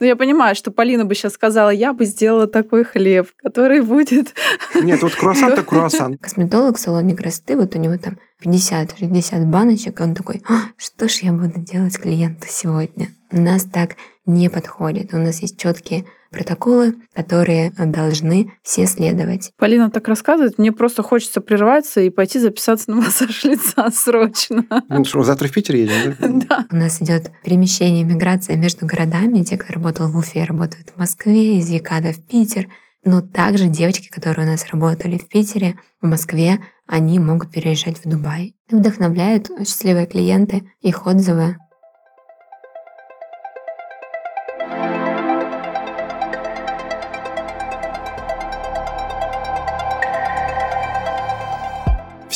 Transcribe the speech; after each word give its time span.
Ну, 0.00 0.06
я 0.06 0.14
понимаю, 0.14 0.54
что 0.54 0.70
Полина 0.70 1.04
бы 1.04 1.14
сейчас 1.14 1.34
сказала, 1.34 1.70
я 1.70 1.92
бы 1.92 2.04
сделала 2.04 2.46
такой 2.46 2.84
хлеб, 2.84 3.28
который 3.36 3.80
будет... 3.80 4.34
Нет, 4.74 5.02
вот 5.02 5.14
круассан-то 5.18 5.64
круассан. 5.64 6.18
Косметолог 6.18 6.76
в 6.76 6.80
салоне 6.80 7.16
красоты, 7.16 7.56
вот 7.56 7.74
у 7.74 7.78
него 7.78 7.96
там 7.98 8.18
50-60 8.44 9.44
баночек, 9.46 10.00
и 10.00 10.02
он 10.02 10.14
такой, 10.14 10.42
«А, 10.48 10.68
что 10.76 11.08
ж 11.08 11.20
я 11.22 11.32
буду 11.32 11.60
делать 11.60 11.98
клиенту 11.98 12.46
сегодня? 12.48 13.08
У 13.30 13.40
нас 13.40 13.64
так 13.64 13.96
не 14.26 14.48
подходит. 14.48 15.12
У 15.12 15.18
нас 15.18 15.40
есть 15.40 15.58
четкие 15.58 16.04
протоколы, 16.30 16.94
которые 17.14 17.70
должны 17.70 18.52
все 18.62 18.86
следовать. 18.86 19.50
Полина 19.56 19.90
так 19.90 20.08
рассказывает, 20.08 20.58
мне 20.58 20.72
просто 20.72 21.02
хочется 21.02 21.40
прерваться 21.40 22.00
и 22.00 22.10
пойти 22.10 22.38
записаться 22.38 22.90
на 22.90 22.96
массаж 22.96 23.44
лица 23.44 23.90
срочно. 23.90 24.64
Ну 24.88 25.04
что, 25.04 25.22
завтра 25.22 25.48
в 25.48 25.52
Питер 25.52 25.76
едем, 25.76 26.16
да? 26.18 26.28
Да. 26.48 26.66
У 26.70 26.76
нас 26.76 27.00
идет 27.02 27.30
перемещение, 27.44 28.04
миграция 28.04 28.56
между 28.56 28.86
городами. 28.86 29.42
Те, 29.42 29.56
кто 29.56 29.72
работал 29.72 30.08
в 30.08 30.16
Уфе, 30.16 30.44
работают 30.44 30.90
в 30.94 30.98
Москве, 30.98 31.58
из 31.58 31.68
Якада 31.68 32.12
в 32.12 32.22
Питер. 32.22 32.68
Но 33.04 33.22
также 33.22 33.66
девочки, 33.68 34.08
которые 34.08 34.46
у 34.46 34.50
нас 34.50 34.66
работали 34.70 35.18
в 35.18 35.28
Питере, 35.28 35.78
в 36.02 36.06
Москве, 36.06 36.58
они 36.88 37.18
могут 37.18 37.52
переезжать 37.52 38.04
в 38.04 38.08
Дубай. 38.08 38.56
Вдохновляют 38.70 39.48
счастливые 39.60 40.06
клиенты, 40.06 40.68
их 40.80 41.06
отзывы 41.06 41.56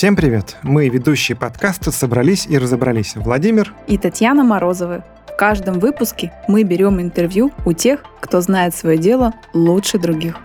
Всем 0.03 0.17
привет! 0.17 0.57
Мы, 0.63 0.89
ведущие 0.89 1.37
подкаста, 1.37 1.93
собрались 1.93 2.49
и 2.49 2.59
разобрались. 2.59 3.15
Владимир 3.15 3.73
и 3.87 3.97
Татьяна 3.97 4.43
Морозовы. 4.43 5.05
В 5.33 5.37
каждом 5.37 5.79
выпуске 5.79 6.33
мы 6.49 6.65
берем 6.65 7.01
интервью 7.01 7.53
у 7.65 7.73
тех, 7.73 8.03
кто 8.21 8.41
знает 8.41 8.75
свое 8.75 8.99
дело 8.99 9.33
лучше 9.55 10.01
других. 10.01 10.41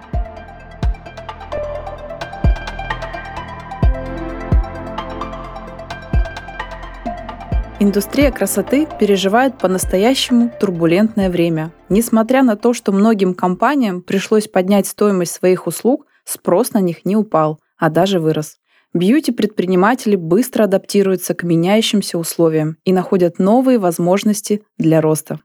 Индустрия 7.80 8.32
красоты 8.32 8.88
переживает 9.00 9.60
по-настоящему 9.60 10.52
турбулентное 10.60 11.30
время. 11.30 11.72
Несмотря 11.90 12.42
на 12.42 12.56
то, 12.56 12.74
что 12.74 12.92
многим 12.92 13.36
компаниям 13.36 14.02
пришлось 14.02 14.48
поднять 14.48 14.88
стоимость 14.88 15.34
своих 15.34 15.68
услуг, 15.68 16.08
спрос 16.26 16.74
на 16.74 16.82
них 16.82 17.06
не 17.06 17.16
упал, 17.16 17.60
а 17.78 17.92
даже 17.92 18.20
вырос. 18.20 18.58
Бьюти-предприниматели 18.96 20.16
быстро 20.16 20.64
адаптируются 20.64 21.36
к 21.36 21.44
меняющимся 21.44 22.18
условиям 22.18 22.78
и 22.84 22.92
находят 22.92 23.38
новые 23.38 23.78
возможности 23.78 24.64
для 24.80 25.00
роста. 25.00 25.40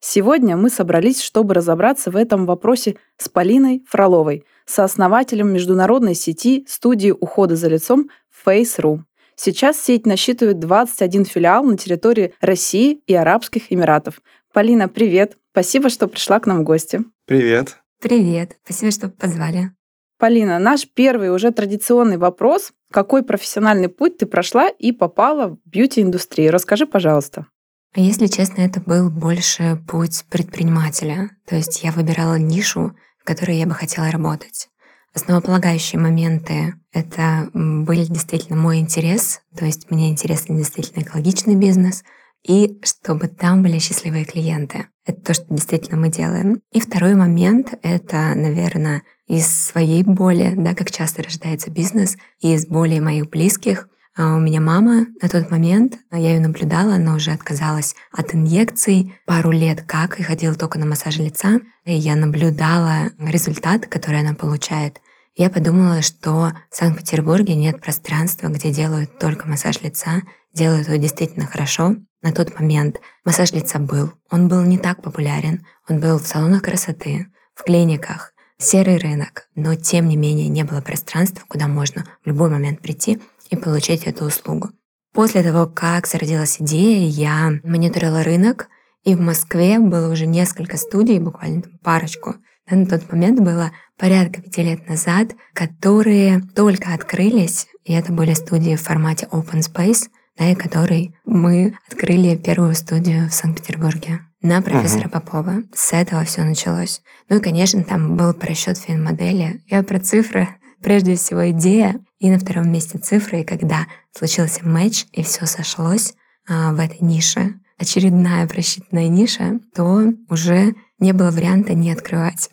Сегодня 0.00 0.56
мы 0.56 0.70
собрались, 0.70 1.22
чтобы 1.22 1.54
разобраться 1.54 2.10
в 2.10 2.16
этом 2.16 2.46
вопросе 2.46 2.96
с 3.16 3.28
Полиной 3.28 3.84
Фроловой, 3.88 4.44
сооснователем 4.64 5.52
международной 5.52 6.16
сети 6.16 6.66
студии 6.68 7.12
ухода 7.12 7.54
за 7.54 7.68
лицом 7.68 8.10
Face.ru. 8.44 9.05
Сейчас 9.36 9.78
сеть 9.78 10.06
насчитывает 10.06 10.58
21 10.58 11.26
филиал 11.26 11.62
на 11.64 11.76
территории 11.76 12.32
России 12.40 13.02
и 13.06 13.14
Арабских 13.14 13.70
Эмиратов. 13.70 14.22
Полина, 14.52 14.88
привет! 14.88 15.36
Спасибо, 15.52 15.90
что 15.90 16.08
пришла 16.08 16.40
к 16.40 16.46
нам 16.46 16.60
в 16.60 16.64
гости. 16.64 17.04
Привет. 17.26 17.78
Привет. 18.00 18.56
Спасибо, 18.64 18.90
что 18.90 19.08
позвали. 19.08 19.70
Полина, 20.18 20.58
наш 20.58 20.88
первый 20.88 21.30
уже 21.30 21.50
традиционный 21.50 22.16
вопрос. 22.16 22.72
Какой 22.90 23.22
профессиональный 23.22 23.88
путь 23.88 24.16
ты 24.16 24.26
прошла 24.26 24.68
и 24.68 24.92
попала 24.92 25.48
в 25.48 25.58
бьюти-индустрию? 25.66 26.50
Расскажи, 26.50 26.86
пожалуйста. 26.86 27.46
А 27.94 28.00
если 28.00 28.26
честно, 28.26 28.62
это 28.62 28.80
был 28.80 29.10
больше 29.10 29.78
путь 29.88 30.24
предпринимателя. 30.30 31.30
То 31.46 31.56
есть 31.56 31.82
я 31.82 31.92
выбирала 31.92 32.36
нишу, 32.36 32.96
в 33.18 33.24
которой 33.24 33.58
я 33.58 33.66
бы 33.66 33.74
хотела 33.74 34.10
работать. 34.10 34.68
Основополагающие 35.16 35.98
моменты— 35.98 36.74
это 36.92 37.48
были 37.54 38.04
действительно 38.04 38.60
мой 38.60 38.80
интерес, 38.80 39.40
то 39.56 39.64
есть 39.64 39.90
мне 39.90 40.10
интересен 40.10 40.58
действительно 40.58 41.02
экологичный 41.02 41.54
бизнес, 41.54 42.04
и 42.46 42.78
чтобы 42.84 43.28
там 43.28 43.62
были 43.62 43.78
счастливые 43.78 44.26
клиенты. 44.26 44.88
Это 45.06 45.22
то, 45.22 45.32
что 45.32 45.46
действительно 45.48 45.96
мы 45.96 46.10
делаем. 46.10 46.60
И 46.70 46.80
второй 46.80 47.14
момент— 47.14 47.72
это, 47.82 48.34
наверное, 48.34 49.04
из 49.26 49.46
своей 49.46 50.02
боли, 50.02 50.52
да, 50.54 50.74
как 50.74 50.90
часто 50.90 51.22
рождается 51.22 51.70
бизнес, 51.70 52.18
и 52.40 52.52
из 52.52 52.66
боли 52.66 52.98
моих 52.98 53.30
близких. 53.30 53.88
А 54.18 54.36
у 54.36 54.38
меня 54.38 54.60
мама 54.60 55.06
на 55.22 55.30
тот 55.30 55.50
момент, 55.50 55.98
я 56.12 56.34
ее 56.34 56.40
наблюдала, 56.40 56.96
она 56.96 57.14
уже 57.14 57.30
отказалась 57.30 57.94
от 58.12 58.34
инъекций 58.34 59.14
пару 59.24 59.50
лет 59.50 59.80
как 59.80 60.20
и 60.20 60.22
ходила 60.22 60.54
только 60.54 60.78
на 60.78 60.84
массаж 60.84 61.16
лица. 61.16 61.60
И 61.86 61.94
я 61.94 62.16
наблюдала 62.16 63.12
результат, 63.18 63.86
который 63.86 64.20
она 64.20 64.34
получает. 64.34 65.00
Я 65.36 65.50
подумала, 65.50 66.00
что 66.00 66.52
в 66.70 66.76
Санкт-Петербурге 66.76 67.54
нет 67.56 67.82
пространства, 67.82 68.48
где 68.48 68.72
делают 68.72 69.18
только 69.18 69.46
массаж 69.46 69.82
лица, 69.82 70.22
делают 70.54 70.88
его 70.88 70.96
действительно 70.96 71.46
хорошо. 71.46 71.96
На 72.22 72.32
тот 72.32 72.58
момент 72.58 73.00
массаж 73.22 73.52
лица 73.52 73.78
был. 73.78 74.12
Он 74.30 74.48
был 74.48 74.62
не 74.62 74.78
так 74.78 75.02
популярен. 75.02 75.66
Он 75.90 76.00
был 76.00 76.18
в 76.18 76.26
салонах 76.26 76.62
красоты, 76.62 77.26
в 77.54 77.64
клиниках, 77.64 78.32
серый 78.56 78.96
рынок, 78.96 79.48
но 79.54 79.74
тем 79.74 80.08
не 80.08 80.16
менее 80.16 80.48
не 80.48 80.64
было 80.64 80.80
пространства, 80.80 81.44
куда 81.46 81.68
можно 81.68 82.06
в 82.24 82.26
любой 82.26 82.48
момент 82.48 82.80
прийти 82.80 83.20
и 83.50 83.56
получить 83.56 84.04
эту 84.04 84.24
услугу. 84.24 84.70
После 85.12 85.42
того, 85.42 85.66
как 85.66 86.06
зародилась 86.06 86.62
идея, 86.62 87.06
я 87.08 87.60
мониторила 87.62 88.22
рынок, 88.22 88.68
и 89.04 89.14
в 89.14 89.20
Москве 89.20 89.78
было 89.78 90.10
уже 90.10 90.24
несколько 90.24 90.78
студий, 90.78 91.18
буквально 91.18 91.62
парочку. 91.82 92.36
Да, 92.68 92.76
на 92.76 92.86
тот 92.86 93.10
момент 93.10 93.40
было 93.40 93.72
порядка 93.98 94.42
пяти 94.42 94.62
лет 94.62 94.88
назад, 94.88 95.34
которые 95.52 96.42
только 96.54 96.92
открылись, 96.92 97.66
и 97.84 97.92
это 97.92 98.12
были 98.12 98.34
студии 98.34 98.76
в 98.76 98.82
формате 98.82 99.28
open 99.30 99.60
space, 99.60 100.08
да, 100.38 100.50
и 100.50 100.54
который 100.54 101.14
мы 101.24 101.78
открыли 101.90 102.36
первую 102.36 102.74
студию 102.74 103.28
в 103.28 103.34
Санкт-Петербурге 103.34 104.20
на 104.42 104.60
профессора 104.60 105.04
uh-huh. 105.04 105.10
Попова. 105.10 105.62
С 105.74 105.92
этого 105.92 106.24
все 106.24 106.42
началось. 106.42 107.00
Ну 107.28 107.36
и, 107.36 107.40
конечно, 107.40 107.82
там 107.82 108.16
был 108.16 108.34
просчет 108.34 108.78
фин-модели. 108.78 109.62
Я 109.66 109.82
про 109.82 109.98
цифры. 109.98 110.48
Прежде 110.82 111.16
всего 111.16 111.50
идея, 111.50 112.00
и 112.18 112.30
на 112.30 112.38
втором 112.38 112.70
месте 112.70 112.98
цифры. 112.98 113.40
И 113.40 113.44
когда 113.44 113.86
случился 114.12 114.66
матч, 114.66 115.06
и 115.12 115.22
все 115.22 115.46
сошлось 115.46 116.14
а, 116.48 116.72
в 116.72 116.80
этой 116.80 116.98
нише, 117.00 117.54
очередная 117.78 118.46
просчитанная 118.46 119.08
ниша, 119.08 119.60
то 119.74 120.12
уже 120.28 120.74
не 120.98 121.12
было 121.12 121.30
варианта 121.30 121.74
не 121.74 121.92
открывать. 121.92 122.48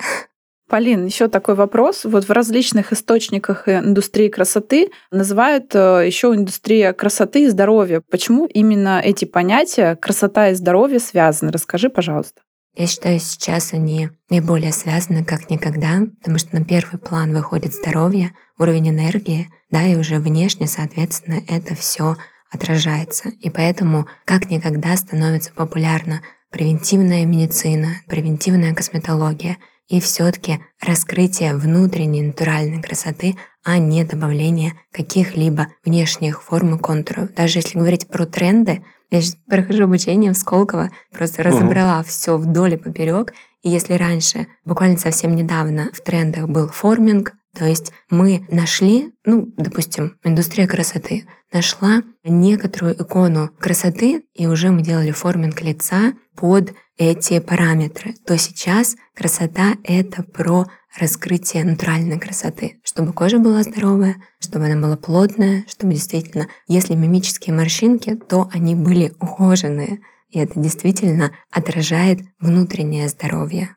Полин, 0.70 1.06
еще 1.06 1.28
такой 1.28 1.56
вопрос. 1.56 2.04
Вот 2.04 2.28
в 2.28 2.32
различных 2.32 2.94
источниках 2.94 3.68
индустрии 3.68 4.28
красоты 4.28 4.90
называют 5.12 5.76
э, 5.76 6.04
еще 6.08 6.34
индустрия 6.34 6.94
красоты 6.94 7.44
и 7.44 7.50
здоровья. 7.50 8.02
Почему 8.10 8.46
именно 8.48 9.00
эти 9.00 9.26
понятия 9.26 9.96
красота 9.96 10.50
и 10.50 10.56
здоровье 10.56 11.00
связаны? 11.00 11.52
Расскажи, 11.52 11.90
пожалуйста. 11.90 12.42
Я 12.76 12.88
считаю, 12.88 13.20
сейчас 13.20 13.74
они 13.74 14.10
наиболее 14.32 14.72
связаны 14.72 15.24
как 15.24 15.52
никогда, 15.52 16.02
потому 16.20 16.40
что 16.40 16.58
на 16.58 16.66
первый 16.66 16.98
план 16.98 17.36
выходит 17.36 17.74
здоровье, 17.74 18.34
уровень 18.58 18.90
энергии, 18.90 19.50
да, 19.70 19.86
и 19.86 19.96
уже 19.96 20.18
внешне, 20.18 20.66
соответственно, 20.66 21.42
это 21.48 21.76
все 21.76 22.16
отражается. 22.52 23.30
И 23.42 23.52
поэтому 23.52 24.08
как 24.26 24.50
никогда 24.50 24.96
становится 24.98 25.52
популярна 25.54 26.22
превентивная 26.54 27.26
медицина, 27.26 27.96
превентивная 28.08 28.74
косметология— 28.74 29.58
и 29.88 30.00
все-таки 30.00 30.60
раскрытие 30.82 31.56
внутренней 31.56 32.24
натуральной 32.24 32.82
красоты, 32.82 33.36
а 33.64 33.78
не 33.78 34.04
добавление 34.04 34.74
каких-либо 34.92 35.68
внешних 35.86 36.42
форм 36.42 36.76
и 36.76 36.80
контуров. 36.80 37.34
Даже 37.34 37.60
если 37.60 37.78
говорить 37.78 38.08
про 38.08 38.26
тренды, 38.26 38.84
я 39.12 39.22
сейчас 39.22 39.38
прохожу 39.48 39.84
обучение 39.84 40.32
в 40.32 40.38
Сколково, 40.38 40.90
просто 41.12 41.44
разобрала 41.44 42.00
uh-huh. 42.00 42.08
все 42.08 42.38
вдоль 42.38 42.74
и 42.74 42.78
поперек. 42.78 43.34
И 43.62 43.70
если 43.70 43.94
раньше, 43.94 44.48
буквально 44.66 44.98
совсем 44.98 45.36
недавно, 45.36 45.90
в 45.94 46.02
трендах 46.02 46.50
был 46.50 46.68
форминг, 46.68 47.34
то 47.56 47.66
есть 47.66 47.94
мы 48.10 48.46
нашли, 48.50 49.14
ну, 49.26 49.54
допустим, 49.58 50.18
индустрия 50.24 50.68
красоты 50.68 51.26
нашла 51.54 52.04
некоторую 52.24 52.96
икону 53.02 53.50
красоты, 53.60 54.24
и 54.34 54.48
уже 54.48 54.72
мы 54.72 54.82
делали 54.82 55.12
форминг 55.12 55.62
лица 55.62 56.14
под 56.36 56.74
эти 56.98 57.40
параметры, 57.40 58.14
то 58.26 58.38
сейчас 58.38 58.96
красота— 59.16 59.76
это 59.84 60.24
про 60.24 60.66
раскрытие 61.00 61.64
натуральной 61.64 62.20
красоты, 62.20 62.80
чтобы 62.84 63.14
кожа 63.14 63.40
была 63.40 63.64
здоровая, 63.64 64.18
чтобы 64.40 64.66
она 64.66 64.80
была 64.80 64.98
плотная, 64.98 65.66
чтобы 65.68 65.94
действительно, 65.94 66.48
если 66.68 66.94
мимические 66.94 67.56
морщинки, 67.56 68.16
то 68.16 68.50
они 68.52 68.76
были 68.76 69.14
ухоженные, 69.20 70.02
и 70.30 70.40
это 70.40 70.60
действительно 70.60 71.32
отражает 71.52 72.20
внутреннее 72.40 73.08
здоровье. 73.08 73.76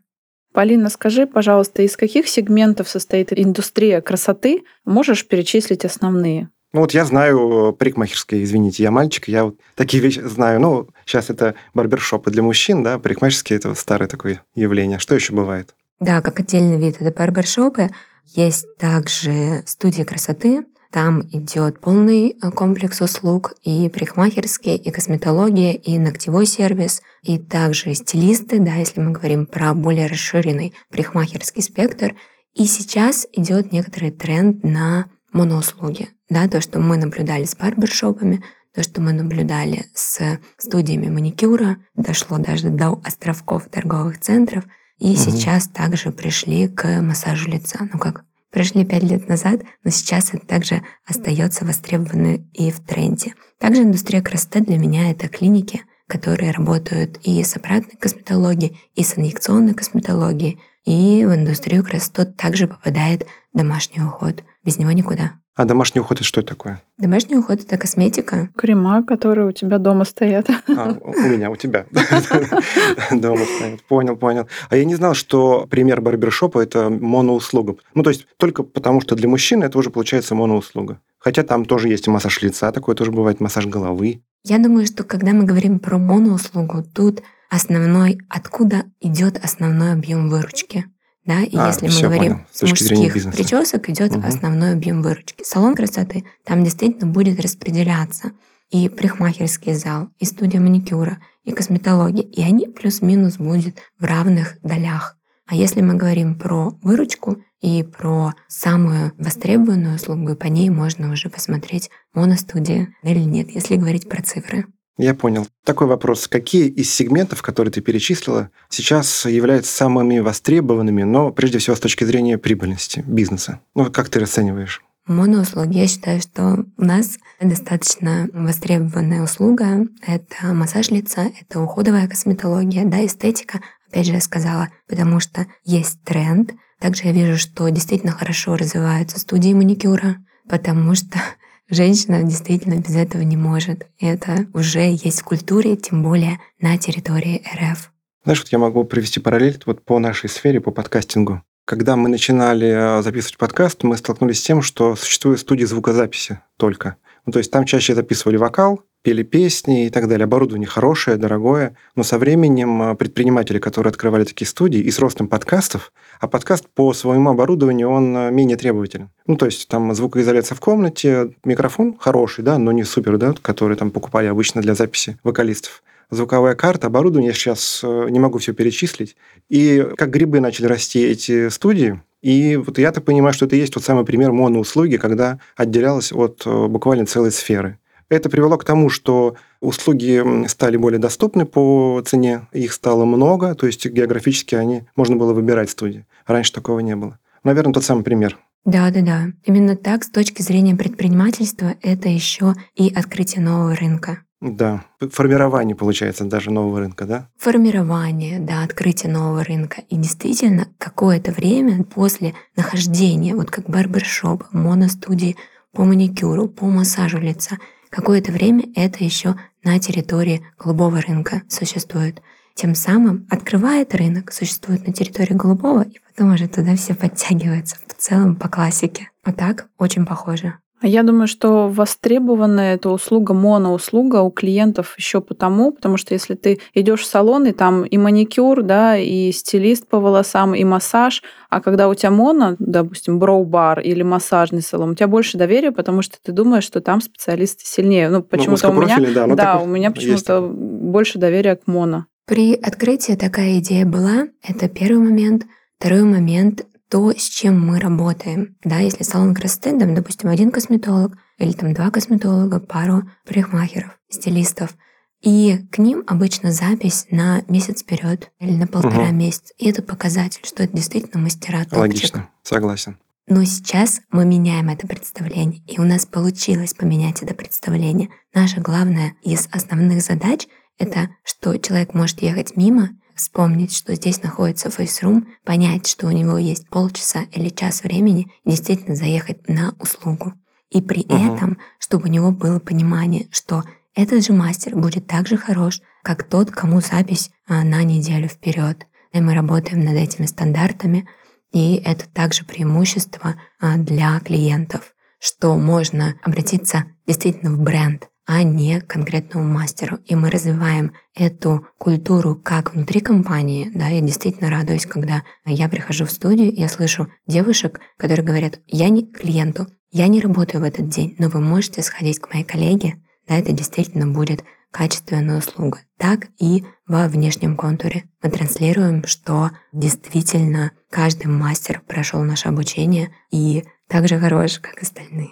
Полина, 0.53 0.89
скажи, 0.89 1.27
пожалуйста, 1.27 1.83
из 1.83 1.97
каких 1.99 2.29
сегментов 2.29 2.89
состоит 2.89 3.31
индустрия 3.31 4.01
красоты? 4.01 4.65
Можешь 4.87 5.27
перечислить 5.29 5.85
основные? 5.85 6.49
Ну 6.77 6.83
вот 6.83 6.93
я 6.93 7.07
знаю 7.07 7.75
парикмахерские, 7.79 8.45
извините, 8.45 8.83
я 8.83 8.91
мальчик, 8.91 9.29
я 9.29 9.45
вот 9.45 9.59
такие 9.77 10.03
вещи 10.03 10.21
знаю. 10.21 10.61
Ну, 10.61 10.91
сейчас 11.07 11.31
это 11.31 11.55
барбершопы 11.73 12.31
для 12.31 12.43
мужчин, 12.43 12.83
да, 12.83 12.99
парикмахерские– 12.99 13.57
это 13.59 13.75
старое 13.75 14.11
такое 14.11 14.43
явление. 14.55 14.99
Что 14.99 15.15
еще 15.15 15.33
бывает? 15.33 15.75
Да, 16.01 16.21
как 16.21 16.39
отдельный 16.39 16.77
вид 16.77 17.01
это 17.01 17.17
барбершопы. 17.17 17.89
Есть 18.27 18.67
также 18.77 19.63
студии 19.65 20.03
красоты, 20.03 20.67
там 20.93 21.23
идет 21.33 21.81
полный 21.81 22.37
э, 22.43 22.51
комплекс 22.51 23.01
услуг 23.01 23.55
и 23.63 23.89
парикмахерские, 23.89 24.77
и 24.77 24.91
косметология, 24.91 25.73
и 25.73 25.99
ногтевой 25.99 26.45
сервис, 26.45 27.01
и 27.23 27.39
также 27.39 27.95
стилисты, 27.95 28.59
да, 28.59 28.75
если 28.75 29.01
мы 29.01 29.13
говорим 29.13 29.47
про 29.47 29.73
более 29.73 30.09
расширенный 30.09 30.75
парикмахерский 30.91 31.63
спектр. 31.63 32.17
И 32.53 32.67
сейчас 32.67 33.27
идет 33.33 33.73
некоторый 33.73 34.11
тренд 34.11 34.63
на 34.63 35.07
моноуслуги, 35.33 36.09
да, 36.29 36.49
то, 36.49 36.61
что 36.61 36.81
мы 36.81 36.97
наблюдали 36.97 37.45
с 37.45 37.57
барбершопами, 37.57 38.43
то, 38.75 38.83
что 38.83 39.01
мы 39.01 39.13
наблюдали 39.13 39.87
с 39.95 40.39
студиями 40.59 41.09
маникюра, 41.09 41.79
дошло 41.95 42.39
даже 42.39 42.69
до 42.69 43.01
островков 43.05 43.69
торговых 43.71 44.21
центров, 44.21 44.65
и 44.99 45.13
угу. 45.13 45.17
сейчас 45.17 45.69
также 45.69 46.11
пришли 46.11 46.69
к 46.69 47.01
массажу 47.01 47.51
лица, 47.51 47.89
ну 47.93 47.99
как 47.99 48.25
пришли 48.51 48.85
пять 48.85 49.03
лет 49.03 49.29
назад, 49.29 49.63
но 49.85 49.91
сейчас 49.91 50.33
это 50.33 50.47
также 50.47 50.83
остается 51.07 51.65
востребованным 51.65 52.49
и 52.55 52.71
в 52.71 52.81
тренде. 52.81 53.35
Также 53.59 53.83
индустрия 53.83 54.23
красоты 54.23 54.61
для 54.61 54.79
меня 54.79 55.11
это 55.11 55.29
клиники, 55.29 55.83
которые 56.07 56.53
работают 56.53 57.19
и 57.23 57.43
с 57.43 57.57
аппаратной 57.57 57.97
косметологией, 57.99 58.81
и 58.95 59.03
с 59.03 59.19
инъекционной 59.19 59.75
косметологией. 59.75 60.61
И 60.85 61.25
в 61.27 61.35
индустрию 61.35 61.85
красоты 61.85 62.27
также 62.27 62.69
попадает 62.69 63.27
домашний 63.53 64.03
уход. 64.03 64.45
Без 64.67 64.79
него 64.79 64.91
никуда. 64.91 65.35
А 65.55 65.65
домашний 65.65 66.01
уход 66.01 66.19
это 66.19 66.25
что 66.25 66.43
такое? 66.43 66.83
Домашний 66.99 67.37
уход 67.37 67.61
это 67.61 67.79
косметика. 67.79 68.51
Крема, 68.57 69.05
которые 69.05 69.47
у 69.47 69.53
тебя 69.53 69.79
дома 69.79 70.05
стоят. 70.05 70.51
А, 70.51 70.99
у 71.01 71.21
меня, 71.23 71.51
у 71.51 71.57
тебя. 71.57 71.87
Дома 73.13 73.45
стоят. 73.45 73.83
Понял, 73.85 74.17
понял. 74.17 74.49
А 74.69 74.77
я 74.77 74.85
не 74.85 74.97
знал, 74.97 75.15
что 75.15 75.67
пример 75.71 76.01
барбершопа 76.01 76.59
это 76.59 76.91
моноуслуга. 76.91 77.77
Ну, 77.95 78.03
то 78.03 78.11
есть 78.11 78.27
только 78.37 78.65
потому, 78.65 79.01
что 79.01 79.15
для 79.15 79.29
мужчины 79.29 79.65
это 79.65 79.79
уже 79.79 79.91
получается 79.91 80.35
моноуслуга. 80.35 81.01
Хотя 81.19 81.43
там 81.45 81.65
тоже 81.65 81.89
есть 81.89 82.07
и 82.09 82.11
массаж 82.11 82.43
лица, 82.43 82.73
такое 82.73 82.95
тоже 82.95 83.13
бывает, 83.13 83.41
массаж 83.41 83.67
головы. 83.67 84.23
Я 84.45 84.59
думаю, 84.59 84.87
что 84.87 85.05
когда 85.05 85.33
мы 85.33 85.45
говорим 85.45 85.79
про 85.79 85.97
моноуслугу, 85.97 86.85
тут 86.95 87.23
основной, 87.51 88.19
откуда 88.29 88.85
идет 89.01 89.43
основной 89.43 89.93
объем 89.93 90.29
выручки. 90.29 90.87
Да, 91.27 91.43
и 91.43 91.57
а, 91.57 91.67
если 91.67 91.89
мы 91.89 92.01
говорим 92.01 92.33
понял. 92.35 92.47
с, 92.53 92.63
мужских 92.63 93.33
причесок, 93.33 93.91
идет 93.91 94.17
угу. 94.17 94.27
основной 94.27 94.73
объем 94.73 95.03
выручки. 95.03 95.43
Салон 95.45 95.75
красоты 95.75 96.25
там 96.45 96.63
действительно 96.63 97.11
будет 97.11 97.41
распределяться 97.41 98.31
и 98.71 98.89
парикмахерский 98.89 99.75
зал, 99.75 100.09
и 100.19 100.25
студия 100.25 100.61
маникюра, 100.61 101.19
и 101.45 101.53
косметология, 101.53 102.23
и 102.23 102.43
они 102.43 102.67
плюс-минус 102.67 103.37
будут 103.37 103.77
в 103.99 104.05
равных 104.05 104.57
долях. 104.63 105.17
А 105.47 105.55
если 105.55 105.81
мы 105.81 105.95
говорим 105.95 106.37
про 106.37 106.71
выручку 106.83 107.43
и 107.61 107.83
про 107.85 108.33
самую 108.49 109.13
востребованную 109.17 109.97
услугу, 109.97 110.35
по 110.35 110.47
ней 110.47 110.71
можно 110.71 111.13
уже 111.13 111.29
посмотреть 111.29 111.91
моностудия 112.15 112.89
или 113.03 113.21
нет, 113.21 113.51
если 113.51 113.77
говорить 113.77 114.09
про 114.09 114.23
цифры. 114.23 114.67
Я 114.99 115.15
понял. 115.15 115.47
Такой 115.65 115.87
вопрос. 115.87 116.27
Какие 116.27 116.69
из 116.69 116.93
сегментов, 116.95 117.43
которые 117.43 117.71
ты 117.71 117.83
перечислила, 117.83 118.51
сейчас 118.71 119.27
являются 119.27 119.73
самыми 119.73 120.21
востребованными, 120.21 121.03
но 121.03 121.33
прежде 121.33 121.59
всего 121.59 121.77
с 121.77 121.81
точки 121.81 122.05
зрения 122.05 122.39
прибыльности 122.39 123.05
бизнеса? 123.07 123.61
Ну, 123.75 123.91
как 123.91 124.09
ты 124.09 124.21
расцениваешь? 124.21 124.83
Моноуслуги. 125.07 125.79
Я 125.79 125.87
считаю, 125.87 126.21
что 126.21 126.65
у 126.77 126.85
нас 126.85 127.19
достаточно 127.41 128.29
востребованная 128.33 129.23
услуга. 129.23 129.87
Это 130.05 130.53
массаж 130.53 130.91
лица, 130.91 131.31
это 131.41 131.61
уходовая 131.61 132.09
косметология, 132.09 132.85
да, 132.85 133.05
эстетика. 133.05 133.61
Опять 133.89 134.07
же, 134.07 134.13
я 134.13 134.21
сказала, 134.21 134.69
потому 134.89 135.21
что 135.21 135.47
есть 135.65 136.03
тренд. 136.03 136.55
Также 136.81 137.05
я 137.05 137.13
вижу, 137.13 137.39
что 137.39 137.69
действительно 137.69 138.13
хорошо 138.13 138.57
развиваются 138.57 139.21
студии 139.21 139.53
маникюра, 139.53 140.17
потому 140.49 140.95
что 140.95 141.21
Женщина 141.69 142.23
действительно 142.23 142.77
без 142.77 142.95
этого 142.95 143.23
не 143.23 143.37
может. 143.37 143.87
Это 143.99 144.47
уже 144.55 144.81
есть 144.81 145.23
в 145.23 145.25
культуре, 145.25 145.77
тем 145.77 146.03
более 146.03 146.39
на 146.61 146.79
территории 146.79 147.43
РФ. 147.55 147.91
Знаешь, 148.23 148.41
вот 148.41 148.49
я 148.51 148.59
могу 148.59 148.85
привести 148.85 149.19
параллель 149.19 149.61
вот 149.67 149.85
по 149.85 149.99
нашей 149.99 150.29
сфере, 150.29 150.61
по 150.61 150.71
подкастингу. 150.71 151.43
Когда 151.65 151.97
мы 151.97 152.09
начинали 152.09 152.99
э, 152.99 153.03
записывать 153.03 153.39
подкаст, 153.39 153.83
мы 153.83 153.97
столкнулись 153.97 154.39
с 154.39 154.45
тем, 154.45 154.63
что 154.63 154.95
существует 154.95 155.41
студии 155.41 155.65
звукозаписи 155.65 156.41
только. 156.57 156.97
Ну, 157.25 157.33
то 157.33 157.41
есть 157.41 157.51
там 157.51 157.65
чаще 157.65 157.97
записывали 157.97 158.37
вокал, 158.37 158.83
пели 159.07 159.23
песни 159.23 159.87
и 159.87 159.91
так 159.91 160.09
далее. 160.09 160.25
Оборудование 160.25 160.67
хорошее, 160.67 161.17
дорогое. 161.17 161.77
Но 161.95 162.03
со 162.03 162.19
временем 162.19 162.83
э, 162.83 162.95
предприниматели, 162.97 163.61
которые 163.61 163.93
открывали 163.93 164.25
такие 164.25 164.49
студии, 164.49 164.81
и 164.81 164.91
с 164.91 164.99
ростом 164.99 165.29
подкастов, 165.29 165.93
а 166.19 166.27
подкаст 166.27 166.67
по 166.75 166.93
своему 166.93 167.31
оборудованию, 167.31 167.89
он 167.89 168.17
э, 168.17 168.31
менее 168.33 168.57
требователен. 168.57 169.11
Ну, 169.29 169.37
то 169.37 169.47
есть 169.47 169.69
там 169.69 169.95
звукоизоляция 169.95 170.57
в 170.57 170.61
комнате, 170.61 171.31
микрофон 171.45 171.97
хороший, 171.97 172.43
да, 172.43 172.59
но 172.59 172.73
не 172.73 172.83
супер, 172.83 173.17
да, 173.17 173.33
который 173.43 173.77
там 173.77 173.93
покупали 173.93 174.27
обычно 174.27 174.61
для 174.61 174.75
записи 174.75 175.17
вокалистов 175.23 175.85
звуковая 176.09 176.55
карта, 176.55 176.87
оборудование, 176.87 177.29
я 177.29 177.35
сейчас 177.35 177.81
э, 177.85 178.07
не 178.11 178.19
могу 178.19 178.39
все 178.39 178.53
перечислить. 178.55 179.17
И 179.49 179.87
как 179.97 180.11
грибы 180.11 180.39
начали 180.41 180.67
расти 180.67 181.01
эти 181.01 181.49
студии, 181.49 182.01
и 182.23 182.57
вот 182.57 182.79
я 182.79 182.91
так 182.91 183.05
понимаю, 183.05 183.35
что 183.35 183.47
это 183.47 183.55
есть 183.55 183.73
тот 183.73 183.85
самый 183.85 184.05
пример 184.05 184.33
моноуслуги, 184.33 184.97
когда 184.97 185.39
отделялась 185.57 186.13
от 186.13 186.43
буквально 186.45 187.07
целой 187.07 187.31
сферы. 187.31 187.79
Это 188.09 188.31
привело 188.31 188.57
к 188.57 188.65
тому, 188.65 188.89
что 188.89 189.35
услуги 189.61 190.47
стали 190.47 190.77
более 190.77 191.01
доступны 191.01 191.45
по 191.45 192.01
цене, 192.07 192.47
их 192.53 192.73
стало 192.73 193.05
много, 193.05 193.55
то 193.55 193.67
есть 193.67 193.85
географически 193.85 194.55
они 194.55 194.85
можно 194.95 195.17
было 195.17 195.33
выбирать 195.33 195.71
студии. 195.71 196.07
Раньше 196.27 196.53
такого 196.53 196.81
не 196.81 196.95
было. 196.95 197.19
Наверное, 197.43 197.73
тот 197.73 197.85
самый 197.85 198.05
пример. 198.05 198.39
Да, 198.65 198.91
да, 198.91 199.01
да. 199.01 199.27
Именно 199.45 199.77
так, 199.77 200.05
с 200.05 200.11
точки 200.11 200.43
зрения 200.43 200.77
предпринимательства, 200.77 201.75
это 201.83 202.09
еще 202.09 202.55
и 202.75 202.93
открытие 202.93 203.43
нового 203.43 203.75
рынка. 203.75 204.23
Да, 204.41 204.85
формирование, 205.01 205.75
получается, 205.75 206.25
даже 206.25 206.51
нового 206.51 206.81
рынка, 206.81 207.07
да? 207.07 207.29
Формирование, 207.39 208.39
да, 208.39 208.63
открытие 208.63 209.11
нового 209.11 209.43
рынка. 209.43 209.83
И 209.89 209.97
действительно, 209.97 210.69
какое-то 210.79 211.33
время 211.33 211.85
после 211.85 212.35
нахождения, 212.57 213.35
вот 213.35 213.51
как 213.51 213.69
барбершоп, 213.69 214.45
моностудии 214.53 215.37
по 215.73 215.85
маникюру, 215.85 216.49
по 216.49 216.67
массажу 216.67 217.19
лица– 217.19 217.59
Какое-то 217.91 218.33
время 218.33 218.65
это 218.75 219.03
еще 219.05 219.37
на 219.63 219.79
территории 219.79 220.45
голубого 220.59 221.01
рынка 221.01 221.43
существует. 221.49 222.23
Тем 222.55 222.75
самым 222.75 223.27
открывает 223.31 223.95
рынок, 223.95 224.33
существует 224.33 224.87
на 224.87 224.93
территории 224.93 225.35
голубого, 225.35 225.83
и 225.83 225.99
потом 226.07 226.33
уже 226.33 226.49
туда 226.49 226.75
все 226.77 226.95
подтягиваются 226.95 227.77
в 227.87 227.95
целом 227.95 228.37
по 228.37 228.49
классике. 228.49 229.11
Вот 229.25 229.37
так 229.37 229.69
очень 229.79 230.07
похоже. 230.07 230.55
Я 230.83 231.03
думаю, 231.03 231.27
что 231.27 231.69
востребованная 231.69 232.75
эта 232.75 232.91
услуга, 232.91 233.33
моноуслуга 233.33 234.21
у 234.21 234.31
клиентов 234.31 234.95
еще 234.99 235.23
потому, 235.23 235.73
потому 235.73 235.97
что 235.97 236.13
если 236.13 236.35
ты 236.35 236.61
идешь 236.75 237.01
в 237.01 237.07
салон, 237.07 237.47
и 237.47 237.53
там 237.53 237.85
и 237.85 237.97
маникюр, 237.97 238.63
да, 238.63 238.97
и 238.97 239.33
стилист 239.33 239.89
по 239.89 240.01
волосам, 240.01 240.55
и 240.55 240.65
массаж, 240.65 241.23
а 241.49 241.61
когда 241.61 241.89
у 241.89 241.95
тебя 241.95 242.11
моно, 242.11 242.57
допустим, 242.59 243.19
броу-бар 243.19 243.81
или 243.81 244.03
массажный 244.03 244.61
салон, 244.61 244.91
у 244.91 244.95
тебя 244.95 245.09
больше 245.09 245.39
доверия, 245.39 245.73
потому 245.73 246.03
что 246.03 246.19
ты 246.23 246.33
думаешь, 246.33 246.65
что 246.65 246.81
там 246.81 247.01
специалисты 247.01 247.65
сильнее. 247.65 248.11
Ну, 248.11 248.23
почему-то 248.23 248.71
ну, 248.71 248.79
у 248.79 248.83
меня, 248.83 248.99
да, 249.15 249.27
да 249.35 249.59
у 249.59 249.67
меня 249.67 249.91
почему-то 249.91 250.43
больше 250.43 251.19
доверия 251.19 251.57
к 251.57 251.67
моно. 251.67 252.07
При 252.27 252.55
открытии 252.55 253.15
такая 253.15 253.61
идея 253.61 253.87
была. 253.87 254.27
Это 254.47 254.69
первый 254.69 254.99
момент. 254.99 255.47
Второй 255.79 256.03
момент 256.03 256.67
то, 256.89 257.13
с 257.13 257.23
чем 257.23 257.61
мы 257.61 257.81
работаем. 257.81 258.57
Да, 258.63 258.79
если 258.79 259.03
салон 259.03 259.35
красоты, 259.35 259.79
там, 259.79 259.95
допустим, 259.95 260.31
один 260.31 260.51
косметолог 260.51 261.17
или 261.39 261.53
там 261.53 261.75
два 261.75 261.91
косметолога, 261.91 262.61
пару 262.61 263.03
парикмахеров, 263.27 263.99
стилистов, 264.09 264.77
и 265.23 265.59
к 265.73 265.79
ним 265.79 266.05
обычно 266.07 266.53
запись 266.53 267.07
на 267.11 267.43
месяц 267.49 267.83
вперед 267.83 268.31
или 268.39 268.53
на 268.53 268.67
полтора 268.67 269.09
угу. 269.09 269.15
месяца. 269.15 269.53
И 269.59 269.69
это 269.69 269.83
показатель, 269.83 270.43
что 270.45 270.63
это 270.63 270.77
действительно 270.77 271.21
мастера 271.21 271.65
топчик. 271.65 271.79
Логично, 271.79 272.29
согласен. 272.43 272.99
Но 273.29 273.43
сейчас 273.45 274.03
мы 274.13 274.25
меняем 274.25 274.69
это 274.69 274.87
представление, 274.87 275.61
и 275.67 275.81
у 275.81 275.85
нас 275.85 276.07
получилось 276.07 276.75
поменять 276.75 277.23
это 277.23 277.35
представление. 277.35 278.09
Наша 278.33 278.61
главная 278.61 279.15
из 279.23 279.49
основных 279.51 280.03
задач— 280.03 280.47
это 280.79 281.11
что 281.25 281.57
человек 281.57 281.93
может 281.93 282.23
ехать 282.23 282.57
мимо, 282.57 282.91
вспомнить, 283.17 283.75
что 283.75 283.95
здесь 283.95 284.23
находится 284.23 284.71
фейсрум, 284.71 285.27
понять, 285.45 285.87
что 285.87 286.07
у 286.07 286.11
него 286.11 286.39
есть 286.39 286.69
полчаса 286.69 287.23
или 287.33 287.49
час 287.49 287.83
времени, 287.83 288.31
действительно 288.45 288.95
заехать 288.95 289.49
на 289.49 289.75
услугу. 289.81 290.35
И 290.71 290.81
при 290.81 291.01
угу. 291.01 291.15
этом, 291.15 291.59
чтобы 291.79 292.05
у 292.05 292.13
него 292.13 292.31
было 292.31 292.59
понимание, 292.59 293.27
что 293.31 293.65
этот 293.95 294.25
же 294.25 294.33
мастер 294.33 294.77
будет 294.77 295.07
так 295.07 295.27
же 295.27 295.37
хорош, 295.37 295.81
как 296.03 296.25
тот, 296.25 296.51
кому 296.51 296.81
запись 296.81 297.31
а, 297.49 297.65
на 297.65 297.83
неделю 297.83 298.29
вперед. 298.29 298.87
И 299.13 299.21
мы 299.21 299.35
работаем 299.35 299.83
над 299.85 299.97
этими 299.97 300.27
стандартами, 300.27 301.09
и 301.53 301.77
это 301.77 302.07
также 302.09 302.45
преимущество 302.45 303.37
а, 303.59 303.77
для 303.77 304.21
клиентов. 304.21 304.93
что 305.19 305.57
можно 305.57 306.15
обратиться 306.23 306.85
действительно 307.07 307.51
в 307.51 307.59
бренд, 307.61 308.09
а 308.27 308.43
не 308.43 308.81
конкретному 308.81 309.49
мастеру. 309.49 309.99
И 310.05 310.15
мы 310.15 310.31
развиваем 310.31 310.93
эту 311.15 311.67
культуру 311.79 312.35
как 312.35 312.75
внутри 312.75 313.01
компании. 313.01 313.71
Да, 313.73 313.87
я 313.89 314.01
действительно 314.01 314.51
радуюсь, 314.51 314.87
когда 314.87 315.23
я 315.45 315.69
прихожу 315.69 316.05
в 316.05 316.11
студию, 316.11 316.53
я 316.53 316.69
слышу 316.69 317.09
девушек, 317.27 317.81
которые 317.97 318.27
говорят, 318.27 318.61
я 318.67 318.89
не 318.89 319.07
клиенту, 319.07 319.69
я 319.93 320.09
не 320.09 320.21
работаю 320.21 320.61
в 320.61 320.65
этот 320.65 320.89
день, 320.89 321.15
но 321.19 321.29
вы 321.29 321.41
можете 321.41 321.83
сходить 321.83 322.19
к 322.19 322.33
моей 322.33 322.45
коллеге, 322.45 322.97
да, 323.29 323.37
это 323.37 323.53
действительно 323.53 324.07
будет 324.07 324.45
качественная 324.71 325.39
услуга. 325.39 325.79
Так 325.97 326.27
и 326.39 326.65
во 326.87 327.09
внешнем 327.09 327.57
контуре. 327.57 328.05
Мы 328.23 328.31
транслируем, 328.31 329.05
что 329.07 329.51
действительно 329.73 330.73
каждый 330.91 331.29
мастер 331.29 331.81
прошел 331.87 332.23
наше 332.23 332.49
обучение 332.49 333.11
и 333.31 333.65
так 333.89 334.07
же 334.09 334.19
хорош, 334.19 334.59
как 334.59 334.83
остальные. 334.83 335.31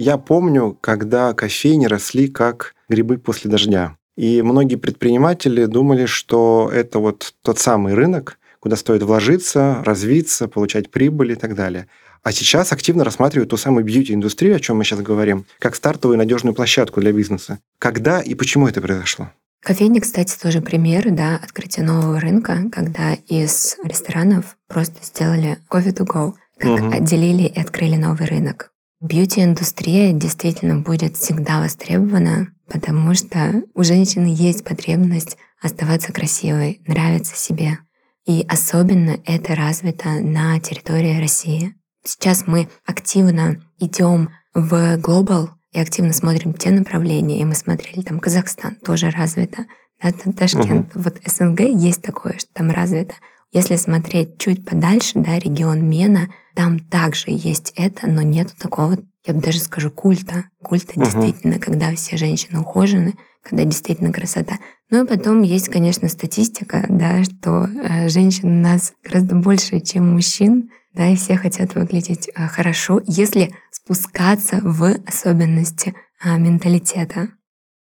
Я 0.00 0.16
помню, 0.16 0.78
когда 0.80 1.34
кофейни 1.34 1.84
росли 1.84 2.28
как 2.28 2.74
грибы 2.88 3.18
после 3.18 3.50
дождя. 3.50 3.98
И 4.16 4.40
многие 4.40 4.76
предприниматели 4.76 5.66
думали, 5.66 6.06
что 6.06 6.70
это 6.72 7.00
вот 7.00 7.34
тот 7.42 7.58
самый 7.58 7.92
рынок, 7.92 8.38
куда 8.60 8.76
стоит 8.76 9.02
вложиться, 9.02 9.82
развиться, 9.84 10.48
получать 10.48 10.90
прибыль 10.90 11.32
и 11.32 11.34
так 11.34 11.54
далее. 11.54 11.86
А 12.22 12.32
сейчас 12.32 12.72
активно 12.72 13.04
рассматривают 13.04 13.50
ту 13.50 13.58
самую 13.58 13.84
бьюти-индустрию, 13.84 14.56
о 14.56 14.60
чем 14.60 14.78
мы 14.78 14.84
сейчас 14.84 15.00
говорим, 15.02 15.44
как 15.58 15.76
стартовую 15.76 16.16
надежную 16.16 16.54
площадку 16.54 17.02
для 17.02 17.12
бизнеса. 17.12 17.58
Когда 17.78 18.22
и 18.22 18.34
почему 18.34 18.68
это 18.68 18.80
произошло? 18.80 19.28
Кофейни, 19.62 19.98
кстати, 19.98 20.34
тоже 20.40 20.62
пример, 20.62 21.10
да, 21.10 21.36
открытия 21.36 21.82
нового 21.82 22.18
рынка, 22.18 22.70
когда 22.72 23.18
из 23.28 23.76
ресторанов 23.84 24.56
просто 24.66 25.04
сделали 25.04 25.58
кофе 25.68 25.90
to 25.90 26.06
go, 26.06 26.32
как 26.56 26.70
угу. 26.70 26.90
отделили 26.90 27.42
и 27.42 27.60
открыли 27.60 27.96
новый 27.96 28.26
рынок. 28.26 28.70
Бьюти-индустрия 29.00 30.12
действительно 30.12 30.80
будет 30.80 31.16
всегда 31.16 31.60
востребована, 31.60 32.48
потому 32.68 33.14
что 33.14 33.62
у 33.74 33.82
женщины 33.82 34.26
есть 34.26 34.62
потребность 34.62 35.38
оставаться 35.62 36.12
красивой, 36.12 36.82
нравиться 36.86 37.34
себе. 37.34 37.78
И 38.26 38.44
особенно 38.46 39.18
это 39.24 39.54
развито 39.54 40.20
на 40.20 40.60
территории 40.60 41.18
России. 41.18 41.74
Сейчас 42.04 42.46
мы 42.46 42.68
активно 42.84 43.62
идем 43.78 44.30
в 44.52 44.98
глобал 44.98 45.50
и 45.72 45.80
активно 45.80 46.12
смотрим 46.12 46.52
те 46.52 46.70
направления, 46.70 47.40
и 47.40 47.44
мы 47.44 47.54
смотрели 47.54 48.02
там 48.02 48.20
Казахстан, 48.20 48.76
тоже 48.84 49.10
развито. 49.10 49.66
Да, 50.02 50.12
Ташкент, 50.12 50.94
uh-huh. 50.94 51.02
вот 51.02 51.18
СНГ 51.26 51.60
есть 51.60 52.02
такое, 52.02 52.34
что 52.38 52.48
там 52.52 52.70
развито. 52.70 53.14
Если 53.52 53.76
смотреть 53.76 54.38
чуть 54.38 54.64
подальше, 54.64 55.12
да, 55.16 55.38
регион 55.38 55.88
Мена, 55.88 56.28
там 56.54 56.78
также 56.78 57.26
есть 57.28 57.72
это, 57.76 58.06
но 58.06 58.22
нет 58.22 58.54
такого, 58.58 58.96
я 59.26 59.34
бы 59.34 59.40
даже 59.40 59.58
скажу, 59.58 59.90
культа. 59.90 60.44
Культа 60.62 60.92
uh-huh. 60.92 61.04
действительно, 61.04 61.58
когда 61.58 61.94
все 61.94 62.16
женщины 62.16 62.60
ухожены, 62.60 63.14
когда 63.42 63.64
действительно 63.64 64.12
красота. 64.12 64.58
Ну 64.90 65.04
и 65.04 65.06
потом 65.06 65.42
есть, 65.42 65.68
конечно, 65.68 66.08
статистика, 66.08 66.84
да, 66.88 67.24
что 67.24 67.64
э, 67.66 68.08
женщин 68.08 68.58
у 68.58 68.62
нас 68.62 68.92
гораздо 69.04 69.34
больше, 69.34 69.80
чем 69.80 70.12
мужчин, 70.12 70.70
да, 70.94 71.08
и 71.08 71.16
все 71.16 71.36
хотят 71.36 71.74
выглядеть 71.74 72.28
э, 72.28 72.46
хорошо, 72.48 73.00
если 73.06 73.52
спускаться 73.70 74.60
в 74.62 74.96
особенности 75.06 75.94
э, 76.22 76.38
менталитета. 76.38 77.28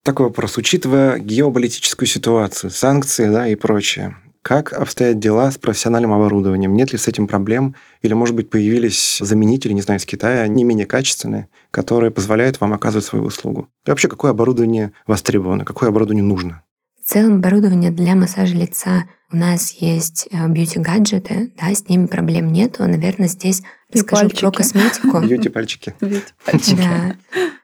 Такой 0.03 0.27
вопрос. 0.27 0.57
Учитывая 0.57 1.19
геополитическую 1.19 2.07
ситуацию, 2.07 2.71
санкции 2.71 3.29
да, 3.29 3.47
и 3.47 3.55
прочее, 3.55 4.15
как 4.41 4.73
обстоят 4.73 5.19
дела 5.19 5.51
с 5.51 5.57
профессиональным 5.57 6.13
оборудованием? 6.13 6.73
Нет 6.73 6.91
ли 6.91 6.97
с 6.97 7.07
этим 7.07 7.27
проблем? 7.27 7.75
Или, 8.01 8.13
может 8.13 8.35
быть, 8.35 8.49
появились 8.49 9.19
заменители, 9.19 9.73
не 9.73 9.81
знаю, 9.81 9.99
из 9.99 10.05
Китая, 10.05 10.47
не 10.47 10.63
менее 10.63 10.87
качественные, 10.87 11.47
которые 11.69 12.11
позволяют 12.11 12.59
вам 12.59 12.73
оказывать 12.73 13.05
свою 13.05 13.25
услугу? 13.25 13.69
И 13.85 13.89
вообще, 13.89 14.07
какое 14.07 14.31
оборудование 14.31 14.93
востребовано? 15.05 15.63
Какое 15.63 15.89
оборудование 15.89 16.23
нужно? 16.23 16.63
В 17.11 17.13
целом 17.13 17.39
оборудование 17.39 17.91
для 17.91 18.15
массажа 18.15 18.55
лица 18.55 19.03
у 19.33 19.35
нас 19.35 19.71
есть 19.73 20.29
э, 20.31 20.47
бьюти-гаджеты, 20.47 21.51
да, 21.59 21.75
с 21.75 21.89
ними 21.89 22.05
проблем 22.05 22.53
нету. 22.53 22.87
Наверное, 22.87 23.27
здесь 23.27 23.63
и 23.89 23.97
расскажу 23.97 24.21
пальчики. 24.21 24.39
про 24.39 24.51
косметику. 24.51 25.19
Бьюти-пальчики. 25.27 25.93
Да. 26.77 27.15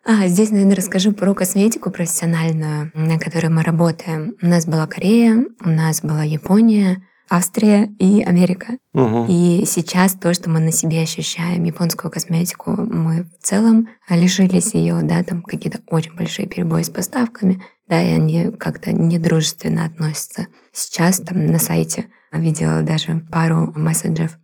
А, 0.04 0.28
здесь, 0.28 0.52
наверное, 0.52 0.76
расскажу 0.76 1.14
про 1.14 1.34
косметику 1.34 1.92
профессиональную, 1.92 2.92
на 2.94 3.18
которой 3.18 3.48
мы 3.48 3.64
работаем. 3.64 4.36
У 4.42 4.48
нас 4.48 4.66
была 4.66 4.86
Корея, 4.86 5.46
у 5.64 5.70
нас 5.70 6.02
была 6.02 6.24
Япония, 6.24 7.02
Австрия 7.30 7.90
и 8.00 8.24
Америка. 8.24 8.74
Угу. 8.94 9.28
И 9.30 9.64
сейчас 9.66 10.16
то, 10.16 10.34
что 10.34 10.50
мы 10.50 10.60
на 10.60 10.74
себе 10.74 11.02
ощущаем, 11.04 11.64
японскую 11.64 12.12
косметику, 12.12 12.72
мы 12.72 13.24
в 13.40 13.46
целом 13.46 13.88
лишились 14.10 14.74
ее, 14.74 15.00
да, 15.04 15.24
там 15.24 15.42
какие-то 15.42 15.80
очень 15.88 16.16
большие 16.16 16.50
перебои 16.50 16.84
с 16.84 16.90
поставками, 16.90 17.64
да, 17.88 18.02
и 18.02 18.14
они 18.14 18.52
как-то 18.52 18.92
недружественно 18.92 19.86
относятся. 19.86 20.48
Сейчас 20.72 21.20
там 21.20 21.46
на 21.46 21.60
сайте 21.60 22.08
видела 22.32 22.82
даже 22.82 23.26
пару 23.32 23.72
месседжев. 23.76 24.38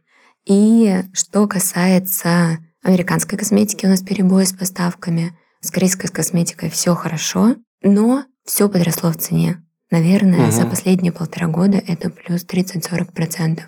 И 0.46 1.02
что 1.14 1.48
касается 1.48 2.60
американской 2.84 3.38
косметики, 3.38 3.86
у 3.86 3.90
нас 3.90 4.02
перебои 4.02 4.44
с 4.44 4.54
поставками. 4.54 5.38
С 5.62 5.72
корейской 5.72 6.10
косметикой 6.10 6.70
все 6.70 6.94
хорошо, 6.94 7.56
но 7.82 8.26
все 8.46 8.68
подросло 8.68 9.12
в 9.12 9.18
цене. 9.18 9.64
Наверное, 9.92 10.48
угу. 10.48 10.52
за 10.52 10.66
последние 10.66 11.12
полтора 11.12 11.48
года 11.48 11.78
это 11.78 12.10
плюс 12.10 12.46
30-40%. 12.46 13.62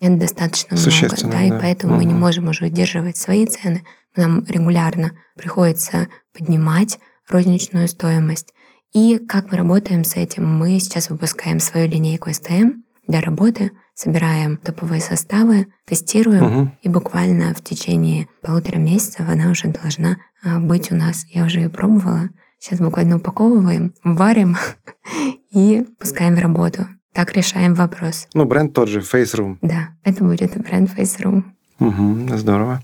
Это 0.00 0.16
достаточно 0.16 0.76
много, 0.76 1.16
да, 1.22 1.28
да, 1.28 1.42
и 1.42 1.50
поэтому 1.50 1.94
угу. 1.94 2.02
мы 2.02 2.04
не 2.06 2.14
можем 2.14 2.48
уже 2.48 2.66
удерживать 2.66 3.16
свои 3.16 3.46
цены. 3.46 3.84
Нам 4.14 4.44
регулярно 4.46 5.12
приходится 5.36 6.08
поднимать 6.32 6.98
розничную 7.28 7.88
стоимость. 7.88 8.52
И 8.92 9.18
как 9.18 9.52
мы 9.52 9.58
работаем 9.58 10.04
с 10.04 10.16
этим? 10.16 10.46
Мы 10.46 10.80
сейчас 10.80 11.10
выпускаем 11.10 11.60
свою 11.60 11.88
линейку 11.88 12.30
STM 12.30 12.82
для 13.06 13.20
работы, 13.20 13.70
собираем 13.94 14.56
топовые 14.56 15.00
составы, 15.00 15.68
тестируем, 15.86 16.44
угу. 16.44 16.70
и 16.82 16.88
буквально 16.88 17.54
в 17.54 17.62
течение 17.62 18.26
полутора 18.42 18.78
месяцев 18.78 19.28
она 19.28 19.50
уже 19.50 19.68
должна 19.68 20.16
а, 20.42 20.58
быть 20.58 20.90
у 20.90 20.96
нас. 20.96 21.24
Я 21.30 21.44
уже 21.44 21.60
ее 21.60 21.68
пробовала. 21.68 22.30
Сейчас 22.58 22.80
буквально 22.80 23.16
упаковываем, 23.16 23.94
варим 24.02 24.56
и 25.50 25.86
пускаем 25.98 26.34
в 26.34 26.40
работу. 26.40 26.86
Так 27.12 27.32
решаем 27.36 27.74
вопрос. 27.74 28.28
Ну, 28.34 28.44
бренд 28.44 28.72
тот 28.72 28.88
же, 28.88 29.00
Face 29.00 29.34
Room. 29.36 29.58
Да, 29.62 29.90
это 30.04 30.24
будет 30.24 30.56
бренд 30.56 30.90
Face 30.90 31.20
Room. 31.20 31.44
Угу, 31.78 32.36
здорово. 32.36 32.82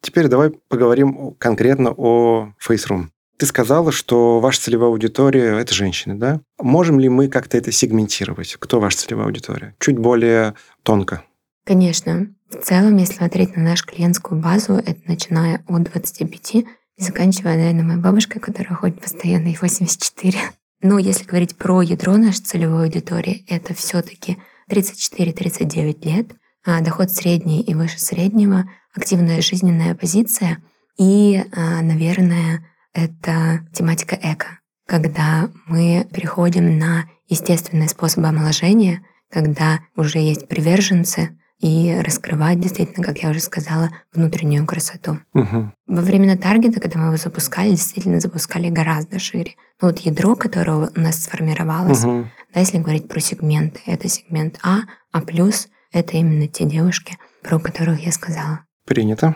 Теперь 0.00 0.28
давай 0.28 0.50
поговорим 0.68 1.34
конкретно 1.38 1.92
о 1.96 2.52
Face 2.64 2.88
Room. 2.88 3.08
Ты 3.38 3.46
сказала, 3.46 3.92
что 3.92 4.40
ваша 4.40 4.60
целевая 4.62 4.90
аудитория– 4.90 5.58
это 5.60 5.72
женщины, 5.72 6.16
да? 6.16 6.40
Можем 6.60 6.98
ли 6.98 7.08
мы 7.08 7.28
как-то 7.28 7.56
это 7.56 7.70
сегментировать? 7.70 8.56
Кто 8.58 8.80
ваша 8.80 8.98
целевая 8.98 9.26
аудитория? 9.26 9.76
Чуть 9.78 9.96
более 9.96 10.54
тонко. 10.82 11.22
Конечно. 11.64 12.34
В 12.50 12.56
целом, 12.56 12.96
если 12.96 13.14
смотреть 13.14 13.56
на 13.56 13.62
нашу 13.62 13.86
клиентскую 13.86 14.40
базу, 14.40 14.74
это 14.74 14.98
начиная 15.06 15.62
от 15.68 15.82
25 15.84 16.54
и 16.54 16.66
заканчивая, 16.96 17.56
наверное, 17.56 17.84
моей 17.84 18.00
бабушкой, 18.00 18.40
которая 18.40 18.74
ходит 18.74 19.00
постоянно, 19.00 19.48
и 19.48 19.56
84. 19.56 20.36
Но 20.82 20.98
если 20.98 21.24
говорить 21.24 21.56
про 21.56 21.82
ядро 21.82 22.16
нашей 22.16 22.42
целевой 22.42 22.86
аудитории, 22.86 23.44
это 23.48 23.72
все 23.72 24.02
таки 24.02 24.38
34-39 24.68 26.04
лет, 26.04 26.26
а 26.64 26.80
доход 26.80 27.12
средний 27.12 27.60
и 27.60 27.74
выше 27.74 28.00
среднего, 28.00 28.68
активная 28.94 29.40
жизненная 29.42 29.94
позиция 29.94 30.58
и, 30.98 31.44
а, 31.52 31.82
наверное, 31.82 32.64
это 32.98 33.66
тематика 33.72 34.18
эко, 34.20 34.58
когда 34.86 35.50
мы 35.66 36.06
переходим 36.12 36.78
на 36.78 37.04
естественные 37.28 37.88
способы 37.88 38.26
омоложения, 38.26 39.02
когда 39.30 39.80
уже 39.96 40.18
есть 40.18 40.48
приверженцы, 40.48 41.38
и 41.60 42.00
раскрывать 42.04 42.60
действительно, 42.60 43.04
как 43.04 43.18
я 43.18 43.30
уже 43.30 43.40
сказала, 43.40 43.90
внутреннюю 44.12 44.64
красоту. 44.64 45.18
Угу. 45.34 45.72
Во 45.88 46.02
времена 46.02 46.36
таргета, 46.36 46.78
когда 46.78 47.00
мы 47.00 47.06
его 47.06 47.16
запускали, 47.16 47.70
действительно 47.70 48.20
запускали 48.20 48.70
гораздо 48.70 49.18
шире. 49.18 49.56
Но 49.82 49.88
вот 49.88 49.98
ядро, 49.98 50.36
которое 50.36 50.88
у 50.94 51.00
нас 51.00 51.24
сформировалось, 51.24 52.04
угу. 52.04 52.28
да, 52.54 52.60
если 52.60 52.78
говорить 52.78 53.08
про 53.08 53.18
сегменты, 53.18 53.80
это 53.86 54.08
сегмент 54.08 54.60
А, 54.62 54.82
А 55.10 55.20
плюс 55.20 55.66
это 55.90 56.16
именно 56.16 56.46
те 56.46 56.64
девушки, 56.64 57.18
про 57.42 57.58
которых 57.58 58.06
я 58.06 58.12
сказала. 58.12 58.60
Принято. 58.86 59.34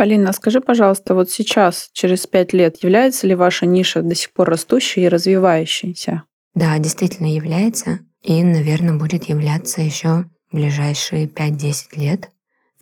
Полина, 0.00 0.32
скажи, 0.32 0.62
пожалуйста, 0.62 1.14
вот 1.14 1.30
сейчас, 1.30 1.90
через 1.92 2.26
пять 2.26 2.54
лет, 2.54 2.82
является 2.82 3.26
ли 3.26 3.34
ваша 3.34 3.66
ниша 3.66 4.00
до 4.00 4.14
сих 4.14 4.32
пор 4.32 4.48
растущей 4.48 5.02
и 5.02 5.08
развивающейся? 5.08 6.22
Да, 6.54 6.78
действительно 6.78 7.26
является. 7.26 7.98
И, 8.22 8.42
наверное, 8.42 8.96
будет 8.96 9.24
являться 9.24 9.82
еще 9.82 10.24
в 10.50 10.56
ближайшие 10.56 11.26
5-10 11.26 11.74
лет. 11.96 12.30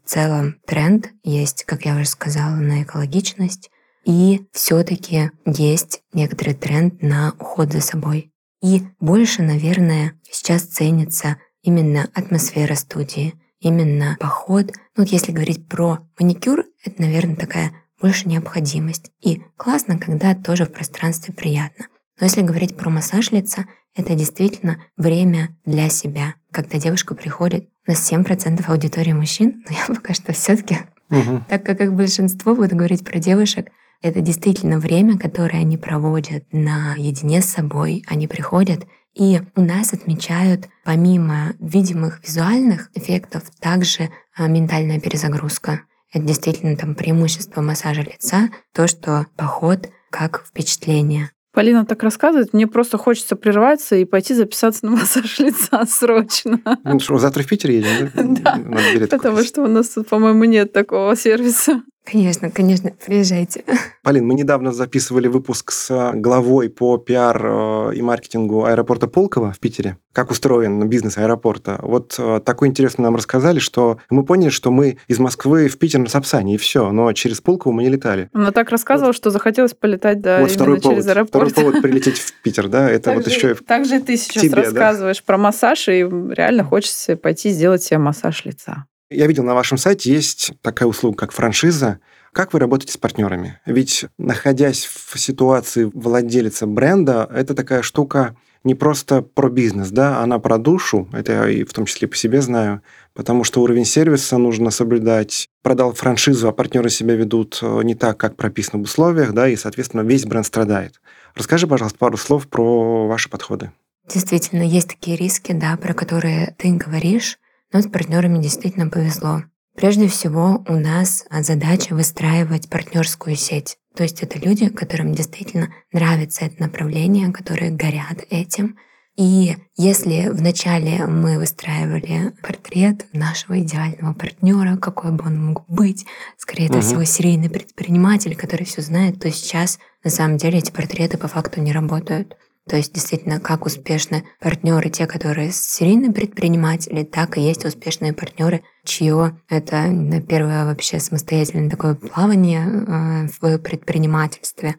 В 0.05 0.09
целом 0.09 0.61
тренд 0.65 1.11
есть, 1.25 1.65
как 1.65 1.87
я 1.87 1.97
уже 1.97 2.05
сказала, 2.05 2.55
на 2.55 2.85
экологичность. 2.85 3.69
И 4.05 4.43
все-таки 4.53 5.33
есть 5.45 6.03
некоторый 6.13 6.55
тренд 6.55 7.03
на 7.03 7.35
уход 7.41 7.73
за 7.73 7.81
собой. 7.81 8.31
И 8.63 8.83
больше, 9.01 9.43
наверное, 9.43 10.13
сейчас 10.23 10.63
ценится 10.63 11.39
именно 11.63 12.09
атмосфера 12.15 12.77
студии. 12.77 13.35
Именно 13.61 14.17
поход. 14.21 14.73
Ну, 14.97 15.05
вот 15.05 15.09
если 15.09 15.33
говорить 15.33 15.69
про 15.69 15.99
маникюр, 16.19 16.65
это, 16.85 17.03
наверное, 17.03 17.37
такая 17.37 17.73
больше 18.01 18.29
необходимость. 18.29 19.11
И 19.21 19.43
классно, 19.57 19.99
когда 19.99 20.35
тоже 20.35 20.65
в 20.65 20.73
пространстве 20.73 21.35
приятно. 21.35 21.87
Но 22.21 22.27
если 22.27 22.43
говорить 22.43 22.77
про 22.77 22.91
массаж 22.91 23.31
лица, 23.31 23.67
это 23.95 24.15
действительно 24.15 24.79
время 24.97 25.57
для 25.65 25.89
себя. 25.89 26.35
Когда 26.53 26.79
девушка 26.79 27.15
приходит, 27.15 27.69
у 27.87 27.91
нас 27.91 28.13
7% 28.13 28.65
аудитории 28.67 29.13
мужчин, 29.13 29.65
но 29.69 29.77
я 29.77 29.87
пока 29.87 30.15
что 30.15 30.33
все 30.33 30.57
таки 30.57 30.79
угу. 31.11 31.43
так 31.49 31.65
как, 31.65 31.79
как 31.79 31.95
большинство 31.95 32.55
буду 32.55 32.77
говорить 32.77 33.05
про 33.05 33.19
девушек, 33.19 33.71
это 34.01 34.21
действительно 34.21 34.79
время, 34.79 35.19
которое 35.19 35.59
они 35.59 35.77
проводят 35.77 36.45
наедине 36.53 37.43
с 37.43 37.47
собой. 37.47 38.05
Они 38.07 38.29
приходят, 38.29 38.87
и 39.19 39.41
у 39.57 39.61
нас 39.61 39.93
отмечают, 39.93 40.69
помимо 40.85 41.55
видимых 41.59 42.21
визуальных 42.25 42.89
эффектов, 42.95 43.43
также 43.61 44.11
а, 44.37 44.47
ментальная 44.47 45.01
перезагрузка. 45.01 45.83
Это 46.13 46.25
действительно 46.25 46.77
там 46.77 46.95
преимущество 46.95 47.61
массажа 47.61 48.03
лица, 48.03 48.49
то, 48.73 48.87
что 48.87 49.27
поход 49.37 49.89
как 50.11 50.45
впечатление. 50.47 51.33
Полина 51.53 51.85
так 51.85 52.05
рассказывает, 52.05 52.53
мне 52.53 52.69
просто 52.69 52.97
хочется 52.99 53.35
прерваться 53.35 53.97
и 53.97 54.05
пойти 54.05 54.35
записаться 54.35 54.87
на 54.87 54.93
массаж 54.97 55.41
лица 55.41 55.85
срочно. 55.87 56.61
Ну 56.85 57.01
что, 57.01 57.19
завтра 57.19 57.43
в 57.43 57.49
Питер 57.49 57.71
едем, 57.71 58.11
да? 58.15 58.57
Да, 58.99 59.07
потому 59.11 59.43
что 59.43 59.63
у 59.63 59.67
нас 59.67 59.89
тут, 59.89 60.09
по-моему, 60.09 60.45
нет 60.45 60.73
такого 60.73 61.17
сервиса. 61.17 61.83
Конечно, 62.11 62.51
конечно, 62.51 62.93
приезжайте. 63.05 63.65
Полин, 64.03 64.27
мы 64.27 64.35
недавно 64.35 64.73
записывали 64.73 65.29
выпуск 65.29 65.71
с 65.73 66.13
главой 66.15 66.71
по 66.71 66.97
пиар 66.97 67.39
э, 67.45 67.95
и 67.97 68.01
маркетингу 68.01 68.65
аэропорта 68.65 69.09
Пулково 69.09 69.53
в 69.53 69.59
Питере. 69.59 69.99
Как 70.13 70.31
устроен 70.31 70.89
бизнес 70.89 71.19
аэропорта. 71.19 71.79
Вот 71.83 72.15
э, 72.19 72.41
такой 72.43 72.69
интересно 72.69 73.05
нам 73.05 73.17
рассказали, 73.17 73.59
что 73.59 73.99
мы 74.09 74.25
поняли, 74.25 74.49
что 74.49 74.71
мы 74.71 74.97
из 75.07 75.19
Москвы 75.19 75.69
в 75.69 75.79
Питер 75.79 76.01
на 76.01 76.09
Сапсане, 76.09 76.55
и 76.55 76.57
все, 76.57 76.91
но 76.93 77.13
через 77.13 77.43
Пулково 77.43 77.73
мы 77.73 77.83
не 77.83 77.91
летали. 77.91 78.31
Она 78.33 78.53
так 78.53 78.71
рассказывала, 78.71 79.11
вот. 79.11 79.17
что 79.17 79.31
захотелось 79.31 79.75
полетать, 79.75 80.23
да, 80.23 80.41
вот 80.41 80.51
второй 80.51 80.81
повод, 80.81 80.97
через 80.97 81.09
аэропорт. 81.09 81.51
Второй 81.51 81.73
повод 81.73 81.83
прилететь 81.83 82.19
в 82.19 82.33
Питер, 82.43 82.69
да, 82.69 82.89
это 82.89 83.13
вот 83.13 83.27
еще 83.27 83.55
Так 83.55 83.85
же 83.85 84.01
ты 84.01 84.17
сейчас 84.17 84.51
рассказываешь 84.51 85.23
про 85.23 85.37
массаж, 85.37 85.89
и 85.89 86.09
реально 86.31 86.65
хочется 86.65 87.17
пойти 87.17 87.51
сделать 87.51 87.83
себе 87.83 87.99
массаж 87.99 88.47
лица. 88.47 88.87
Я 89.11 89.27
видел 89.27 89.43
на 89.43 89.55
вашем 89.55 89.79
сайте 89.79 90.13
есть 90.13 90.53
такая 90.61 90.87
услуга, 90.87 91.17
как 91.17 91.33
франшиза. 91.33 91.99
Как 92.33 92.53
вы 92.53 92.59
работаете 92.59 92.93
с 92.93 92.99
партнерами? 92.99 93.59
Ведь 93.65 94.05
находясь 94.19 94.85
в 94.85 95.19
ситуации 95.19 95.85
владельца 95.85 96.67
бренда, 96.67 97.27
это 97.33 97.55
такая 97.55 97.81
штука 97.81 98.37
не 98.65 98.75
просто 98.75 99.23
про 99.23 99.49
бизнес, 99.49 99.91
да, 99.91 100.21
она 100.21 100.39
про 100.39 100.59
душу, 100.59 101.09
это 101.13 101.33
я 101.33 101.49
и 101.49 101.65
в 101.65 101.73
том 101.73 101.87
числе 101.87 102.07
по 102.07 102.17
себе 102.17 102.43
знаю, 102.43 102.83
потому 103.15 103.45
что 103.45 103.63
уровень 103.63 103.87
сервиса 103.87 104.37
нужно 104.37 104.71
соблюдать. 104.71 105.49
Продал 105.63 105.95
франшизу, 105.95 106.47
а 106.47 106.53
партнеры 106.53 106.91
себя 106.91 107.15
ведут 107.15 107.61
э, 107.63 107.81
не 107.85 107.95
так, 107.95 108.19
как 108.19 108.37
прописано 108.37 108.81
в 108.81 108.83
условиях, 108.83 109.33
да, 109.33 109.49
и, 109.49 109.57
соответственно, 109.57 110.03
весь 110.03 110.27
бренд 110.27 110.45
страдает. 110.45 111.01
Расскажи, 111.35 111.67
пожалуйста, 111.67 111.99
пару 111.99 112.19
слов 112.19 112.47
про 112.49 113.07
ваши 113.07 113.31
подходы. 113.31 113.73
Действительно, 114.07 114.63
есть 114.63 114.89
такие 114.89 115.17
риски, 115.17 115.53
да, 115.53 115.79
про 115.79 115.95
которые 115.95 116.55
ты 116.59 116.73
говоришь. 116.73 117.39
Но 117.73 117.81
с 117.81 117.87
партнерами 117.87 118.43
действительно 118.43 118.89
повезло. 118.89 119.43
Прежде 119.75 120.09
всего, 120.09 120.65
у 120.69 120.75
нас 120.75 121.25
задача 121.31 121.95
выстраивать 121.95 122.69
партнерскую 122.69 123.37
сеть. 123.37 123.77
То 123.95 124.03
есть 124.03 124.23
это 124.23 124.39
люди, 124.39 124.69
которым 124.69 125.15
действительно 125.15 125.73
нравится 125.93 126.45
это 126.45 126.63
направление, 126.63 127.33
которые 127.33 127.71
горят 127.71 128.25
этим. 128.31 128.77
И 129.17 129.57
если 129.77 130.29
вначале 130.29 131.05
мы 131.07 131.39
выстраивали 131.39 132.33
портрет 132.41 133.07
нашего 133.13 133.59
идеального 133.61 134.15
партнера, 134.15 134.77
какой 134.77 135.11
бы 135.11 135.25
он 135.27 135.45
мог 135.45 135.65
быть, 135.69 136.07
скорее 136.37 136.67
это 136.67 136.79
угу. 136.79 136.83
всего 136.83 137.05
серийный 137.05 137.51
предприниматель, 137.51 138.37
который 138.37 138.65
все 138.65 138.81
знает, 138.81 139.21
то 139.21 139.31
сейчас 139.33 139.81
на 140.05 140.11
самом 140.11 140.37
деле 140.37 140.59
эти 140.59 140.71
портреты 140.71 141.19
по 141.19 141.27
факту 141.27 141.61
не 141.61 141.73
работают. 141.73 142.37
То 142.69 142.77
есть 142.77 142.93
действительно, 142.93 143.41
как 143.41 143.65
успешны 143.65 144.25
партнеры, 144.41 144.91
те, 144.91 145.07
которые 145.07 145.53
серийные 145.53 146.13
предприниматели, 146.13 147.03
так 147.03 147.39
и 147.39 147.41
есть 147.41 147.65
успешные 147.65 148.13
партнеры, 148.13 148.63
чье 148.85 149.39
это 149.49 150.23
первое 150.29 150.67
вообще 150.67 151.01
самостоятельное 151.01 151.71
такое 151.71 151.95
плавание 151.95 152.67
э, 152.67 153.29
в 153.41 153.59
предпринимательстве. 153.59 154.77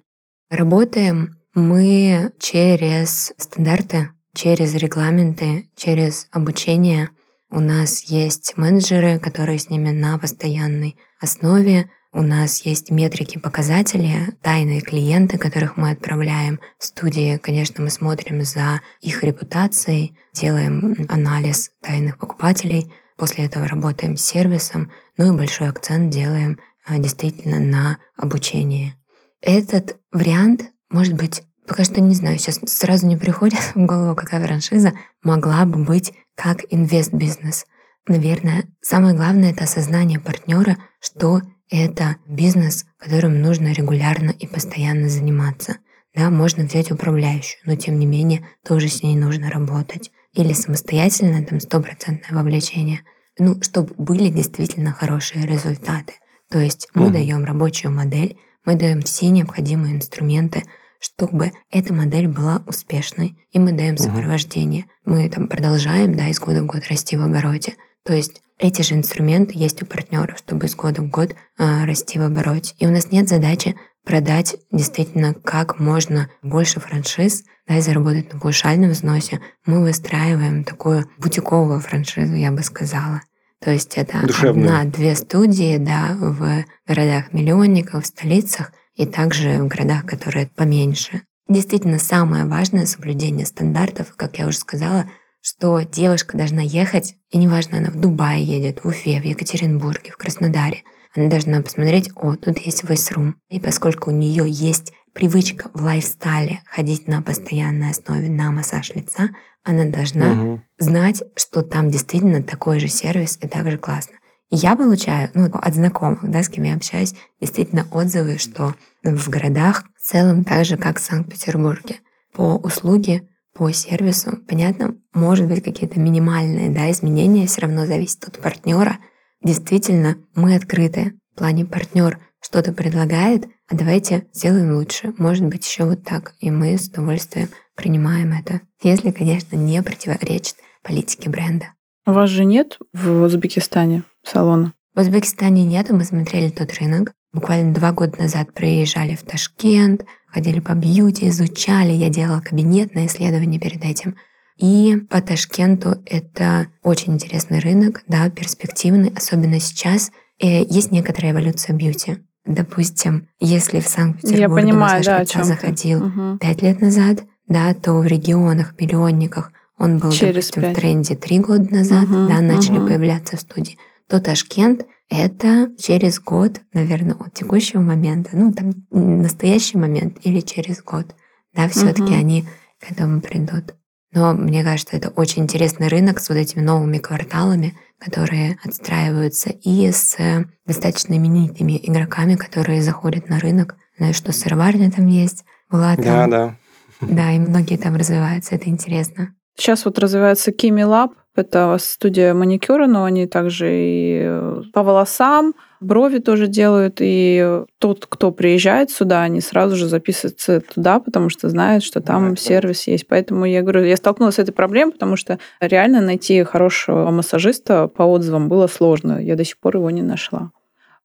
Работаем 0.49 1.37
мы 1.55 2.31
через 2.39 3.33
стандарты, 3.37 4.09
через 4.33 4.75
регламенты, 4.75 5.69
через 5.75 6.27
обучение. 6.31 7.09
У 7.49 7.59
нас 7.59 8.03
есть 8.03 8.53
менеджеры, 8.55 9.17
которые 9.17 9.57
с 9.57 9.69
ними 9.69 9.89
на 9.89 10.17
постоянной 10.19 10.95
основе 11.19 11.89
у 12.11 12.23
нас 12.23 12.65
есть 12.65 12.89
метрики, 12.89 13.37
показатели, 13.37 14.35
тайные 14.41 14.81
клиенты, 14.81 15.37
которых 15.37 15.77
мы 15.77 15.91
отправляем 15.91 16.59
в 16.79 16.85
студии. 16.85 17.37
Конечно, 17.37 17.83
мы 17.83 17.91
смотрим 17.91 18.43
за 18.43 18.81
их 18.99 19.23
репутацией, 19.23 20.17
делаем 20.33 21.05
анализ 21.07 21.71
тайных 21.81 22.17
покупателей. 22.17 22.91
После 23.15 23.45
этого 23.45 23.67
работаем 23.67 24.17
с 24.17 24.25
сервисом. 24.25 24.91
Ну 25.17 25.33
и 25.33 25.37
большой 25.37 25.69
акцент 25.69 26.09
делаем 26.09 26.57
а, 26.85 26.97
действительно 26.97 27.59
на 27.59 27.99
обучение. 28.17 28.95
Этот 29.41 29.97
вариант, 30.11 30.71
может 30.89 31.13
быть, 31.13 31.43
пока 31.67 31.83
что 31.83 32.01
не 32.01 32.15
знаю, 32.15 32.39
сейчас 32.39 32.59
сразу 32.65 33.05
не 33.05 33.17
приходит 33.17 33.59
в 33.75 33.85
голову, 33.85 34.15
какая 34.15 34.43
франшиза 34.43 34.93
могла 35.21 35.65
бы 35.65 35.83
быть 35.83 36.13
как 36.33 36.61
инвест-бизнес. 36.69 37.67
Наверное, 38.07 38.63
самое 38.81 39.15
главное— 39.15 39.51
это 39.51 39.65
осознание 39.65 40.19
партнера, 40.19 40.77
что 40.99 41.41
это 41.69 42.17
бизнес, 42.27 42.85
которым 42.97 43.41
нужно 43.41 43.71
регулярно 43.71 44.31
и 44.31 44.47
постоянно 44.47 45.09
заниматься. 45.09 45.77
Да, 46.15 46.29
можно 46.29 46.63
взять 46.63 46.91
управляющую, 46.91 47.61
но 47.65 47.75
тем 47.75 47.99
не 47.99 48.05
менее 48.05 48.47
тоже 48.65 48.87
с 48.87 49.03
ней 49.03 49.15
нужно 49.15 49.49
работать. 49.49 50.11
Или 50.33 50.53
самостоятельно, 50.53 51.43
там, 51.45 51.59
стопроцентное 51.59 52.37
вовлечение. 52.37 53.01
Ну, 53.37 53.61
чтобы 53.61 53.93
были 53.97 54.29
действительно 54.29 54.91
хорошие 54.91 55.45
результаты. 55.45 56.13
То 56.49 56.59
есть 56.59 56.89
мы 56.93 57.07
mm. 57.07 57.11
даем 57.11 57.45
рабочую 57.45 57.91
модель, 57.91 58.37
мы 58.65 58.75
даем 58.75 59.01
все 59.01 59.29
необходимые 59.29 59.95
инструменты, 59.95 60.63
чтобы 60.99 61.53
эта 61.71 61.93
модель 61.93 62.27
была 62.27 62.63
успешной, 62.67 63.37
и 63.51 63.59
мы 63.59 63.71
даем 63.71 63.97
сопровождение. 63.97 64.85
Мы 65.05 65.29
там 65.29 65.47
продолжаем, 65.47 66.15
да, 66.15 66.27
из 66.27 66.39
года 66.39 66.63
в 66.63 66.65
год 66.65 66.87
расти 66.89 67.15
в 67.15 67.21
обороте. 67.21 67.75
То 68.03 68.13
есть 68.13 68.41
эти 68.59 68.81
же 68.81 68.95
инструменты 68.95 69.53
есть 69.55 69.81
у 69.81 69.85
партнеров, 69.85 70.37
чтобы 70.37 70.65
из 70.65 70.75
года 70.75 71.01
в 71.01 71.09
год 71.09 71.31
э, 71.57 71.85
расти 71.85 72.19
в 72.19 72.23
обороте. 72.23 72.75
И 72.77 72.85
у 72.85 72.91
нас 72.91 73.11
нет 73.11 73.29
задачи 73.29 73.75
продать 74.05 74.57
действительно 74.71 75.33
как 75.33 75.79
можно 75.79 76.29
больше 76.43 76.79
франшиз, 76.79 77.43
да, 77.67 77.77
и 77.77 77.81
заработать 77.81 78.33
на 78.33 78.39
паушальном 78.39 78.91
взносе. 78.91 79.39
Мы 79.65 79.81
выстраиваем 79.81 80.63
такую 80.63 81.09
бутиковую 81.17 81.79
франшизу, 81.79 82.35
я 82.35 82.51
бы 82.51 82.61
сказала. 82.61 83.21
То 83.61 83.71
есть 83.71 83.97
это 83.97 84.19
одна-две 84.41 85.15
студии, 85.15 85.77
да, 85.77 86.15
в 86.19 86.65
городах-миллионниках, 86.87 88.03
в 88.03 88.07
столицах 88.07 88.71
и 88.95 89.05
также 89.05 89.61
в 89.61 89.67
городах, 89.67 90.05
которые 90.05 90.47
поменьше. 90.47 91.21
Действительно, 91.47 91.97
самое 91.97 92.45
важное— 92.45 92.85
соблюдение 92.87 93.45
стандартов, 93.45 94.13
как 94.15 94.37
я 94.37 94.47
уже 94.47 94.57
сказала, 94.57 95.09
что 95.41 95.81
девушка 95.81 96.37
должна 96.37 96.61
ехать, 96.61 97.15
и 97.29 97.37
неважно, 97.37 97.77
она 97.77 97.89
в 97.89 97.99
Дубае 97.99 98.43
едет, 98.43 98.83
в 98.83 98.87
Уфе, 98.87 99.21
в 99.21 99.25
Екатеринбурге, 99.25 100.11
в 100.11 100.17
Краснодаре, 100.17 100.83
она 101.15 101.29
должна 101.29 101.61
посмотреть, 101.61 102.11
о, 102.15 102.35
тут 102.35 102.59
есть 102.59 102.83
вейсрум. 102.83 103.35
И 103.49 103.59
поскольку 103.59 104.11
у 104.11 104.13
нее 104.13 104.45
есть 104.47 104.93
привычка 105.13 105.69
в 105.73 105.83
лайфстайле 105.83 106.61
ходить 106.65 107.07
на 107.07 107.21
постоянной 107.21 107.91
основе 107.91 108.29
на 108.29 108.51
массаж 108.51 108.93
лица, 108.93 109.29
она 109.63 109.85
должна 109.85 110.31
угу. 110.31 110.61
знать, 110.77 111.23
что 111.35 111.61
там 111.63 111.89
действительно 111.89 112.43
такой 112.43 112.79
же 112.79 112.87
сервис 112.87 113.37
и 113.41 113.47
так 113.47 113.69
же 113.69 113.77
классно. 113.77 114.15
И 114.51 114.55
я 114.55 114.75
получаю, 114.75 115.29
ну, 115.33 115.49
от 115.51 115.73
знакомых, 115.73 116.29
да, 116.29 116.41
с 116.41 116.49
кем 116.49 116.63
я 116.63 116.75
общаюсь, 116.75 117.13
действительно 117.39 117.87
отзывы, 117.91 118.37
что 118.37 118.75
в 119.03 119.29
городах 119.29 119.83
в 119.95 120.01
целом 120.01 120.43
так 120.43 120.65
же, 120.65 120.77
как 120.77 120.99
в 120.99 121.03
Санкт-Петербурге, 121.03 121.97
по 122.33 122.55
услуге 122.55 123.27
по 123.59 123.73
сервису. 123.73 124.39
Понятно, 124.47 124.95
может 125.13 125.47
быть 125.49 125.61
какие-то 125.61 125.99
минимальные 125.99 126.69
да, 126.69 126.89
изменения, 126.91 127.45
все 127.45 127.61
равно 127.61 127.85
зависит 127.85 128.23
от 128.23 128.39
партнера. 128.39 128.99
Действительно, 129.43 130.15
мы 130.33 130.55
открыты. 130.55 131.19
В 131.35 131.39
плане 131.39 131.65
партнер 131.65 132.19
что-то 132.41 132.71
предлагает, 132.71 133.47
а 133.67 133.75
давайте 133.75 134.27
сделаем 134.33 134.77
лучше. 134.77 135.13
Может 135.17 135.45
быть, 135.45 135.67
еще 135.67 135.83
вот 135.83 136.05
так. 136.05 136.35
И 136.39 136.49
мы 136.49 136.77
с 136.77 136.87
удовольствием 136.87 137.49
принимаем 137.75 138.31
это. 138.31 138.61
Если, 138.81 139.11
конечно, 139.11 139.57
не 139.57 139.83
противоречит 139.83 140.55
политике 140.81 141.29
бренда. 141.29 141.73
У 142.07 142.13
вас 142.13 142.29
же 142.29 142.45
нет 142.45 142.77
в 142.93 143.23
Узбекистане 143.23 144.03
салона? 144.23 144.73
В 144.95 145.01
Узбекистане 145.01 145.65
нет, 145.65 145.89
мы 145.89 146.05
смотрели 146.05 146.49
тот 146.49 146.73
рынок. 146.75 147.11
Буквально 147.31 147.73
два 147.73 147.91
года 147.91 148.19
назад 148.19 148.53
приезжали 148.53 149.15
в 149.15 149.21
Ташкент, 149.21 150.05
ходили 150.27 150.59
по 150.59 150.73
бьюти, 150.73 151.29
изучали, 151.29 151.91
я 151.91 152.09
делала 152.09 152.41
кабинетное 152.41 153.05
исследование 153.05 153.59
перед 153.59 153.85
этим. 153.85 154.15
И 154.57 154.97
по 155.09 155.21
Ташкенту 155.21 156.01
это 156.05 156.67
очень 156.83 157.13
интересный 157.13 157.59
рынок, 157.59 158.01
да, 158.07 158.29
перспективный, 158.29 159.13
особенно 159.15 159.59
сейчас. 159.59 160.11
И 160.39 160.47
есть 160.69 160.91
некоторая 160.91 161.31
эволюция 161.31 161.75
бьюти. 161.75 162.17
Допустим, 162.45 163.27
если 163.39 163.79
в 163.79 163.87
Санкт-Петербурге 163.87 164.73
массаж 164.73 165.29
да, 165.31 165.43
заходил 165.43 166.05
угу. 166.05 166.39
лет 166.61 166.81
назад, 166.81 167.23
да, 167.47 167.73
то 167.73 167.93
в 167.93 168.05
регионах, 168.05 168.73
миллионниках 168.79 169.51
он 169.77 169.97
был, 169.97 170.11
Через 170.11 170.49
допустим, 170.49 170.61
5. 170.63 170.71
в 170.71 170.75
тренде 170.79 171.15
три 171.15 171.39
года 171.39 171.73
назад, 171.73 172.03
угу, 172.03 172.27
да, 172.27 172.41
начали 172.41 172.79
угу. 172.79 172.87
появляться 172.87 173.37
в 173.37 173.41
студии, 173.41 173.77
то 174.09 174.19
Ташкент 174.19 174.85
это 175.09 175.69
через 175.77 176.19
год, 176.19 176.61
наверное, 176.73 177.15
от 177.15 177.33
текущего 177.33 177.81
момента, 177.81 178.31
ну, 178.33 178.51
там, 178.51 178.71
настоящий 178.91 179.77
момент 179.77 180.17
или 180.23 180.39
через 180.39 180.83
год, 180.83 181.15
да, 181.53 181.67
все-таки 181.69 182.03
угу. 182.03 182.13
они 182.13 182.45
к 182.79 182.91
этому 182.91 183.21
придут. 183.21 183.75
Но 184.11 184.33
мне 184.33 184.63
кажется, 184.63 184.97
это 184.97 185.09
очень 185.09 185.43
интересный 185.43 185.87
рынок 185.87 186.19
с 186.19 186.29
вот 186.29 186.35
этими 186.35 186.61
новыми 186.61 186.97
кварталами, 186.97 187.77
которые 187.99 188.57
отстраиваются 188.63 189.49
и 189.49 189.91
с 189.91 190.17
достаточно 190.65 191.13
именитыми 191.13 191.79
игроками, 191.83 192.35
которые 192.35 192.81
заходят 192.81 193.29
на 193.29 193.39
рынок. 193.39 193.75
Знаю, 193.97 194.13
что 194.13 194.31
сыроварня 194.31 194.91
там 194.91 195.05
есть, 195.07 195.43
была 195.69 195.95
там. 195.95 196.05
Да, 196.05 196.27
да. 196.27 196.55
Да, 197.01 197.31
и 197.31 197.39
многие 197.39 197.77
там 197.77 197.95
развиваются, 197.95 198.55
это 198.55 198.69
интересно. 198.69 199.35
Сейчас 199.55 199.85
вот 199.85 199.99
развивается 199.99 200.51
Kimi 200.51 200.85
Lab, 200.85 201.11
это 201.39 201.75
студия 201.79 202.33
маникюра, 202.33 202.87
но 202.87 203.05
они 203.05 203.25
также 203.25 203.67
и 203.71 204.21
э, 204.23 204.61
по 204.73 204.83
волосам, 204.83 205.53
брови 205.79 206.19
тоже 206.19 206.47
делают. 206.47 206.97
И 206.99 207.63
тот, 207.79 208.05
кто 208.07 208.31
приезжает 208.31 208.91
сюда, 208.91 209.23
они 209.23 209.41
сразу 209.41 209.75
же 209.75 209.87
записываются 209.87 210.61
туда, 210.61 210.99
потому 210.99 211.29
что 211.29 211.49
знают, 211.49 211.83
что 211.83 212.01
там 212.01 212.31
да, 212.31 212.35
сервис 212.35 212.85
да. 212.85 212.91
есть. 212.91 213.07
Поэтому 213.07 213.45
я 213.45 213.61
говорю, 213.61 213.83
я 213.83 213.97
столкнулась 213.97 214.35
с 214.35 214.39
этой 214.39 214.51
проблемой, 214.51 214.93
потому 214.93 215.15
что 215.15 215.39
реально 215.59 216.01
найти 216.01 216.43
хорошего 216.43 217.09
массажиста 217.11 217.87
по 217.87 218.03
отзывам 218.03 218.49
было 218.49 218.67
сложно. 218.67 219.21
Я 219.23 219.35
до 219.35 219.45
сих 219.45 219.57
пор 219.59 219.77
его 219.77 219.89
не 219.89 220.01
нашла. 220.01 220.51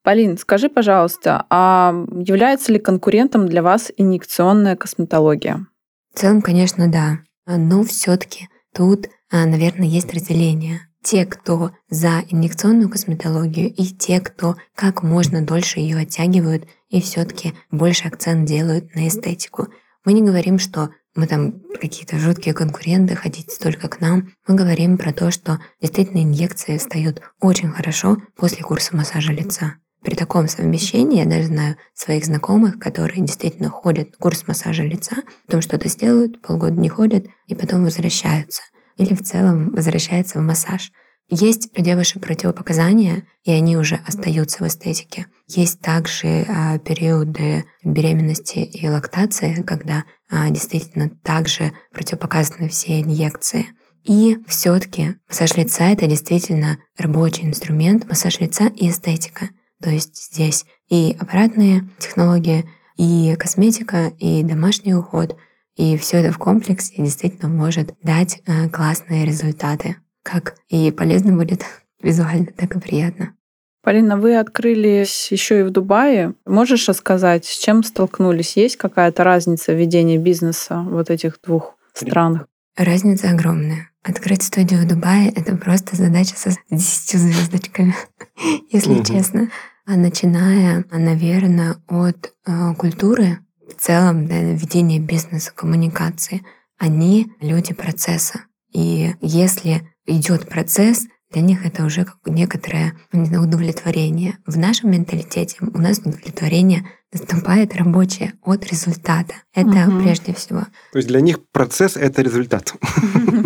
Полин, 0.02 0.36
скажи, 0.36 0.68
пожалуйста, 0.68 1.46
а 1.48 1.94
является 2.12 2.70
ли 2.72 2.78
конкурентом 2.78 3.48
для 3.48 3.62
вас 3.62 3.90
инъекционная 3.96 4.76
косметология? 4.76 5.66
В 6.12 6.18
целом, 6.18 6.42
конечно, 6.42 6.90
да. 6.90 7.20
Но 7.46 7.82
все-таки 7.84 8.48
тут, 8.74 9.08
а, 9.30 9.46
наверное, 9.46 9.86
есть 9.86 10.12
разделение. 10.12 10.80
Те, 11.02 11.26
кто 11.26 11.72
за 11.90 12.24
инъекционную 12.28 12.88
косметологию, 12.88 13.72
и 13.72 13.84
те, 13.84 14.20
кто 14.20 14.56
как 14.74 15.02
можно 15.02 15.44
дольше 15.44 15.80
ее 15.80 15.98
оттягивают 15.98 16.66
и 16.88 17.00
все-таки 17.00 17.54
больше 17.70 18.08
акцент 18.08 18.46
делают 18.46 18.94
на 18.94 19.08
эстетику. 19.08 19.68
Мы 20.04 20.12
не 20.12 20.22
говорим, 20.22 20.58
что 20.58 20.90
мы 21.14 21.26
там 21.26 21.60
какие-то 21.80 22.18
жуткие 22.18 22.54
конкуренты, 22.54 23.14
ходите 23.14 23.56
только 23.60 23.88
к 23.88 24.00
нам. 24.00 24.32
Мы 24.48 24.54
говорим 24.54 24.98
про 24.98 25.12
то, 25.12 25.30
что 25.30 25.60
действительно 25.80 26.22
инъекции 26.22 26.78
встают 26.78 27.20
очень 27.40 27.70
хорошо 27.70 28.16
после 28.36 28.64
курса 28.64 28.96
массажа 28.96 29.32
лица. 29.32 29.74
При 30.04 30.14
таком 30.14 30.48
совмещении 30.48 31.20
я 31.20 31.24
даже 31.24 31.44
знаю 31.44 31.76
своих 31.94 32.26
знакомых, 32.26 32.78
которые 32.78 33.22
действительно 33.22 33.70
ходят 33.70 34.10
на 34.10 34.16
курс 34.18 34.46
массажа 34.46 34.82
лица, 34.82 35.16
потом 35.46 35.62
что-то 35.62 35.88
сделают, 35.88 36.42
полгода 36.42 36.78
не 36.78 36.90
ходят 36.90 37.26
и 37.46 37.54
потом 37.54 37.84
возвращаются. 37.84 38.62
Или 38.98 39.14
в 39.14 39.22
целом 39.22 39.70
возвращаются 39.70 40.38
в 40.38 40.42
массаж. 40.42 40.92
Есть 41.30 41.70
у 41.76 41.80
девушек 41.80 42.22
противопоказания, 42.22 43.26
и 43.44 43.50
они 43.50 43.78
уже 43.78 43.98
остаются 44.06 44.62
в 44.62 44.66
эстетике. 44.68 45.26
Есть 45.48 45.80
также 45.80 46.44
а, 46.48 46.78
периоды 46.78 47.64
беременности 47.82 48.58
и 48.58 48.86
лактации, 48.86 49.62
когда 49.62 50.04
а, 50.30 50.50
действительно 50.50 51.08
также 51.22 51.72
противопоказаны 51.92 52.68
все 52.68 53.00
инъекции. 53.00 53.68
И 54.04 54.36
все-таки 54.46 55.16
массаж 55.30 55.56
лица 55.56 55.84
это 55.86 56.06
действительно 56.06 56.76
рабочий 56.98 57.46
инструмент, 57.46 58.06
массаж 58.06 58.38
лица 58.40 58.66
и 58.66 58.90
эстетика. 58.90 59.48
То 59.84 59.90
есть 59.90 60.32
здесь 60.32 60.64
и 60.88 61.14
аппаратные 61.20 61.86
технологии, 61.98 62.64
и 62.96 63.36
косметика, 63.38 64.14
и 64.18 64.42
домашний 64.42 64.94
уход, 64.94 65.36
и 65.76 65.98
все 65.98 66.20
это 66.20 66.32
в 66.32 66.38
комплексе 66.38 66.94
действительно 66.96 67.50
может 67.50 67.94
дать 68.02 68.40
э, 68.46 68.70
классные 68.70 69.26
результаты. 69.26 69.96
Как 70.22 70.54
и 70.70 70.90
полезно 70.90 71.36
будет 71.36 71.66
визуально, 72.02 72.46
так 72.46 72.74
и 72.74 72.80
приятно. 72.80 73.34
Полина, 73.82 74.16
вы 74.16 74.38
открылись 74.38 75.30
еще 75.30 75.60
и 75.60 75.62
в 75.64 75.70
Дубае. 75.70 76.32
Можешь 76.46 76.88
рассказать, 76.88 77.44
с 77.44 77.58
чем 77.58 77.82
столкнулись? 77.82 78.56
Есть 78.56 78.78
какая-то 78.78 79.22
разница 79.22 79.72
в 79.72 79.78
ведении 79.78 80.16
бизнеса 80.16 80.78
в 80.78 80.92
вот 80.92 81.10
этих 81.10 81.38
двух 81.44 81.76
странах? 81.92 82.46
Разница 82.74 83.28
огромная. 83.28 83.90
Открыть 84.02 84.44
студию 84.44 84.80
в 84.80 84.88
Дубае— 84.88 85.30
это 85.36 85.56
просто 85.56 85.94
задача 85.94 86.36
со 86.36 86.50
10 86.70 87.20
звездочками, 87.20 87.94
если 88.70 89.02
честно. 89.02 89.50
А 89.86 89.96
начиная, 89.96 90.84
наверное, 90.90 91.76
от 91.88 92.32
э, 92.46 92.74
культуры, 92.74 93.38
в 93.68 93.80
целом, 93.80 94.26
да, 94.26 94.40
ведения 94.40 94.98
бизнеса, 94.98 95.52
коммуникации, 95.54 96.42
они 96.78 97.30
люди 97.40 97.74
процесса. 97.74 98.40
И 98.72 99.14
если 99.20 99.82
идет 100.06 100.48
процесс, 100.48 101.06
для 101.32 101.42
них 101.42 101.66
это 101.66 101.84
уже 101.84 102.04
как 102.04 102.16
некоторое 102.26 102.94
удовлетворение. 103.12 104.38
В 104.46 104.56
нашем 104.56 104.92
менталитете 104.92 105.56
у 105.60 105.78
нас 105.78 105.98
удовлетворение 105.98 106.86
наступает 107.12 107.76
рабочее 107.76 108.34
от 108.42 108.64
результата. 108.66 109.34
Это 109.52 109.88
угу. 109.88 110.02
прежде 110.02 110.32
всего. 110.32 110.60
То 110.92 110.98
есть 110.98 111.08
для 111.08 111.20
них 111.20 111.40
процесс— 111.50 111.96
это 111.98 112.22
результат. 112.22 112.74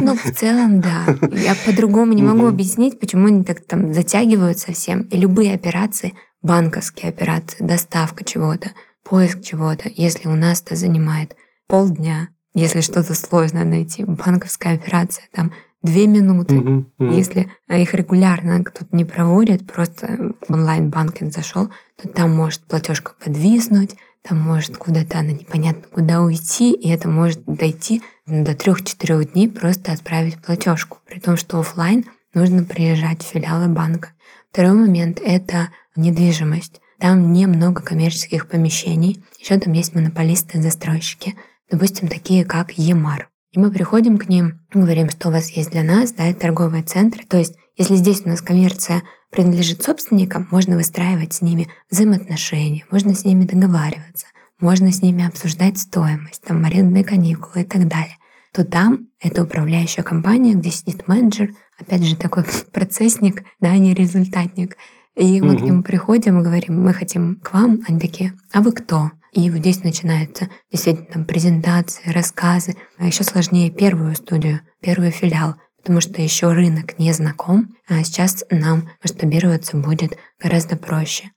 Ну, 0.01 0.17
в 0.17 0.33
целом, 0.35 0.81
да. 0.81 1.05
Я 1.33 1.55
по-другому 1.67 2.15
не 2.15 2.23
могу 2.23 2.47
объяснить, 2.47 2.99
почему 2.99 3.27
они 3.27 3.45
так 3.45 3.61
там 3.67 3.93
затягивают 3.93 4.59
совсем. 4.59 5.03
И 5.03 5.19
любые 5.19 5.55
операции— 5.55 6.15
банковские 6.43 7.11
операции, 7.11 7.65
доставка 7.65 8.25
чего-то, 8.25 8.71
поиск 9.03 9.43
чего-то, 9.43 9.91
если 9.95 10.29
у 10.29 10.35
нас 10.35 10.63
это 10.63 10.77
занимает 10.77 11.37
полдня, 11.67 12.29
если 12.55 12.81
что-то 12.81 13.15
сложно 13.15 13.65
найти, 13.65 14.05
банковская 14.05 14.75
операция, 14.75 15.25
там 15.33 15.53
две 15.83 16.07
минуты. 16.07 16.57
Uh-huh, 16.57 16.85
uh-huh. 16.99 17.15
Если 17.15 17.49
их 17.69 17.95
регулярно 17.95 18.63
кто-то 18.65 18.95
не 18.97 19.05
проводит, 19.05 19.71
просто 19.71 20.35
онлайн-банкинг 20.49 21.33
зашел, 21.33 21.69
то 21.97 22.09
там 22.09 22.35
может 22.35 22.63
платежка 22.63 23.13
подвиснуть, 23.23 23.97
там 24.23 24.41
может 24.41 24.77
куда-то 24.77 25.21
она 25.21 25.33
непонятно 25.33 25.85
куда 25.91 26.21
уйти, 26.23 26.73
и 26.73 26.91
это 26.91 27.09
может 27.09 27.45
дойти 27.45 28.03
до 28.27 28.55
трех-четырех 28.55 29.33
дней 29.33 29.49
просто 29.49 29.93
отправить 29.93 30.43
платежку, 30.43 30.99
при 31.07 31.21
том, 31.21 31.37
что 31.37 31.61
офлайн 31.61 32.05
нужно 32.35 32.65
приезжать 32.65 33.23
в 33.23 33.27
филиалы 33.27 33.69
банка. 33.69 34.11
Второй 34.51 34.73
момент— 34.73 35.21
это 35.25 35.69
недвижимость. 35.99 36.81
Там 36.99 37.33
немного 37.33 37.83
коммерческих 37.83 38.49
помещений. 38.49 39.23
Еще 39.39 39.59
там 39.59 39.73
есть 39.73 39.95
монополисты-застройщики. 39.95 41.37
Допустим, 41.71 42.09
такие 42.09 42.45
как 42.45 42.73
Емар. 42.73 43.29
И 43.53 43.59
мы 43.59 43.71
приходим 43.71 44.19
к 44.19 44.29
ним, 44.29 44.61
говорим, 44.73 45.11
что 45.11 45.29
у 45.29 45.33
вас 45.33 45.51
есть 45.51 45.71
для 45.71 45.83
нас, 45.83 46.13
да, 46.13 46.25
это 46.27 46.41
торговые 46.41 46.83
центры. 46.83 47.25
То 47.27 47.39
есть, 47.39 47.55
если 47.77 47.95
здесь 47.97 48.23
у 48.25 48.29
нас 48.29 48.43
коммерция 48.43 49.03
принадлежит 49.31 49.83
собственникам, 49.83 50.49
можно 50.51 50.77
выстраивать 50.77 51.35
с 51.35 51.43
ними 51.43 51.69
взаимоотношения, 51.91 52.85
можно 52.91 53.15
с 53.15 53.25
ними 53.25 53.45
договариваться, 53.45 54.27
можно 54.61 54.93
с 54.93 55.03
ними 55.03 55.27
обсуждать 55.27 55.79
стоимость, 55.79 56.43
там, 56.43 56.65
арендные 56.65 57.05
каникулы 57.05 57.63
и 57.63 57.65
так 57.65 57.87
далее 57.87 58.19
то 58.53 58.65
там 58.65 59.09
это 59.21 59.45
управляющая 59.45 60.03
компания, 60.03 60.55
где 60.55 60.71
сидит 60.71 61.07
менеджер, 61.07 61.55
опять 61.79 62.05
же 62.05 62.17
такой 62.17 62.45
процессник, 62.73 63.45
да, 63.61 63.77
не 63.77 63.95
результатник. 63.95 64.77
И 65.19 65.41
мы 65.41 65.55
угу. 65.55 65.59
к 65.59 65.63
нему 65.63 65.83
приходим 65.83 66.39
и 66.39 66.45
говорим, 66.45 66.81
мы 66.81 66.95
хотим 66.95 67.41
к 67.41 67.53
вам. 67.53 67.81
Они 67.89 67.99
такие, 67.99 68.35
а 68.53 68.63
вы 68.63 68.71
кто? 68.71 69.11
И 69.33 69.51
вот 69.51 69.59
здесь 69.59 69.83
начинаются 69.83 70.49
действительно 70.71 71.09
там, 71.13 71.25
презентации, 71.25 72.11
рассказы. 72.13 72.77
А 72.99 73.07
еще 73.07 73.25
сложнее 73.25 73.71
первую 73.71 74.15
студию, 74.15 74.61
первый 74.81 75.11
филиал, 75.11 75.57
потому 75.79 76.01
что 76.01 76.23
еще 76.23 76.53
рынок 76.53 76.99
не 77.01 77.13
знаком, 77.13 77.75
а 77.89 78.03
сейчас 78.05 78.45
нам 78.51 78.89
масштабироваться 79.03 79.77
будет 79.77 80.17
гораздо 80.41 80.77
проще. 80.77 81.33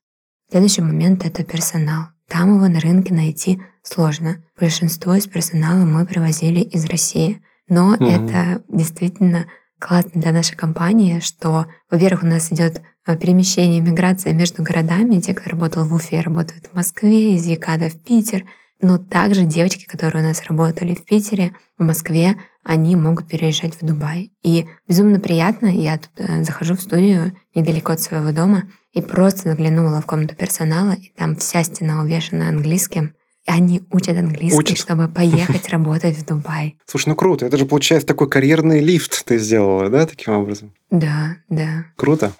Следующий 0.51 0.81
момент— 0.81 1.25
это 1.25 1.43
персонал. 1.43 2.09
Там 2.27 2.55
его 2.55 2.67
на 2.67 2.79
рынке 2.79 3.15
найти 3.15 3.61
сложно. 3.81 4.43
Большинство 4.59 5.15
из 5.15 5.25
персонала 5.25 5.85
мы 5.85 6.05
привозили 6.05 6.59
из 6.59 6.85
России. 6.85 7.41
Но 7.67 7.95
mm 7.95 8.29
это 8.29 8.63
действительно 8.69 9.47
классно 9.79 10.21
для 10.21 10.31
нашей 10.31 10.55
компании, 10.55 11.19
что, 11.19 11.65
во-первых, 11.89 12.23
у 12.23 12.27
нас 12.27 12.51
идет 12.51 12.81
перемещение, 13.05 13.81
миграция 13.81 14.33
между 14.33 14.63
городами. 14.63 15.19
Те, 15.19 15.33
кто 15.33 15.49
работал 15.49 15.85
в 15.85 15.93
Уфе, 15.93 16.21
работают 16.21 16.67
в 16.67 16.75
Москве, 16.75 17.35
из 17.35 17.45
Якада 17.45 17.89
в 17.89 17.99
Питер. 18.01 18.45
Но 18.81 18.97
также 18.97 19.43
девочки, 19.43 19.85
которые 19.85 20.23
у 20.23 20.27
нас 20.27 20.43
работали 20.47 20.95
в 20.95 21.05
Питере, 21.05 21.53
в 21.77 21.83
Москве, 21.83 22.35
они 22.63 22.95
могут 22.95 23.27
переезжать 23.27 23.75
в 23.79 23.85
Дубай. 23.85 24.31
И 24.43 24.65
безумно 24.87 25.19
приятно, 25.19 25.67
я 25.67 25.97
тут 25.97 26.11
э, 26.17 26.43
захожу 26.43 26.75
в 26.75 26.81
студию 26.81 27.33
недалеко 27.55 27.91
от 27.93 28.01
своего 28.01 28.31
дома 28.31 28.63
и 28.93 29.01
просто 29.01 29.49
заглянула 29.49 30.01
в 30.01 30.05
комнату 30.05 30.35
персонала, 30.35 30.93
и 30.93 31.11
там 31.15 31.35
вся 31.35 31.63
стена 31.63 32.01
увешана 32.01 32.49
английским. 32.49 33.13
они 33.47 33.81
учат 33.91 34.17
английский, 34.17 34.57
Учат. 34.59 34.77
чтобы 34.77 35.07
поехать 35.07 35.69
работать 35.73 36.17
в 36.17 36.25
Дубай. 36.25 36.77
Слушай, 36.85 37.09
ну 37.09 37.15
круто. 37.15 37.45
Это 37.45 37.57
же, 37.57 37.65
получается, 37.65 38.07
такой 38.07 38.29
карьерный 38.29 38.79
лифт 38.79 39.25
ты 39.25 39.37
сделала, 39.39 39.89
да, 39.89 40.05
таким 40.05 40.33
образом? 40.33 40.73
Да, 40.91 41.37
да. 41.49 41.85
Круто. 41.95 42.33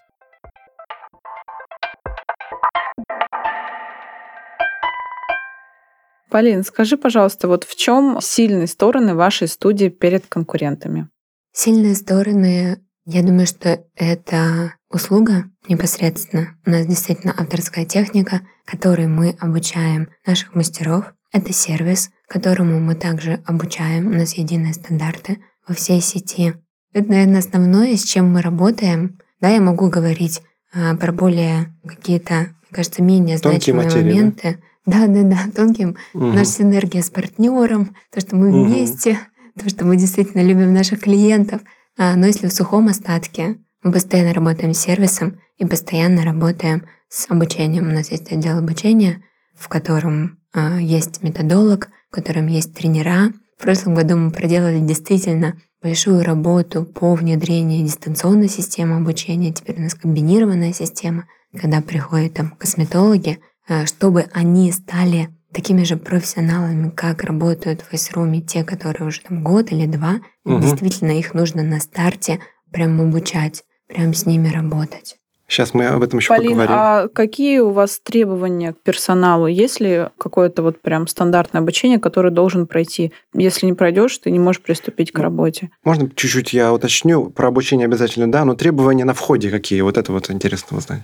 Полин, 6.32 6.64
скажи, 6.64 6.96
пожалуйста, 6.96 7.50
вот 7.50 7.66
в 7.66 7.76
чем 7.76 8.20
сильные 8.22 8.68
стороны 8.68 9.16
вашей 9.16 9.50
студии 9.50 9.90
перед 9.90 10.26
конкурентами? 10.28 11.10
Сильные 11.52 11.94
стороны, 11.94 12.80
я 13.06 13.22
думаю, 13.22 13.46
что 13.46 13.84
это 13.98 14.76
услуга 14.90 15.52
непосредственно. 15.68 16.56
У 16.66 16.70
нас 16.70 16.88
действительно 16.88 17.36
авторская 17.38 17.84
техника, 17.84 18.42
которой 18.66 19.08
мы 19.08 19.36
обучаем 19.42 20.08
наших 20.26 20.56
мастеров. 20.56 21.14
Это 21.34 21.52
сервис, 21.52 22.12
которому 22.30 22.80
мы 22.80 22.96
также 22.96 23.42
обучаем. 23.46 24.08
У 24.08 24.14
нас 24.14 24.36
единые 24.36 24.74
стандарты 24.74 25.40
во 25.68 25.76
всей 25.76 26.00
сети. 26.00 26.54
Это, 26.94 27.10
наверное, 27.10 27.40
основное, 27.40 27.98
с 27.98 28.04
чем 28.04 28.32
мы 28.32 28.42
работаем. 28.42 29.20
Да, 29.42 29.50
я 29.50 29.60
могу 29.60 29.90
говорить 29.90 30.42
а, 30.74 30.96
про 30.96 31.12
более 31.12 31.76
какие-то, 31.86 32.34
мне 32.36 32.72
кажется, 32.72 33.02
менее 33.02 33.38
Тонкие 33.38 33.74
значимые 33.74 33.86
материи, 33.86 34.04
моменты. 34.04 34.52
Да, 34.54 34.71
да, 34.86 35.08
да, 35.08 35.40
тонким. 35.56 35.96
Мгм. 36.14 36.36
Наша 36.36 36.52
синергия 36.52 37.02
с 37.02 37.10
партнером, 37.10 37.96
то, 38.12 38.20
что 38.20 38.36
мы 38.36 38.50
Мгм. 38.50 38.66
вместе, 38.66 39.20
то, 39.60 39.70
что 39.70 39.86
мы 39.86 39.98
действительно 39.98 40.42
любим 40.42 40.74
наших 40.74 41.02
клиентов. 41.02 41.62
А, 41.98 42.16
но 42.16 42.26
если 42.26 42.48
в 42.48 42.54
сухом 42.54 42.88
остатке, 42.88 43.58
мы 43.84 43.92
постоянно 43.92 44.34
работаем 44.34 44.74
с 44.74 44.80
сервисом 44.80 45.40
и 45.58 45.66
постоянно 45.66 46.24
работаем 46.24 46.84
с 47.10 47.30
обучением. 47.30 47.90
У 47.90 47.92
нас 47.92 48.12
есть 48.12 48.32
отдел 48.32 48.58
обучения, 48.58 49.24
в 49.56 49.68
котором 49.68 50.40
а, 50.54 50.80
есть 50.80 51.22
методолог, 51.24 51.90
в 52.10 52.16
котором 52.16 52.48
есть 52.48 52.74
тренера. 52.74 53.34
В 53.58 53.64
прошлом 53.64 53.94
году 53.96 54.18
мы 54.18 54.32
проделали 54.32 54.80
действительно 54.80 55.56
большую 55.84 56.24
работу 56.24 56.84
по 56.84 57.14
внедрению 57.16 57.84
дистанционной 57.86 58.50
системы 58.50 58.98
обучения. 58.98 59.52
Теперь 59.52 59.80
у 59.80 59.84
нас 59.84 59.94
комбинированная 59.94 60.74
система, 60.74 61.26
когда 61.60 61.82
приходят 61.82 62.34
там 62.34 62.52
косметологи, 62.58 63.40
чтобы 63.86 64.26
они 64.34 64.72
стали 64.72 65.30
такими 65.52 65.84
же 65.84 65.98
профессионалами, 65.98 66.90
как 66.90 67.24
работают 67.24 67.82
в 67.82 67.92
Вайсруме 67.92 68.42
те, 68.42 68.64
которые 68.64 69.08
уже 69.08 69.22
там 69.22 69.44
год 69.44 69.72
или 69.72 69.86
два. 69.86 70.22
Мгм. 70.46 70.62
Действительно, 70.62 71.12
их 71.12 71.34
нужно 71.34 71.64
на 71.64 71.80
старте 71.80 72.40
прям 72.72 73.00
обучать, 73.02 73.64
прям 73.88 74.14
с 74.14 74.26
ними 74.26 74.50
работать. 74.50 75.18
Сейчас 75.52 75.74
мы 75.74 75.86
об 75.88 76.02
этом 76.02 76.20
еще 76.20 76.30
Полин, 76.30 76.52
поговорим. 76.52 76.74
а 76.74 77.08
какие 77.10 77.60
у 77.60 77.72
вас 77.72 78.00
требования 78.02 78.72
к 78.72 78.82
персоналу? 78.82 79.48
Есть 79.48 79.82
ли 79.82 80.08
какое-то 80.18 80.64
вот 80.64 80.82
прям 80.82 81.08
стандартное 81.08 81.62
обучение, 81.62 82.00
которое 82.00 82.32
должен 82.32 82.68
пройти? 82.68 83.12
Если 83.34 83.66
не 83.66 83.74
пройдешь, 83.74 84.18
ты 84.20 84.32
не 84.32 84.40
можешь 84.40 84.62
приступить 84.62 85.12
к 85.12 85.20
работе. 85.20 85.70
Можно 85.84 86.10
чуть-чуть 86.16 86.54
я 86.54 86.72
уточню? 86.72 87.30
Про 87.32 87.50
обучение 87.50 87.84
обязательно, 87.84 88.32
да, 88.32 88.46
но 88.46 88.56
требования 88.56 89.04
на 89.04 89.14
входе 89.14 89.50
какие? 89.50 89.82
Вот 89.82 89.98
это 89.98 90.14
вот 90.14 90.32
интересно 90.32 90.78
узнать. 90.78 91.02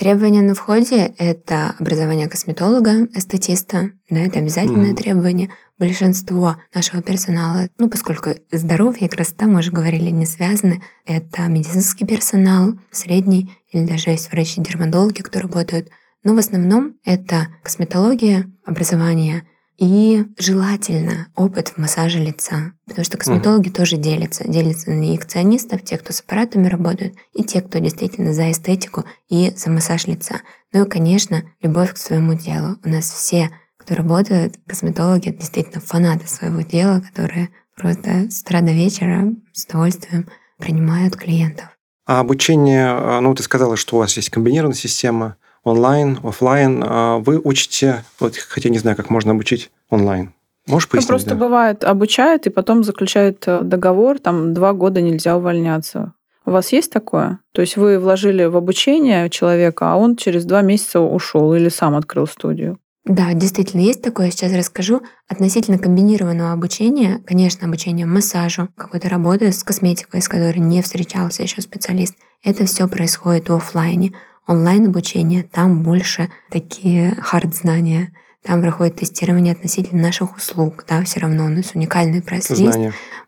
Требования 0.00 0.40
на 0.40 0.54
входе— 0.54 1.12
это 1.18 1.74
образование 1.78 2.26
косметолога, 2.26 3.06
эстетиста, 3.14 3.90
да, 4.08 4.20
это 4.20 4.38
обязательное 4.38 4.92
Мгм. 4.92 4.96
требование. 4.96 5.50
Большинство 5.78 6.56
нашего 6.74 7.02
персонала, 7.02 7.68
ну, 7.76 7.90
поскольку 7.90 8.30
здоровье 8.50 9.08
и 9.08 9.10
красота, 9.10 9.44
мы 9.44 9.58
уже 9.58 9.70
говорили, 9.70 10.08
не 10.08 10.24
связаны, 10.24 10.82
это 11.04 11.42
медицинский 11.48 12.06
персонал, 12.06 12.78
средний, 12.90 13.52
или 13.72 13.84
даже 13.84 14.08
есть 14.08 14.32
врачи-дерматологи, 14.32 15.20
кто 15.20 15.38
работают. 15.38 15.90
Но 16.24 16.34
в 16.34 16.38
основном 16.38 16.94
это 17.04 17.48
косметология, 17.62 18.50
образование 18.64 19.42
и 19.80 20.26
желательно 20.38 21.28
опыт 21.34 21.70
в 21.70 21.78
массаже 21.78 22.18
лица. 22.18 22.72
Потому 22.86 23.04
что 23.04 23.16
косметологи 23.16 23.70
тоже 23.70 23.96
делятся. 23.96 24.44
Делятся 24.46 24.90
на 24.90 24.94
инъекционистов, 24.94 25.82
те, 25.82 25.96
кто 25.96 26.12
с 26.12 26.20
аппаратами 26.20 26.68
работают, 26.68 27.14
и 27.32 27.42
те, 27.42 27.62
кто 27.62 27.78
действительно 27.78 28.34
за 28.34 28.50
эстетику 28.50 29.04
и 29.30 29.52
за 29.56 29.70
массаж 29.70 30.06
лица. 30.06 30.42
Ну 30.72 30.84
и, 30.84 30.88
конечно, 30.88 31.44
любовь 31.62 31.94
к 31.94 31.96
своему 31.96 32.34
делу. 32.34 32.76
У 32.84 32.88
нас 32.90 33.10
все, 33.10 33.50
кто 33.78 33.94
работают, 33.94 34.56
косметологи, 34.66 35.30
действительно 35.30 35.80
фанаты 35.80 36.28
своего 36.28 36.60
дела, 36.60 37.00
которые 37.00 37.48
просто 37.74 38.30
с 38.30 38.42
утра 38.42 38.60
до 38.60 38.72
вечера 38.72 39.32
с 39.52 39.64
удовольствием 39.64 40.28
принимают 40.58 41.16
клиентов. 41.16 41.68
А 42.04 42.20
обучение, 42.20 42.86
а, 42.86 43.20
ну, 43.22 43.34
ты 43.34 43.42
сказала, 43.42 43.76
что 43.76 43.96
у 43.96 43.98
вас 44.00 44.14
есть 44.16 44.28
комбинированная 44.28 44.76
система, 44.76 45.36
онлайн, 45.64 46.18
офлайн. 46.22 46.82
А 46.86 47.18
Вы 47.18 47.38
учите, 47.42 48.04
вот, 48.18 48.36
хотя 48.36 48.68
не 48.68 48.78
знаю, 48.78 48.96
как 48.96 49.10
можно 49.10 49.32
обучить 49.32 49.70
онлайн. 49.88 50.32
Можешь 50.66 50.88
Ну, 50.88 50.92
пояснить? 50.92 51.08
просто 51.08 51.30
да? 51.30 51.36
бывает, 51.36 51.84
обучают 51.84 52.46
и 52.46 52.50
потом 52.50 52.84
заключают 52.84 53.42
э, 53.46 53.60
договор, 53.62 54.18
там 54.18 54.54
два 54.54 54.72
года 54.72 55.00
нельзя 55.00 55.36
увольняться. 55.36 56.12
У 56.46 56.52
вас 56.52 56.72
есть 56.72 56.92
такое? 56.92 57.38
То 57.52 57.60
есть 57.60 57.76
вы 57.76 57.98
вложили 57.98 58.44
в 58.44 58.56
обучение 58.56 59.30
человека, 59.30 59.92
а 59.92 59.96
он 59.96 60.16
через 60.16 60.44
два 60.44 60.62
месяца 60.62 61.00
ушел 61.00 61.54
или 61.54 61.68
сам 61.68 61.94
открыл 61.96 62.26
студию? 62.26 62.78
Да, 63.04 63.32
действительно, 63.32 63.80
есть 63.80 64.02
такое, 64.02 64.30
сейчас 64.30 64.52
расскажу. 64.52 65.02
Относительно 65.26 65.78
комбинированного 65.78 66.52
обучения, 66.52 67.20
конечно, 67.26 67.66
обучение 67.66 68.06
массажу, 68.06 68.68
какой-то 68.76 69.08
работы 69.08 69.52
с 69.52 69.64
косметикой, 69.64 70.20
с 70.20 70.28
которой 70.28 70.58
не 70.58 70.82
встречался 70.82 71.42
еще 71.42 71.62
специалист, 71.62 72.14
это 72.44 72.66
все 72.66 72.86
происходит 72.88 73.48
в 73.48 73.54
офлайне. 73.54 74.12
Онлайн-обучение, 74.50 75.44
там 75.44 75.84
больше 75.84 76.28
такие 76.50 77.14
хард-знания, 77.20 78.12
там 78.42 78.60
проходит 78.62 78.96
тестирование 78.96 79.52
относительно 79.52 80.02
наших 80.02 80.36
услуг, 80.36 80.84
да, 80.88 81.04
все 81.04 81.20
равно 81.20 81.44
у 81.44 81.48
нас 81.48 81.70
уникальный 81.74 82.20
прайс-лист, 82.20 82.76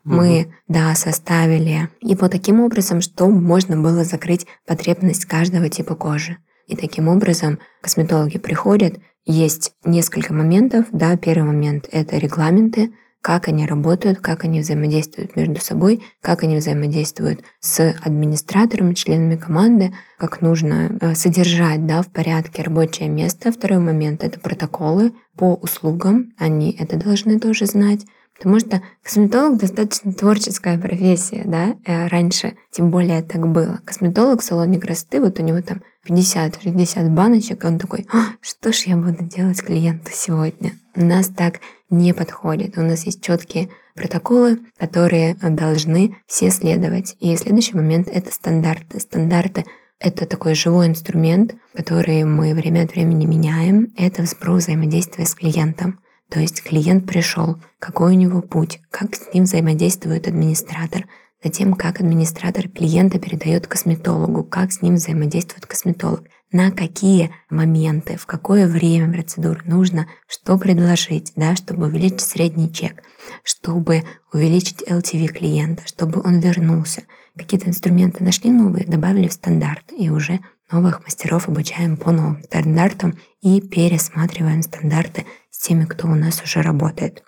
мы, 0.03 0.53
да, 0.67 0.93
составили. 0.95 1.87
Его 2.01 2.27
таким 2.27 2.59
образом, 2.59 2.99
чтобы 2.99 3.39
можно 3.39 3.81
было 3.81 4.03
закрыть 4.03 4.47
потребность 4.67 5.23
каждого 5.23 5.69
типа 5.69 5.95
кожи. 5.95 6.39
И 6.67 6.75
таким 6.75 7.07
образом 7.07 7.57
косметологи 7.81 8.37
приходят, 8.37 8.99
есть 9.25 9.71
несколько 9.85 10.33
моментов, 10.33 10.87
да, 10.91 11.15
первый 11.15 11.45
момент— 11.45 11.87
это 11.93 12.17
регламенты, 12.17 12.91
как 13.23 13.47
они 13.47 13.65
работают, 13.65 14.19
как 14.19 14.43
они 14.43 14.59
взаимодействуют 14.59 15.37
между 15.37 15.61
собой, 15.61 16.03
как 16.21 16.43
они 16.43 16.57
взаимодействуют 16.57 17.39
с 17.61 17.95
администраторами, 18.03 18.93
членами 18.93 19.37
команды, 19.37 19.93
как 20.17 20.41
нужно 20.41 20.97
э, 20.99 21.15
содержать 21.15 21.87
да, 21.87 22.01
в 22.01 22.09
порядке 22.09 22.63
рабочее 22.63 23.07
место. 23.07 23.53
Второй 23.53 23.79
момент— 23.79 24.23
это 24.25 24.41
протоколы 24.41 25.13
по 25.37 25.53
услугам, 25.53 26.33
они 26.37 26.75
это 26.77 26.97
должны 26.97 27.39
тоже 27.39 27.65
знать. 27.65 28.01
Потому 28.37 28.59
что 28.59 28.81
косметолог 29.03 29.59
достаточно 29.59 30.11
творческая 30.11 30.77
профессия, 30.77 31.43
да, 31.45 31.75
э, 31.85 32.07
раньше 32.07 32.55
тем 32.71 32.89
более 32.89 33.21
так 33.21 33.47
было. 33.47 33.79
Косметолог 33.85 34.41
в 34.41 34.43
салоне 34.43 34.79
красоты, 34.79 35.21
вот 35.21 35.39
у 35.39 35.43
него 35.43 35.61
там 35.61 35.81
50-60 36.07 37.09
баночек, 37.09 37.63
и 37.63 37.67
он 37.67 37.79
такой, 37.79 38.05
«А, 38.11 38.33
что 38.41 38.73
ж 38.73 38.83
я 38.87 38.97
буду 38.97 39.23
делать 39.23 39.61
клиенту 39.61 40.11
сегодня? 40.13 40.73
У 40.95 41.05
нас 41.05 41.27
так 41.27 41.59
не 41.89 42.13
подходит. 42.13 42.77
У 42.77 42.81
нас 42.81 43.05
есть 43.05 43.23
четкие 43.23 43.69
протоколы, 43.95 44.59
которые 44.77 45.35
должны 45.35 46.17
все 46.27 46.49
следовать. 46.49 47.15
И 47.19 47.35
следующий 47.37 47.75
момент— 47.75 48.07
это 48.11 48.31
стандарты. 48.31 48.99
Стандарты— 48.99 49.65
это 49.99 50.25
такой 50.25 50.55
живой 50.55 50.87
инструмент, 50.87 51.55
который 51.73 52.23
мы 52.23 52.53
время 52.53 52.83
от 52.83 52.93
времени 52.93 53.25
меняем. 53.25 53.93
Это 53.97 54.23
про 54.39 54.53
взаимодействие 54.53 55.25
с 55.25 55.35
клиентом. 55.35 55.99
То 56.33 56.39
есть 56.39 56.63
клиент 56.63 57.05
пришел, 57.05 57.57
какой 57.77 58.15
у 58.15 58.17
него 58.17 58.41
путь, 58.41 58.79
как 58.89 59.13
с 59.13 59.31
ним 59.35 59.43
взаимодействует 59.43 60.27
администратор, 60.27 61.05
затем 61.43 61.75
как 61.75 61.99
администратор 61.99 62.69
клиента 62.69 63.19
передает 63.19 63.67
косметологу, 63.67 64.43
как 64.43 64.71
с 64.71 64.81
ним 64.81 64.95
взаимодействует 64.95 65.67
косметолог, 65.67 66.23
на 66.51 66.71
какие 66.71 67.29
моменты, 67.51 68.17
в 68.17 68.25
какое 68.25 68.67
время 68.67 69.13
процедуры 69.13 69.61
нужно, 69.65 70.07
что 70.27 70.57
предложить, 70.57 71.33
да, 71.35 71.55
чтобы 71.55 71.85
увеличить 71.85 72.21
средний 72.21 72.73
чек, 72.73 73.03
чтобы 73.43 74.01
увеличить 74.33 74.81
LTV 74.81 75.27
клиента, 75.27 75.83
чтобы 75.85 76.19
он 76.19 76.39
вернулся. 76.39 77.03
Какие-то 77.37 77.69
инструменты 77.69 78.23
нашли 78.23 78.49
новые, 78.49 78.87
добавили 78.87 79.27
в 79.27 79.33
стандарт, 79.33 79.83
и 79.95 80.09
уже 80.09 80.39
новых 80.71 81.03
мастеров 81.03 81.47
обучаем 81.47 81.95
по 81.95 82.11
новым 82.11 82.41
стандартам 82.41 83.19
и 83.41 83.61
пересматриваем 83.61 84.63
стандарты 84.63 85.27
теми, 85.63 85.85
кто 85.85 86.07
у 86.07 86.15
нас 86.15 86.41
уже 86.43 86.61
работает. 86.61 87.23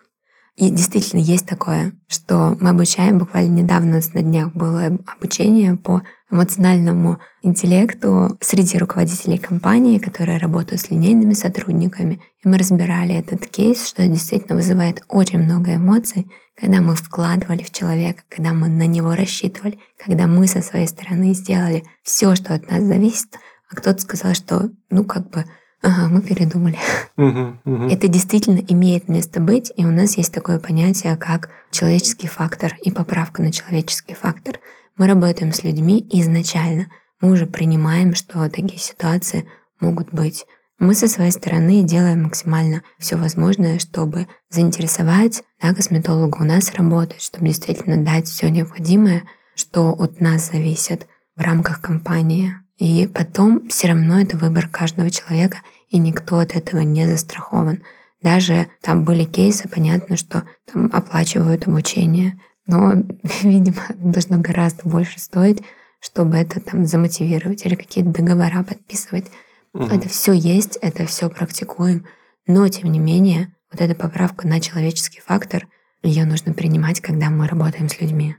И 0.56 0.70
действительно 0.70 1.20
есть 1.20 1.46
такое, 1.46 1.94
что 2.08 2.56
мы 2.62 2.70
обучаем, 2.70 3.20
буквально 3.20 3.62
недавно 3.62 3.92
у 3.92 3.94
нас 3.96 4.14
на 4.14 4.22
днях 4.22 4.54
было 4.54 4.86
обучение 5.06 5.76
по 5.76 6.02
эмоциональному 6.32 7.20
интеллекту 7.42 8.38
среди 8.40 8.78
руководителей 8.78 9.38
компании, 9.38 10.00
которые 10.00 10.38
работают 10.38 10.82
с 10.82 10.90
линейными 10.90 11.34
сотрудниками. 11.34 12.22
И 12.44 12.48
мы 12.48 12.58
разбирали 12.58 13.16
этот 13.16 13.48
кейс, 13.48 13.86
что 13.86 14.08
действительно 14.08 14.56
вызывает 14.56 15.04
очень 15.10 15.40
много 15.40 15.76
эмоций, 15.76 16.32
когда 16.58 16.80
мы 16.80 16.96
вкладывали 16.96 17.64
в 17.64 17.72
человека, 17.72 18.24
когда 18.30 18.54
мы 18.54 18.70
на 18.70 18.88
него 18.88 19.14
рассчитывали, 19.14 19.78
когда 20.04 20.26
мы 20.26 20.48
со 20.48 20.62
своей 20.62 20.88
стороны 20.88 21.34
сделали 21.34 21.84
все, 22.02 22.34
что 22.36 22.54
от 22.54 22.72
нас 22.72 22.82
зависит, 22.82 23.38
а 23.70 23.76
кто-то 23.76 24.00
сказал, 24.00 24.34
что 24.34 24.70
ну 24.90 25.04
как 25.04 25.30
бы 25.32 25.44
Ага, 25.86 26.08
мы 26.08 26.24
передумали. 26.24 26.80
Угу, 27.16 27.58
угу. 27.64 27.84
Это 27.90 28.08
действительно 28.08 28.60
имеет 28.68 29.08
место 29.08 29.40
быть, 29.40 29.72
и 29.76 29.86
у 29.86 29.92
нас 29.92 30.18
есть 30.18 30.34
такое 30.34 30.58
понятие, 30.58 31.16
как 31.16 31.50
человеческий 31.70 32.28
фактор 32.28 32.74
и 32.82 32.90
поправка 32.90 33.44
на 33.44 33.52
человеческий 33.52 34.16
фактор. 34.16 34.60
Мы 34.98 35.06
работаем 35.06 35.54
с 35.54 35.64
людьми 35.64 36.04
изначально. 36.12 36.88
Мы 37.22 37.32
уже 37.32 37.46
принимаем, 37.46 38.16
что 38.16 38.50
такие 38.50 38.80
ситуации 38.80 39.48
могут 39.80 40.12
быть. 40.12 40.48
Мы 40.80 40.96
со 40.96 41.08
своей 41.08 41.32
стороны 41.32 41.84
делаем 41.84 42.24
максимально 42.24 42.82
все 42.98 43.16
возможное, 43.16 43.78
чтобы 43.78 44.28
заинтересовать 44.50 45.44
да, 45.62 45.72
косметолога 45.76 46.40
у 46.42 46.46
нас 46.46 46.74
работать, 46.74 47.22
чтобы 47.22 47.46
действительно 47.46 48.04
дать 48.04 48.28
все 48.28 48.50
необходимое, 48.50 49.24
что 49.54 49.92
от 49.92 50.20
нас 50.20 50.50
зависит 50.50 51.06
в 51.36 51.42
рамках 51.42 51.80
компании. 51.80 52.56
И 52.78 53.08
потом 53.08 53.68
все 53.70 53.88
равно 53.88 54.20
это 54.20 54.38
выбор 54.38 54.68
каждого 54.68 55.10
человека, 55.10 55.60
и 55.90 55.98
никто 55.98 56.40
от 56.40 56.56
этого 56.56 56.82
не 56.82 57.08
застрахован. 57.08 57.84
Даже 58.22 58.68
там 58.82 59.04
были 59.04 59.24
кейсы, 59.24 59.70
понятно, 59.70 60.18
что 60.18 60.44
там 60.72 60.90
оплачивают 60.92 61.68
обучение, 61.68 62.40
но, 62.68 62.94
видимо, 63.44 63.84
должно 63.96 64.40
гораздо 64.40 64.90
больше 64.90 65.20
стоить, 65.20 65.62
чтобы 66.00 66.38
это 66.38 66.60
там 66.60 66.86
замотивировать 66.86 67.66
или 67.66 67.76
какие-то 67.76 68.12
договора 68.12 68.64
подписывать. 68.64 69.26
Угу. 69.74 69.86
Это 69.86 70.10
все 70.10 70.34
есть, 70.34 70.78
это 70.82 71.06
все 71.06 71.30
практикуем, 71.30 72.06
но 72.48 72.68
тем 72.68 72.92
не 72.92 73.00
менее 73.00 73.54
вот 73.72 73.82
эта 73.82 73.96
поправка 73.96 74.48
на 74.48 74.60
человеческий 74.60 75.22
фактор, 75.26 75.68
ее 76.04 76.26
нужно 76.26 76.54
принимать, 76.54 77.02
когда 77.02 77.30
мы 77.30 77.48
работаем 77.48 77.90
с 77.90 78.00
людьми. 78.00 78.36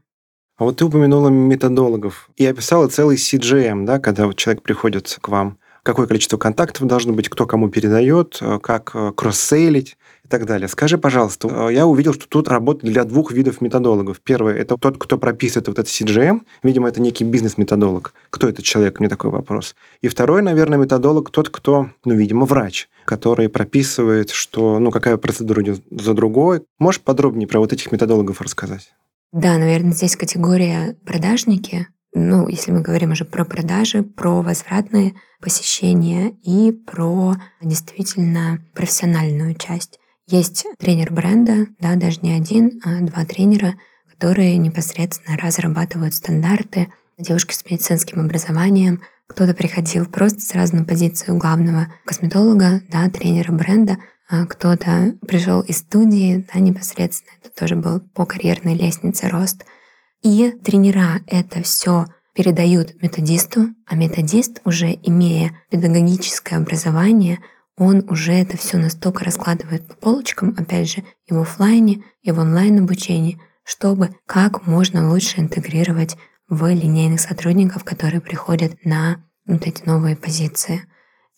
А 0.56 0.64
вот 0.64 0.78
ты 0.78 0.84
упомянула 0.84 1.28
методологов 1.28 2.30
и 2.36 2.46
описала 2.46 2.88
целый 2.88 3.16
CGM, 3.16 3.84
да, 3.84 3.98
когда 3.98 4.26
вот 4.26 4.36
человек 4.36 4.62
приходит 4.62 5.18
к 5.20 5.28
вам 5.28 5.58
какое 5.86 6.08
количество 6.08 6.36
контактов 6.36 6.86
должно 6.88 7.12
быть, 7.12 7.28
кто 7.28 7.46
кому 7.46 7.70
передает, 7.70 8.38
э, 8.40 8.58
как 8.60 8.90
э, 8.94 9.12
кросс-сейлить 9.14 9.96
и 10.24 10.28
так 10.28 10.44
далее. 10.44 10.66
Скажи, 10.66 10.98
пожалуйста, 10.98 11.68
э, 11.68 11.74
я 11.74 11.86
увидел, 11.86 12.12
что 12.12 12.26
тут 12.28 12.48
работает 12.48 12.92
для 12.92 13.04
двух 13.04 13.30
видов 13.30 13.60
методологов. 13.60 14.20
Первый– 14.20 14.54
это 14.58 14.76
тот, 14.76 14.98
кто 14.98 15.16
прописывает 15.16 15.68
вот 15.68 15.78
этот 15.78 15.92
CGM. 15.92 16.40
Видимо, 16.64 16.88
это 16.88 17.00
некий 17.00 17.22
бизнес-методолог. 17.22 18.14
Кто 18.30 18.48
этот 18.48 18.64
человек? 18.64 18.98
Мне 18.98 19.08
такой 19.08 19.30
вопрос. 19.30 19.76
И 20.02 20.08
второй, 20.08 20.42
наверное, 20.42 20.76
методолог– 20.76 21.30
тот, 21.32 21.50
кто, 21.50 21.90
ну, 22.04 22.14
видимо, 22.14 22.46
врач, 22.46 22.88
который 23.04 23.48
прописывает, 23.48 24.30
что, 24.30 24.80
ну, 24.80 24.90
какая 24.90 25.16
процедура 25.18 25.62
за 25.92 26.14
другой. 26.14 26.62
Можешь 26.80 27.00
подробнее 27.00 27.46
про 27.46 27.60
вот 27.60 27.72
этих 27.72 27.92
методологов 27.92 28.40
рассказать? 28.40 28.92
Да, 29.32 29.58
наверное, 29.58 29.92
здесь 29.92 30.16
категория 30.16 30.96
продажники, 31.04 31.88
ну, 32.14 32.48
если 32.48 32.72
мы 32.72 32.80
говорим 32.80 33.12
уже 33.12 33.26
про 33.26 33.44
продажи, 33.44 34.02
про 34.02 34.40
возвратные 34.40 35.14
посещения 35.40 36.30
и 36.42 36.72
про 36.72 37.34
действительно 37.60 38.64
профессиональную 38.74 39.54
часть. 39.54 39.98
Есть 40.26 40.66
тренер 40.78 41.12
бренда, 41.12 41.66
да, 41.78 41.94
даже 41.94 42.20
не 42.22 42.32
один, 42.32 42.80
а 42.84 43.00
два 43.02 43.26
тренера, 43.26 43.74
которые 44.08 44.56
непосредственно 44.56 45.36
разрабатывают 45.36 46.14
стандарты. 46.14 46.90
Девушки 47.18 47.52
с 47.52 47.64
медицинским 47.64 48.20
образованием, 48.20 49.02
кто-то 49.26 49.52
приходил 49.52 50.06
просто 50.06 50.40
сразу 50.40 50.74
на 50.74 50.84
позицию 50.84 51.36
главного 51.36 51.92
косметолога, 52.06 52.80
да, 52.90 53.10
тренера 53.10 53.52
бренда, 53.52 53.98
кто-то 54.28 55.14
пришел 55.26 55.60
из 55.60 55.78
студии, 55.78 56.46
да, 56.52 56.60
непосредственно, 56.60 57.32
это 57.42 57.50
тоже 57.54 57.76
был 57.76 58.00
по 58.00 58.26
карьерной 58.26 58.74
лестнице 58.74 59.28
рост– 59.28 59.64
и 60.22 60.50
тренера 60.50 61.20
это 61.28 61.62
все 61.62 62.06
передают 62.34 63.00
методисту, 63.00 63.68
а 63.86 63.94
методист, 63.94 64.60
уже 64.64 64.88
имея 65.04 65.52
педагогическое 65.70 66.58
образование, 66.58 67.38
он 67.76 68.04
уже 68.10 68.32
это 68.32 68.56
все 68.56 68.76
настолько 68.78 69.24
раскладывает 69.24 69.86
по 69.86 69.94
полочкам, 69.94 70.54
опять 70.58 70.90
же, 70.90 71.04
и 71.26 71.32
в 71.32 71.38
офлайне, 71.38 72.02
и 72.22 72.32
в 72.32 72.40
онлайн 72.40 72.80
обучении, 72.80 73.40
чтобы 73.62 74.16
как 74.26 74.66
можно 74.66 75.10
лучше 75.10 75.40
интегрировать 75.40 76.16
в 76.48 76.66
линейных 76.66 77.20
сотрудников, 77.20 77.84
которые 77.84 78.20
приходят 78.20 78.72
на 78.84 79.24
вот 79.46 79.66
эти 79.66 79.84
новые 79.84 80.16
позиции. 80.16 80.82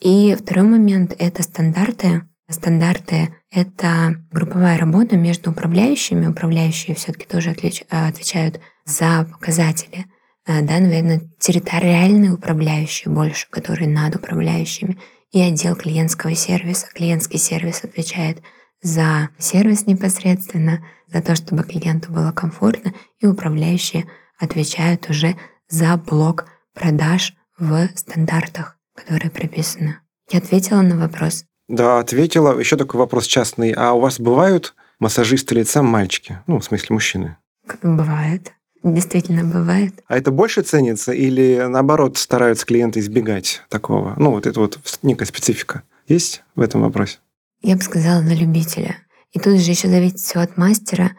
И 0.01 0.35
второй 0.35 0.65
момент— 0.65 1.15
это 1.19 1.43
стандарты, 1.43 2.23
Стандарты— 2.51 3.35
это 3.51 4.17
групповая 4.31 4.79
работа 4.79 5.17
между 5.17 5.51
управляющими. 5.51 6.27
Управляющие 6.27 6.97
все-таки 6.97 7.27
тоже 7.27 7.51
отвечают 7.51 8.61
за 8.87 9.29
показатели. 9.31 10.07
Э, 10.47 10.63
да, 10.63 10.79
наверное, 10.79 11.31
территориальные 11.39 12.33
управляющие 12.33 13.13
больше, 13.13 13.47
которые 13.51 13.89
над 13.89 14.17
управляющими, 14.17 14.99
и 15.31 15.43
отдел 15.43 15.77
клиентского 15.77 16.35
сервиса. 16.35 16.87
Клиентский 16.95 17.39
сервис 17.39 17.85
отвечает 17.85 18.43
за 18.81 19.29
сервис 19.39 19.87
непосредственно, 19.87 20.83
за 21.07 21.21
то, 21.21 21.37
чтобы 21.37 21.65
клиенту 21.65 22.13
было 22.13 22.33
комфортно, 22.33 22.95
и 23.21 23.27
управляющие 23.27 24.07
отвечают 24.39 25.11
уже 25.11 25.37
за 25.69 25.97
блок 25.99 26.47
продаж 26.75 27.35
в 27.59 27.89
стандартах, 27.95 28.79
которые 28.95 29.31
прописаны. 29.31 29.99
Я 30.31 30.39
ответила 30.39 30.81
на 30.81 30.97
вопрос. 30.97 31.45
Да, 31.69 31.99
ответила. 31.99 32.59
Еще 32.59 32.77
такой 32.77 32.99
вопрос 32.99 33.27
частный. 33.27 33.73
А 33.73 33.93
у 33.93 34.01
вас 34.01 34.19
бывают 34.19 34.75
массажисты 34.99 35.55
лица 35.55 35.83
мальчики? 35.83 36.41
Ну, 36.47 36.59
в 36.59 36.65
смысле, 36.65 36.89
мужчины? 36.91 37.37
Бывает. 37.83 38.53
Действительно 38.83 39.45
бывает. 39.45 40.03
А 40.07 40.17
это 40.17 40.31
больше 40.31 40.63
ценится 40.63 41.13
или 41.13 41.67
наоборот 41.69 42.17
стараются 42.17 42.65
клиенты 42.65 43.01
избегать 43.01 43.63
такого? 43.69 44.15
Ну, 44.17 44.31
вот 44.31 44.47
это 44.47 44.61
вот 44.61 44.79
некая 45.03 45.27
специфика. 45.27 45.83
Есть 46.07 46.43
в 46.55 46.61
этом 46.61 46.83
вопросе? 46.83 47.19
Я 47.61 47.77
бы 47.77 47.83
сказала, 47.83 48.23
на 48.23 48.35
любителя. 48.35 48.97
И 49.33 49.39
тут 49.39 49.61
же 49.61 49.71
еще 49.71 49.89
зависит 49.89 50.21
все 50.21 50.41
от 50.41 50.57
мастера. 50.57 51.13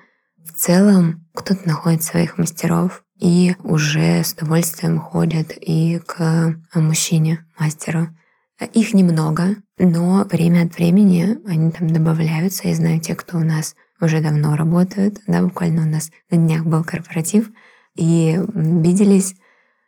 В 0.44 0.54
целом, 0.54 1.28
кто-то 1.36 1.68
находит 1.68 2.02
своих 2.02 2.38
мастеров 2.38 3.04
и 3.20 3.56
уже 3.64 4.24
с 4.24 4.34
удовольствием 4.34 5.00
ходят 5.00 5.52
и 5.56 6.00
к 6.00 6.56
мужчине, 6.74 7.46
мастеру. 7.60 8.08
Их 8.74 8.94
немного, 8.94 9.56
но 9.78 10.26
время 10.30 10.66
от 10.66 10.76
времени 10.76 11.38
они 11.48 11.72
там 11.72 11.90
добавляются. 11.90 12.68
Я 12.68 12.76
знаю 12.76 13.00
те, 13.00 13.16
кто 13.16 13.38
у 13.38 13.42
нас 13.42 13.76
уже 14.02 14.22
давно 14.22 14.56
работают. 14.56 15.20
Да, 15.28 15.42
буквально 15.42 15.84
у 15.84 15.86
нас 15.86 16.12
на 16.30 16.38
днях 16.38 16.66
был 16.66 16.84
корпоратив, 16.84 17.50
и 17.96 18.40
виделись. 18.54 19.36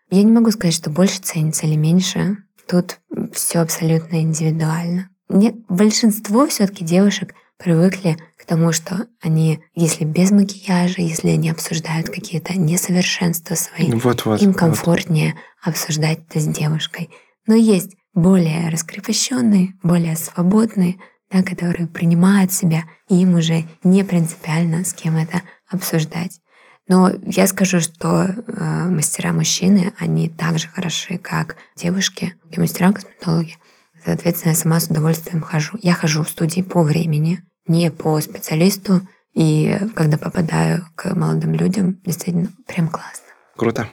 Я 0.09 0.23
не 0.23 0.31
могу 0.31 0.51
сказать, 0.51 0.75
что 0.75 0.89
больше 0.89 1.21
ценится 1.21 1.65
или 1.65 1.75
меньше. 1.75 2.37
Тут 2.67 2.99
все 3.33 3.59
абсолютно 3.59 4.21
индивидуально. 4.21 5.09
Мне, 5.27 5.53
большинство 5.69 6.47
все-таки 6.47 6.83
девушек 6.83 7.33
привыкли 7.57 8.17
к 8.37 8.45
тому, 8.45 8.71
что 8.71 9.07
они, 9.21 9.61
если 9.75 10.03
без 10.03 10.31
макияжа, 10.31 11.01
если 11.01 11.29
они 11.29 11.49
обсуждают 11.49 12.09
какие-то 12.09 12.57
несовершенства 12.57 13.55
свои, 13.55 13.91
вот, 13.91 14.25
вот, 14.25 14.41
им 14.41 14.53
комфортнее 14.53 15.35
вот. 15.63 15.71
обсуждать 15.73 16.19
это 16.29 16.39
с 16.39 16.47
девушкой. 16.47 17.09
Но 17.47 17.55
есть 17.55 17.95
более 18.13 18.69
раскрепощенные, 18.69 19.73
более 19.83 20.15
свободные, 20.15 20.97
да, 21.31 21.43
которые 21.43 21.87
принимают 21.87 22.51
себя, 22.51 22.83
и 23.07 23.21
им 23.21 23.35
уже 23.35 23.65
не 23.83 24.03
принципиально 24.03 24.83
с 24.83 24.93
кем 24.93 25.17
это 25.17 25.41
обсуждать. 25.69 26.39
Но 26.87 27.09
я 27.25 27.47
скажу, 27.47 27.79
что 27.79 28.23
э, 28.25 28.89
мастера 28.89 29.31
мужчины, 29.31 29.93
они 29.97 30.27
так 30.27 30.59
же 30.59 30.67
хороши, 30.67 31.17
как 31.17 31.55
девушки 31.75 32.35
и 32.49 32.59
мастера-косметологи. 32.59 33.55
Соответственно, 34.03 34.51
я 34.51 34.57
сама 34.57 34.79
с 34.79 34.87
удовольствием 34.87 35.41
хожу. 35.41 35.77
Я 35.81 35.93
хожу 35.93 36.23
в 36.23 36.29
студии 36.29 36.61
по 36.61 36.81
времени, 36.83 37.43
не 37.67 37.91
по 37.91 38.19
специалисту. 38.19 39.01
И 39.33 39.77
когда 39.95 40.17
попадаю 40.17 40.85
к 40.95 41.13
молодым 41.15 41.53
людям, 41.53 42.01
действительно 42.03 42.49
прям 42.67 42.89
классно. 42.89 43.27
Круто. 43.55 43.87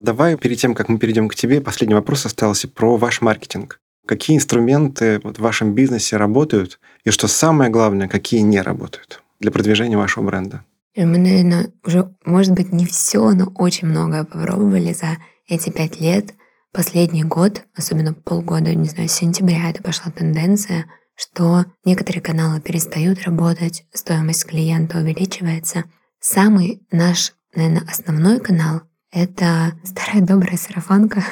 Давай 0.00 0.36
перед 0.36 0.58
тем, 0.58 0.74
как 0.74 0.88
мы 0.88 0.98
перейдем 0.98 1.28
к 1.28 1.34
тебе, 1.34 1.60
последний 1.60 1.94
вопрос 1.94 2.24
остался 2.24 2.68
про 2.68 2.96
ваш 2.96 3.20
маркетинг. 3.20 3.80
Какие 4.06 4.38
инструменты 4.38 5.20
в 5.22 5.38
вашем 5.38 5.74
бизнесе 5.74 6.16
работают, 6.16 6.80
и 7.04 7.10
что 7.10 7.28
самое 7.28 7.70
главное, 7.70 8.08
какие 8.08 8.40
не 8.40 8.62
работают 8.62 9.22
для 9.40 9.50
продвижения 9.50 9.98
вашего 9.98 10.24
бренда? 10.24 10.64
Мы, 10.96 11.18
наверное, 11.18 11.72
уже, 11.84 12.12
может 12.24 12.54
быть, 12.54 12.72
не 12.72 12.86
все, 12.86 13.30
но 13.32 13.52
очень 13.56 13.88
многое 13.88 14.24
попробовали 14.24 14.92
за 14.94 15.18
эти 15.46 15.70
пять 15.70 16.00
лет. 16.00 16.34
Последний 16.72 17.24
год, 17.24 17.62
особенно 17.76 18.14
полгода, 18.14 18.74
не 18.74 18.88
знаю, 18.88 19.08
с 19.08 19.12
сентября 19.12 19.70
это 19.70 19.82
пошла 19.82 20.10
тенденция, 20.10 20.86
что 21.14 21.66
некоторые 21.84 22.22
каналы 22.22 22.60
перестают 22.60 23.22
работать, 23.24 23.84
стоимость 23.92 24.46
клиента 24.46 24.98
увеличивается. 24.98 25.84
Самый 26.20 26.82
наш, 26.90 27.34
наверное, 27.54 27.86
основной 27.86 28.40
канал 28.40 28.82
это 29.10 29.72
старая 29.84 30.22
добрая 30.22 30.56
сарафанка. 30.56 31.24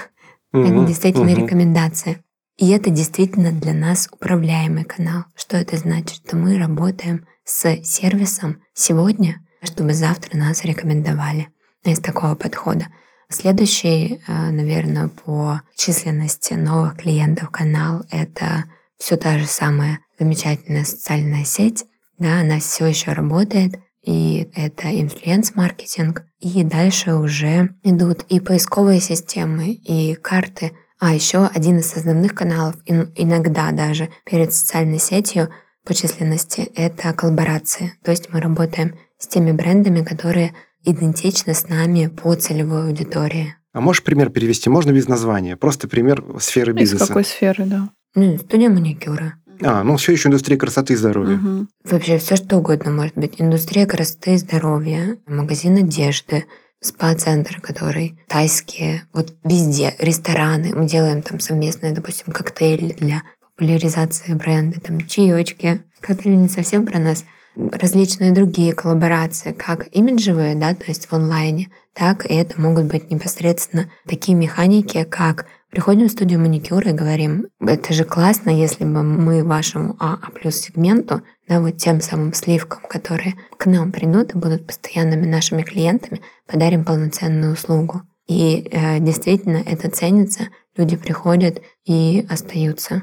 Угу, 0.53 0.63
это 0.63 0.87
действительно 0.87 1.33
угу. 1.33 1.43
рекомендация. 1.43 2.23
И 2.57 2.71
это 2.71 2.91
действительно 2.91 3.53
для 3.53 3.73
нас 3.73 4.09
управляемый 4.11 4.85
канал. 4.85 5.25
Что 5.37 5.57
это 5.57 5.77
значит? 5.77 6.23
Что 6.27 6.37
мы 6.37 6.59
работаем 6.59 7.27
с 7.45 7.83
сервисом 7.85 8.61
сегодня, 8.75 9.41
чтобы 9.63 9.95
завтра 9.95 10.37
нас 10.37 10.65
рекомендовали 10.65 11.49
из 11.85 12.01
такого 12.01 12.35
подхода. 12.35 12.89
Следующий, 13.31 14.21
э, 14.27 14.51
наверное, 14.51 15.09
по 15.09 15.61
численности 15.77 16.55
новых 16.55 16.97
клиентов 16.97 17.51
канал— 17.51 18.03
это 18.11 18.65
все 18.99 19.17
та 19.17 19.39
же 19.39 19.47
самая 19.47 20.01
замечательная 20.19 20.85
социальная 20.85 21.45
сеть, 21.45 21.85
да, 22.19 22.41
она 22.41 22.59
все 22.59 22.87
еще 22.87 23.13
работает, 23.13 23.79
и 24.09 24.49
это 24.55 24.89
инфлюенс-маркетинг. 24.89 26.23
И 26.41 26.65
дальше 26.65 27.15
уже 27.15 27.75
идут 27.83 28.25
и 28.31 28.41
поисковые 28.41 29.01
системы, 29.01 29.73
и 29.73 30.15
карты. 30.15 30.73
А 30.99 31.15
еще 31.15 31.45
один 31.45 31.79
из 31.79 31.95
основных 31.95 32.35
каналов, 32.35 32.77
иногда 32.87 33.71
даже 33.71 34.09
перед 34.25 34.55
социальной 34.55 34.99
сетью 34.99 35.51
по 35.85 35.93
численности, 35.93 36.71
это 36.75 37.13
коллаборации. 37.13 37.93
То 38.03 38.11
есть 38.11 38.33
мы 38.33 38.41
работаем 38.41 38.95
с 39.19 39.27
теми 39.27 39.53
брендами, 39.53 40.03
которые 40.03 40.55
идентичны 40.85 41.53
с 41.53 41.69
нами 41.69 42.07
по 42.07 42.35
целевой 42.35 42.87
аудитории. 42.87 43.57
А 43.75 43.83
можешь 43.83 44.03
пример 44.03 44.31
перевести? 44.31 44.71
Можно 44.71 44.93
без 44.93 45.07
названия? 45.07 45.57
Просто 45.57 45.87
пример 45.87 46.25
сферы 46.41 46.73
бизнеса. 46.73 47.05
Из 47.05 47.09
какой 47.09 47.25
сферы, 47.25 47.67
да? 47.67 47.91
Ну, 48.15 48.39
студия 48.39 48.71
маникюра. 48.71 49.35
А, 49.63 49.83
ну 49.83 49.97
все 49.97 50.13
еще 50.13 50.29
индустрия 50.29 50.57
красоты 50.57 50.93
и 50.93 50.97
здоровья. 50.97 51.37
Угу. 51.37 51.67
Вообще 51.85 52.19
все 52.19 52.37
что 52.37 52.59
угодно 52.59 52.91
может 52.91 53.15
быть. 53.15 53.35
Индустрия 53.39 53.87
красоты 53.87 54.35
и 54.35 54.39
здоровья, 54.39 55.19
магазин 55.27 55.77
одежды, 55.77 56.45
спа-центр, 56.81 57.61
который 57.61 58.19
тайские, 58.29 59.03
вот 59.13 59.35
везде, 59.45 59.95
рестораны. 59.99 60.75
Мы 60.75 60.87
делаем 60.87 61.23
там 61.23 61.41
совместные, 61.41 61.93
допустим, 61.93 62.33
коктейли 62.33 62.93
для 62.93 63.23
популяризации 63.57 64.35
бренда, 64.35 64.81
там 64.81 65.07
чаечки, 65.07 65.83
которые 66.01 66.37
не 66.37 66.49
совсем 66.49 66.87
про 66.87 66.99
нас, 66.99 67.25
различные 67.57 68.33
другие 68.33 68.73
коллаборации, 68.73 69.53
как 69.53 69.89
имиджевые, 69.91 70.55
да, 70.55 70.75
то 70.75 70.85
есть 70.87 71.07
в 71.07 71.13
онлайне, 71.13 71.71
так 71.93 72.25
и 72.25 72.35
это 72.35 72.61
могут 72.61 72.85
быть 72.85 73.11
непосредственно 73.11 73.91
такие 74.07 74.37
механики, 74.37 75.03
как 75.03 75.47
приходим 75.71 76.09
в 76.09 76.13
студию 76.13 76.41
маникюра 76.41 76.91
и 76.91 76.95
говорим, 76.95 77.47
это 77.61 77.93
же 77.93 78.05
классно, 78.05 78.51
если 78.51 78.85
бы 78.85 79.03
мы 79.03 79.45
вашему 79.45 79.97
АА 79.99 80.31
плюс 80.35 80.57
сегменту, 80.57 81.23
да, 81.49 81.61
вот 81.61 81.77
тем 81.77 82.01
самым 82.01 82.35
сливкам, 82.35 82.83
которые 82.89 83.35
к 83.57 83.67
нам 83.67 83.93
придут 83.93 84.35
и 84.35 84.39
будут 84.39 84.67
постоянными 84.67 85.27
нашими 85.27 85.63
клиентами, 85.63 86.21
подарим 86.47 86.85
полноценную 86.85 87.55
услугу. 87.55 88.03
И 88.27 88.69
э, 88.71 89.01
действительно 89.01 89.59
это 89.59 89.91
ценится, 89.91 90.49
люди 90.77 90.97
приходят 90.97 91.63
и 91.85 92.27
остаются. 92.29 93.03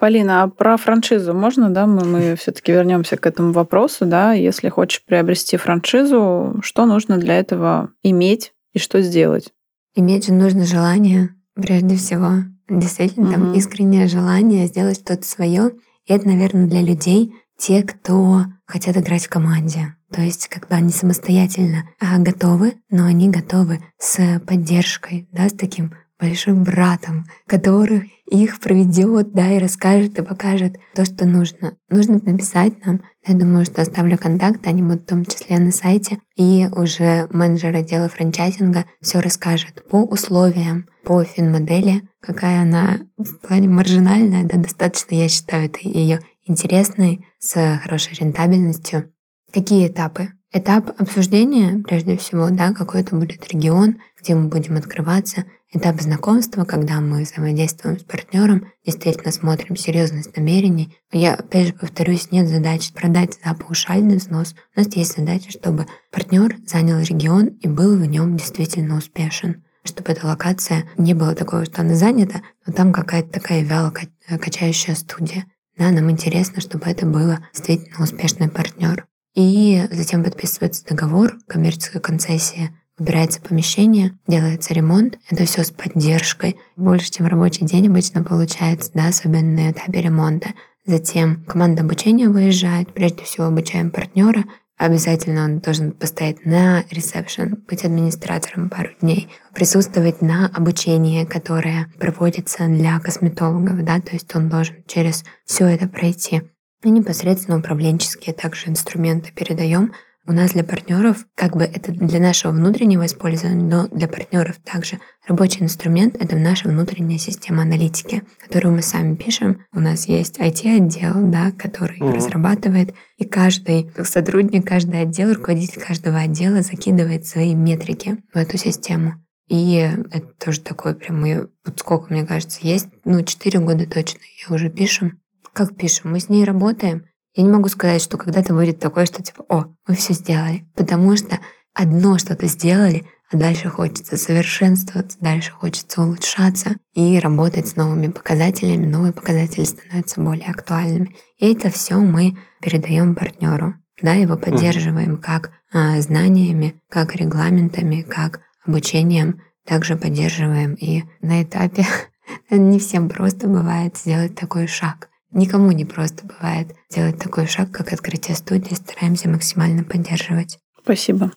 Полина, 0.00 0.42
а 0.42 0.48
про 0.48 0.78
франшизу 0.78 1.34
можно, 1.34 1.68
да? 1.68 1.86
Мы, 1.86 2.04
мы 2.04 2.34
все-таки 2.38 2.72
вернемся 2.72 3.18
к 3.18 3.26
этому 3.26 3.52
вопросу, 3.52 4.06
да? 4.06 4.32
Если 4.32 4.70
хочешь 4.70 5.04
приобрести 5.04 5.58
франшизу, 5.58 6.58
что 6.62 6.86
нужно 6.86 7.18
для 7.18 7.38
этого 7.38 7.90
иметь 8.02 8.54
и 8.72 8.78
что 8.78 9.02
сделать? 9.02 9.52
Иметь 9.94 10.26
же 10.26 10.32
нужно 10.32 10.64
желание, 10.64 11.34
прежде 11.54 11.96
всего. 11.96 12.44
Действительно, 12.68 13.26
угу. 13.26 13.34
там 13.34 13.52
искреннее 13.52 14.06
желание 14.06 14.66
сделать 14.66 15.00
что-то 15.00 15.24
свое. 15.24 15.72
И 16.06 16.12
это, 16.14 16.26
наверное, 16.26 16.66
для 16.66 16.80
людей, 16.80 17.34
те, 17.58 17.82
кто 17.82 18.44
хотят 18.64 18.96
играть 18.96 19.26
в 19.26 19.28
команде. 19.28 19.96
То 20.10 20.22
есть, 20.22 20.48
когда 20.48 20.76
они 20.76 20.90
самостоятельно 20.90 21.84
а, 22.00 22.18
готовы, 22.18 22.74
но 22.88 23.04
они 23.04 23.28
готовы 23.28 23.80
с 23.98 24.40
поддержкой, 24.46 25.28
да, 25.30 25.48
с 25.48 25.52
таким 25.52 25.92
большим 26.20 26.64
братом, 26.64 27.26
который 27.46 28.12
их 28.26 28.60
проведет, 28.60 29.32
да, 29.32 29.52
и 29.52 29.58
расскажет 29.58 30.18
и 30.18 30.22
покажет 30.22 30.76
то, 30.94 31.04
что 31.04 31.26
нужно. 31.26 31.76
Нужно 31.88 32.20
написать 32.22 32.84
нам. 32.86 33.02
Я 33.26 33.34
думаю, 33.34 33.64
что 33.64 33.82
оставлю 33.82 34.16
контакты, 34.16 34.70
они 34.70 34.82
будут 34.82 35.02
в 35.02 35.06
том 35.06 35.24
числе 35.24 35.58
на 35.58 35.72
сайте. 35.72 36.18
И 36.36 36.68
уже 36.70 37.26
менеджер 37.32 37.74
отдела 37.74 38.08
франчайзинга 38.08 38.84
все 39.00 39.20
расскажет 39.20 39.84
по 39.88 40.02
условиям, 40.04 40.86
по 41.04 41.24
финмодели, 41.24 42.02
какая 42.20 42.62
она 42.62 43.00
в 43.16 43.38
плане 43.38 43.68
маржинальная, 43.68 44.44
да, 44.44 44.58
достаточно, 44.58 45.14
я 45.14 45.28
считаю, 45.28 45.66
это 45.66 45.80
ее 45.82 46.20
интересной, 46.46 47.26
с 47.38 47.78
хорошей 47.82 48.14
рентабельностью. 48.14 49.12
Какие 49.52 49.88
этапы? 49.88 50.28
Этап 50.52 51.00
обсуждения, 51.00 51.82
прежде 51.82 52.16
всего, 52.16 52.50
да, 52.50 52.72
какой 52.72 53.02
это 53.02 53.16
будет 53.16 53.52
регион, 53.52 53.98
где 54.20 54.34
мы 54.34 54.48
будем 54.48 54.76
открываться. 54.76 55.44
Этап 55.72 56.00
знакомства, 56.00 56.64
когда 56.64 57.00
мы 57.00 57.22
взаимодействуем 57.22 57.98
с 57.98 58.02
партнером, 58.02 58.72
действительно 58.84 59.30
смотрим 59.30 59.76
серьезность 59.76 60.36
намерений. 60.36 60.96
Я, 61.12 61.34
опять 61.34 61.68
же, 61.68 61.72
повторюсь, 61.74 62.32
нет 62.32 62.48
задачи 62.48 62.92
продать 62.92 63.38
за 63.44 63.54
паушальный 63.54 64.16
взнос. 64.16 64.56
У 64.74 64.80
нас 64.80 64.88
есть 64.96 65.16
задача, 65.16 65.52
чтобы 65.52 65.86
партнер 66.10 66.56
занял 66.66 66.98
регион 66.98 67.46
и 67.46 67.68
был 67.68 67.96
в 67.96 68.04
нем 68.04 68.36
действительно 68.36 68.96
успешен 68.96 69.64
чтобы 69.82 70.12
эта 70.12 70.26
локация 70.26 70.84
не 70.98 71.14
было 71.14 71.34
такого, 71.34 71.64
что 71.64 71.80
она 71.80 71.94
занята, 71.94 72.42
но 72.66 72.72
там 72.72 72.92
какая-то 72.92 73.30
такая 73.30 73.62
вяло 73.62 73.92
качающая 74.28 74.94
студия. 74.94 75.46
Да, 75.78 75.90
нам 75.90 76.10
интересно, 76.10 76.60
чтобы 76.60 76.84
это 76.86 77.06
было 77.06 77.40
действительно 77.54 78.04
успешный 78.04 78.50
партнер. 78.50 79.06
И 79.34 79.86
затем 79.90 80.24
подписывается 80.24 80.84
договор, 80.84 81.38
коммерческая 81.46 82.02
концессия, 82.02 82.74
выбирается 83.00 83.40
помещение, 83.40 84.12
делается 84.28 84.72
ремонт. 84.74 85.18
Это 85.28 85.44
все 85.46 85.64
с 85.64 85.70
поддержкой. 85.70 86.56
Больше, 86.76 87.10
чем 87.10 87.26
рабочий 87.26 87.64
день 87.64 87.88
обычно 87.88 88.22
получается, 88.22 88.92
да, 88.94 89.08
особенно 89.08 89.62
на 89.62 89.70
этапе 89.72 90.02
ремонта. 90.02 90.50
Затем 90.86 91.44
команда 91.44 91.82
обучения 91.82 92.28
выезжает, 92.28 92.92
прежде 92.92 93.24
всего 93.24 93.46
обучаем 93.46 93.90
партнера, 93.90 94.44
Обязательно 94.80 95.44
он 95.44 95.58
должен 95.58 95.92
постоять 95.92 96.46
на 96.46 96.84
ресепшн, 96.90 97.62
быть 97.68 97.84
администратором 97.84 98.70
пару 98.70 98.88
дней, 99.02 99.28
присутствовать 99.52 100.22
на 100.22 100.46
обучении, 100.46 101.26
которое 101.26 101.92
проводится 101.98 102.66
для 102.66 102.98
косметологов, 102.98 103.84
да, 103.84 104.00
то 104.00 104.12
есть 104.12 104.34
он 104.34 104.48
должен 104.48 104.76
через 104.86 105.22
все 105.44 105.66
это 105.66 105.86
пройти. 105.86 106.44
И 106.82 106.88
непосредственно 106.88 107.58
управленческие 107.58 108.34
также 108.34 108.68
инструменты 108.68 109.32
передаем. 109.32 109.92
У 110.26 110.32
нас 110.32 110.52
для 110.52 110.64
партнеров, 110.64 111.26
как 111.34 111.56
бы 111.56 111.64
это 111.64 111.92
для 111.92 112.20
нашего 112.20 112.52
внутреннего 112.52 113.06
использования, 113.06 113.64
но 113.64 113.88
для 113.88 114.06
партнеров 114.06 114.56
также 114.64 115.00
рабочий 115.26 115.62
инструмент— 115.62 116.14
это 116.20 116.36
наша 116.36 116.68
внутренняя 116.68 117.18
система 117.18 117.62
аналитики, 117.62 118.22
которую 118.38 118.74
мы 118.74 118.82
сами 118.82 119.16
пишем. 119.16 119.64
У 119.72 119.80
нас 119.80 120.08
есть 120.08 120.38
IT-отдел, 120.38 121.14
да, 121.30 121.52
который 121.52 121.98
mm-hmm. 121.98 122.14
разрабатывает, 122.14 122.94
и 123.16 123.24
каждый 123.24 123.90
сотрудник, 124.04 124.66
каждый 124.66 125.00
отдел, 125.00 125.32
руководитель 125.32 125.80
каждого 125.80 126.18
отдела 126.18 126.62
закидывает 126.62 127.26
свои 127.26 127.54
метрики 127.54 128.18
в 128.32 128.36
эту 128.36 128.58
систему. 128.58 129.14
И 129.48 129.74
это 129.76 130.28
тоже 130.38 130.60
такое 130.60 130.94
прямое, 130.94 131.48
вот 131.64 131.80
сколько, 131.80 132.12
мне 132.12 132.24
кажется, 132.24 132.60
есть, 132.62 132.88
ну, 133.04 133.22
4 133.22 133.58
года 133.60 133.88
точно, 133.88 134.20
я 134.48 134.54
уже 134.54 134.68
пишем 134.68 135.20
как 135.52 135.76
пишем, 135.76 136.12
мы 136.12 136.20
с 136.20 136.28
ней 136.28 136.44
работаем. 136.44 137.06
Я 137.34 137.44
не 137.44 137.50
могу 137.50 137.68
сказать, 137.68 138.02
что 138.02 138.16
когда-то 138.16 138.54
будет 138.54 138.80
такое, 138.80 139.06
что 139.06 139.22
типа, 139.22 139.44
о, 139.48 139.64
мы 139.86 139.94
все 139.94 140.14
сделали. 140.14 140.66
Потому 140.74 141.16
что 141.16 141.38
одно 141.74 142.18
что-то 142.18 142.46
сделали, 142.46 143.06
а 143.32 143.36
дальше 143.36 143.68
хочется 143.68 144.16
совершенствоваться, 144.16 145.16
дальше 145.20 145.52
хочется 145.52 146.02
улучшаться 146.02 146.76
и 146.94 147.18
работать 147.20 147.68
с 147.68 147.76
новыми 147.76 148.08
показателями. 148.08 148.86
Новые 148.86 149.12
показатели 149.12 149.64
становятся 149.64 150.20
более 150.20 150.50
актуальными. 150.50 151.14
И 151.38 151.52
это 151.52 151.70
все 151.70 151.96
мы 151.96 152.36
передаем 152.60 153.14
партнеру. 153.14 153.74
Да, 154.02 154.14
его 154.14 154.36
поддерживаем 154.36 155.18
как 155.18 155.52
а, 155.72 156.00
знаниями, 156.00 156.80
как 156.88 157.14
регламентами, 157.14 158.02
как 158.02 158.40
обучением. 158.66 159.42
Также 159.64 159.96
поддерживаем 159.96 160.74
и 160.74 161.04
на 161.20 161.42
этапе 161.42 161.86
не 162.50 162.80
всем 162.80 163.08
просто 163.08 163.46
бывает 163.46 163.96
сделать 163.96 164.34
такой 164.34 164.66
шаг. 164.66 165.09
Никому 165.32 165.70
не 165.72 165.84
просто 165.84 166.26
бывает 166.26 166.68
делать 166.90 167.18
такой 167.18 167.46
шаг, 167.46 167.70
как 167.70 167.92
открытие 167.92 168.36
студии. 168.36 168.74
Стараемся 168.74 169.28
максимально 169.28 169.84
поддерживать. 169.84 170.58
Спасибо. 170.82 171.32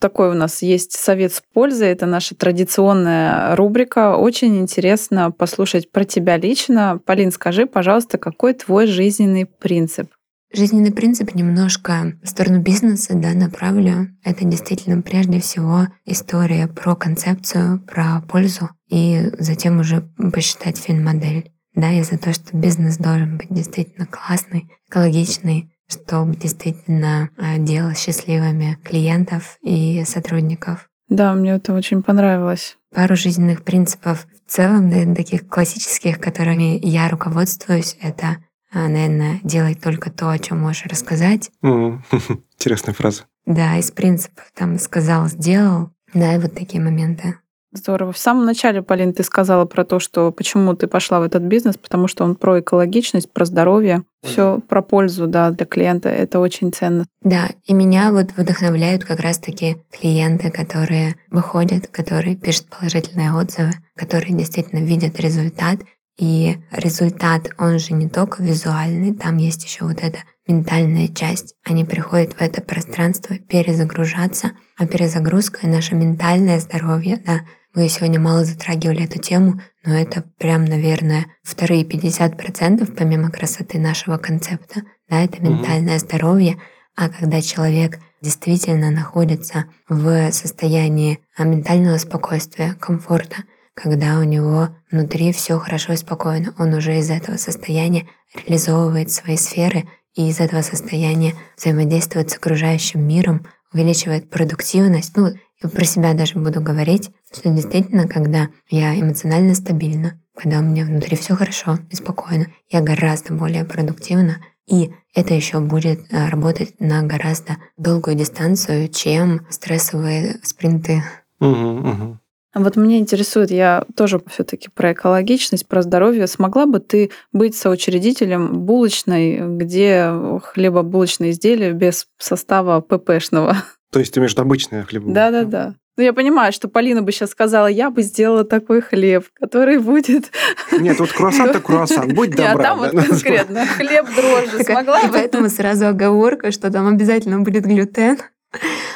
Такой 0.00 0.30
у 0.30 0.34
нас 0.34 0.62
есть 0.62 0.92
совет 0.92 1.32
с 1.32 1.42
пользой. 1.52 1.88
Это 1.88 2.06
наша 2.06 2.34
традиционная 2.34 3.54
рубрика. 3.56 4.16
Очень 4.16 4.58
интересно 4.58 5.30
послушать 5.30 5.90
про 5.90 6.04
тебя 6.04 6.36
лично. 6.36 7.00
Полин, 7.04 7.30
скажи, 7.30 7.66
пожалуйста, 7.66 8.18
какой 8.18 8.54
твой 8.54 8.86
жизненный 8.86 9.46
принцип? 9.46 10.10
Жизненный 10.52 10.92
принцип 10.92 11.34
немножко 11.34 12.12
в 12.22 12.28
сторону 12.28 12.60
бизнеса 12.60 13.14
да, 13.14 13.32
направлю. 13.32 14.08
Это 14.22 14.44
действительно 14.44 15.02
прежде 15.02 15.40
всего 15.40 15.88
история 16.04 16.68
про 16.68 16.94
концепцию, 16.94 17.80
про 17.80 18.22
пользу 18.28 18.70
и 18.88 19.32
затем 19.38 19.80
уже 19.80 20.02
посчитать 20.32 20.78
фин-модель. 20.78 21.53
Да, 21.74 21.92
и 21.92 22.02
за 22.02 22.18
то, 22.18 22.32
что 22.32 22.56
бизнес 22.56 22.98
должен 22.98 23.36
быть 23.36 23.48
действительно 23.50 24.06
классный, 24.06 24.70
экологичный, 24.88 25.72
чтобы 25.88 26.36
действительно 26.36 27.30
э, 27.36 27.58
делал 27.58 27.94
счастливыми 27.94 28.78
клиентов 28.84 29.58
и 29.62 30.04
сотрудников. 30.04 30.88
Да, 31.08 31.34
мне 31.34 31.52
это 31.52 31.74
очень 31.74 32.02
понравилось. 32.02 32.76
Пару 32.94 33.16
жизненных 33.16 33.62
принципов 33.62 34.26
в 34.46 34.50
целом, 34.50 34.90
да, 34.90 35.14
таких 35.14 35.48
классических, 35.48 36.18
которыми 36.20 36.78
я 36.84 37.08
руководствуюсь, 37.08 37.96
это, 38.00 38.38
э, 38.72 38.88
наверное, 38.88 39.40
делай 39.42 39.74
только 39.74 40.10
то, 40.10 40.30
о 40.30 40.38
чем 40.38 40.60
можешь 40.60 40.86
рассказать. 40.86 41.50
Интересная 41.62 42.94
фраза. 42.94 43.24
Да, 43.46 43.76
из 43.76 43.90
принципов 43.90 44.50
там 44.54 44.78
сказал, 44.78 45.28
сделал, 45.28 45.90
да, 46.14 46.34
и 46.34 46.38
вот 46.38 46.54
такие 46.54 46.82
моменты. 46.82 47.36
Здорово. 47.76 48.12
В 48.12 48.18
самом 48.18 48.44
начале, 48.44 48.82
Полин, 48.82 49.12
ты 49.12 49.24
сказала 49.24 49.64
про 49.64 49.84
то, 49.84 49.98
что 49.98 50.30
почему 50.30 50.74
ты 50.74 50.86
пошла 50.86 51.18
в 51.18 51.24
этот 51.24 51.42
бизнес, 51.42 51.76
потому 51.76 52.06
что 52.06 52.22
он 52.22 52.36
про 52.36 52.60
экологичность, 52.60 53.32
про 53.32 53.44
здоровье, 53.44 54.04
все 54.22 54.60
про 54.68 54.80
пользу 54.80 55.26
да, 55.26 55.50
для 55.50 55.66
клиента. 55.66 56.08
Это 56.08 56.38
очень 56.38 56.72
ценно. 56.72 57.04
Да, 57.22 57.48
и 57.64 57.74
меня 57.74 58.12
вот 58.12 58.30
вдохновляют 58.36 59.04
как 59.04 59.18
раз-таки 59.18 59.78
клиенты, 59.90 60.52
которые 60.52 61.16
выходят, 61.32 61.88
которые 61.88 62.36
пишут 62.36 62.66
положительные 62.70 63.32
отзывы, 63.32 63.72
которые 63.96 64.36
действительно 64.36 64.78
видят 64.78 65.18
результат. 65.18 65.80
И 66.16 66.56
результат, 66.70 67.50
он 67.58 67.80
же 67.80 67.92
не 67.92 68.08
только 68.08 68.40
визуальный, 68.40 69.14
там 69.14 69.36
есть 69.36 69.64
еще 69.64 69.84
вот 69.84 69.98
эта 70.00 70.18
ментальная 70.46 71.08
часть. 71.08 71.56
Они 71.64 71.84
приходят 71.84 72.34
в 72.34 72.40
это 72.40 72.62
пространство 72.62 73.36
перезагружаться, 73.36 74.52
а 74.76 74.86
перезагрузка— 74.86 75.60
наше 75.66 75.96
ментальное 75.96 76.60
здоровье, 76.60 77.20
да, 77.26 77.40
мы 77.74 77.88
сегодня 77.88 78.20
мало 78.20 78.44
затрагивали 78.44 79.04
эту 79.04 79.18
тему, 79.18 79.60
но 79.84 79.98
это 79.98 80.22
прям, 80.38 80.64
наверное, 80.64 81.26
вторые 81.42 81.82
50% 81.82 82.94
помимо 82.96 83.30
красоты 83.30 83.78
нашего 83.80 84.16
концепта. 84.16 84.82
Да, 85.08 85.20
это 85.20 85.42
ментальное 85.42 85.98
здоровье. 85.98 86.60
А 86.94 87.08
когда 87.08 87.42
человек 87.42 87.98
действительно 88.20 88.92
находится 88.92 89.64
в 89.88 90.30
состоянии 90.30 91.18
а, 91.36 91.42
ментального 91.42 91.98
спокойствия, 91.98 92.74
комфорта, 92.78 93.38
когда 93.74 94.20
у 94.20 94.22
него 94.22 94.68
внутри 94.92 95.32
все 95.32 95.58
хорошо 95.58 95.94
и 95.94 95.96
спокойно, 95.96 96.54
он 96.58 96.74
уже 96.74 96.96
из 96.98 97.10
этого 97.10 97.36
состояния 97.36 98.06
реализовывает 98.34 99.10
свои 99.10 99.36
сферы 99.36 99.88
и 100.14 100.28
из 100.28 100.38
этого 100.38 100.62
состояния 100.62 101.34
взаимодействует 101.56 102.30
с 102.30 102.36
окружающим 102.36 103.06
миром, 103.06 103.44
увеличивает 103.72 104.30
продуктивность. 104.30 105.16
Ну, 105.16 105.34
про 105.60 105.84
себя 105.84 106.14
даже 106.14 106.38
буду 106.38 106.60
говорить, 106.60 107.10
что 107.34 107.50
действительно, 107.50 108.08
когда 108.08 108.48
я 108.70 108.98
эмоционально 108.98 109.54
стабильна, 109.54 110.20
когда 110.36 110.58
у 110.58 110.62
меня 110.62 110.84
внутри 110.84 111.16
все 111.16 111.34
хорошо 111.34 111.78
и 111.90 111.96
спокойно, 111.96 112.46
я 112.70 112.80
гораздо 112.80 113.34
более 113.34 113.64
продуктивна, 113.64 114.38
и 114.66 114.92
это 115.14 115.34
еще 115.34 115.60
будет 115.60 116.00
э, 116.10 116.28
работать 116.28 116.80
на 116.80 117.02
гораздо 117.02 117.58
долгую 117.76 118.16
дистанцию, 118.16 118.88
чем 118.88 119.46
стрессовые 119.50 120.40
спринты. 120.42 121.02
Угу, 121.40 121.48
угу. 121.50 122.18
Вот 122.54 122.76
меня 122.76 122.98
интересует, 122.98 123.50
я 123.50 123.84
тоже 123.96 124.20
все-таки 124.28 124.68
про 124.72 124.92
экологичность, 124.92 125.66
про 125.66 125.82
здоровье. 125.82 126.28
Смогла 126.28 126.66
бы 126.66 126.78
ты 126.78 127.10
быть 127.32 127.56
соучредителем 127.56 128.60
булочной, 128.60 129.56
где 129.56 130.10
хлебобулочные 130.42 131.32
изделия 131.32 131.72
без 131.72 132.06
состава 132.16 132.80
ППшного? 132.80 133.56
То 133.90 133.98
есть 133.98 134.14
ты 134.14 134.20
имеешь 134.20 134.36
обычное 134.36 134.84
хлеб? 134.84 135.02
Да-да-да. 135.06 135.74
Ну, 135.96 136.02
я 136.02 136.12
понимаю, 136.12 136.52
что 136.52 136.66
Полина 136.66 137.02
бы 137.02 137.12
сейчас 137.12 137.30
сказала, 137.30 137.68
я 137.68 137.88
бы 137.90 138.02
сделала 138.02 138.44
такой 138.44 138.80
хлеб, 138.80 139.26
который 139.34 139.78
будет... 139.78 140.32
Нет, 140.72 140.98
вот 140.98 141.12
круассан-то 141.12 141.60
круассан, 141.60 142.12
будь 142.14 142.30
добра. 142.30 142.52
Нет, 142.52 142.62
там 142.62 142.78
вот 142.78 142.90
конкретно 142.90 143.66
хлеб 143.66 144.06
дрожжи 144.14 144.64
смогла 144.64 145.02
бы. 145.02 145.08
И 145.08 145.12
поэтому 145.12 145.48
сразу 145.48 145.86
оговорка, 145.86 146.50
что 146.50 146.70
там 146.70 146.88
обязательно 146.88 147.40
будет 147.40 147.64
глютен. 147.64 148.18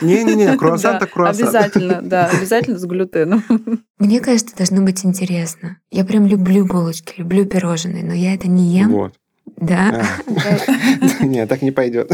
Не-не-не, 0.01 0.57
круассан-то 0.59 1.07
круассан. 1.07 1.47
Обязательно, 1.47 2.01
да, 2.03 2.27
обязательно 2.27 2.79
с 2.79 2.85
глютеном. 2.85 3.45
Мне 3.99 4.21
кажется, 4.21 4.57
должно 4.57 4.83
быть 4.83 5.05
интересно. 5.05 5.79
Я 5.91 6.05
прям 6.05 6.27
люблю 6.27 6.67
булочки, 6.67 7.15
люблю 7.19 7.45
пирожные, 7.47 8.05
но 8.05 8.13
я 8.13 8.35
это 8.35 8.49
не 8.49 8.77
ем. 8.77 8.91
Вот. 8.91 9.15
Да. 9.57 10.05
А. 10.27 11.25
Нет, 11.25 11.49
так 11.49 11.63
не 11.63 11.71
пойдет. 11.71 12.11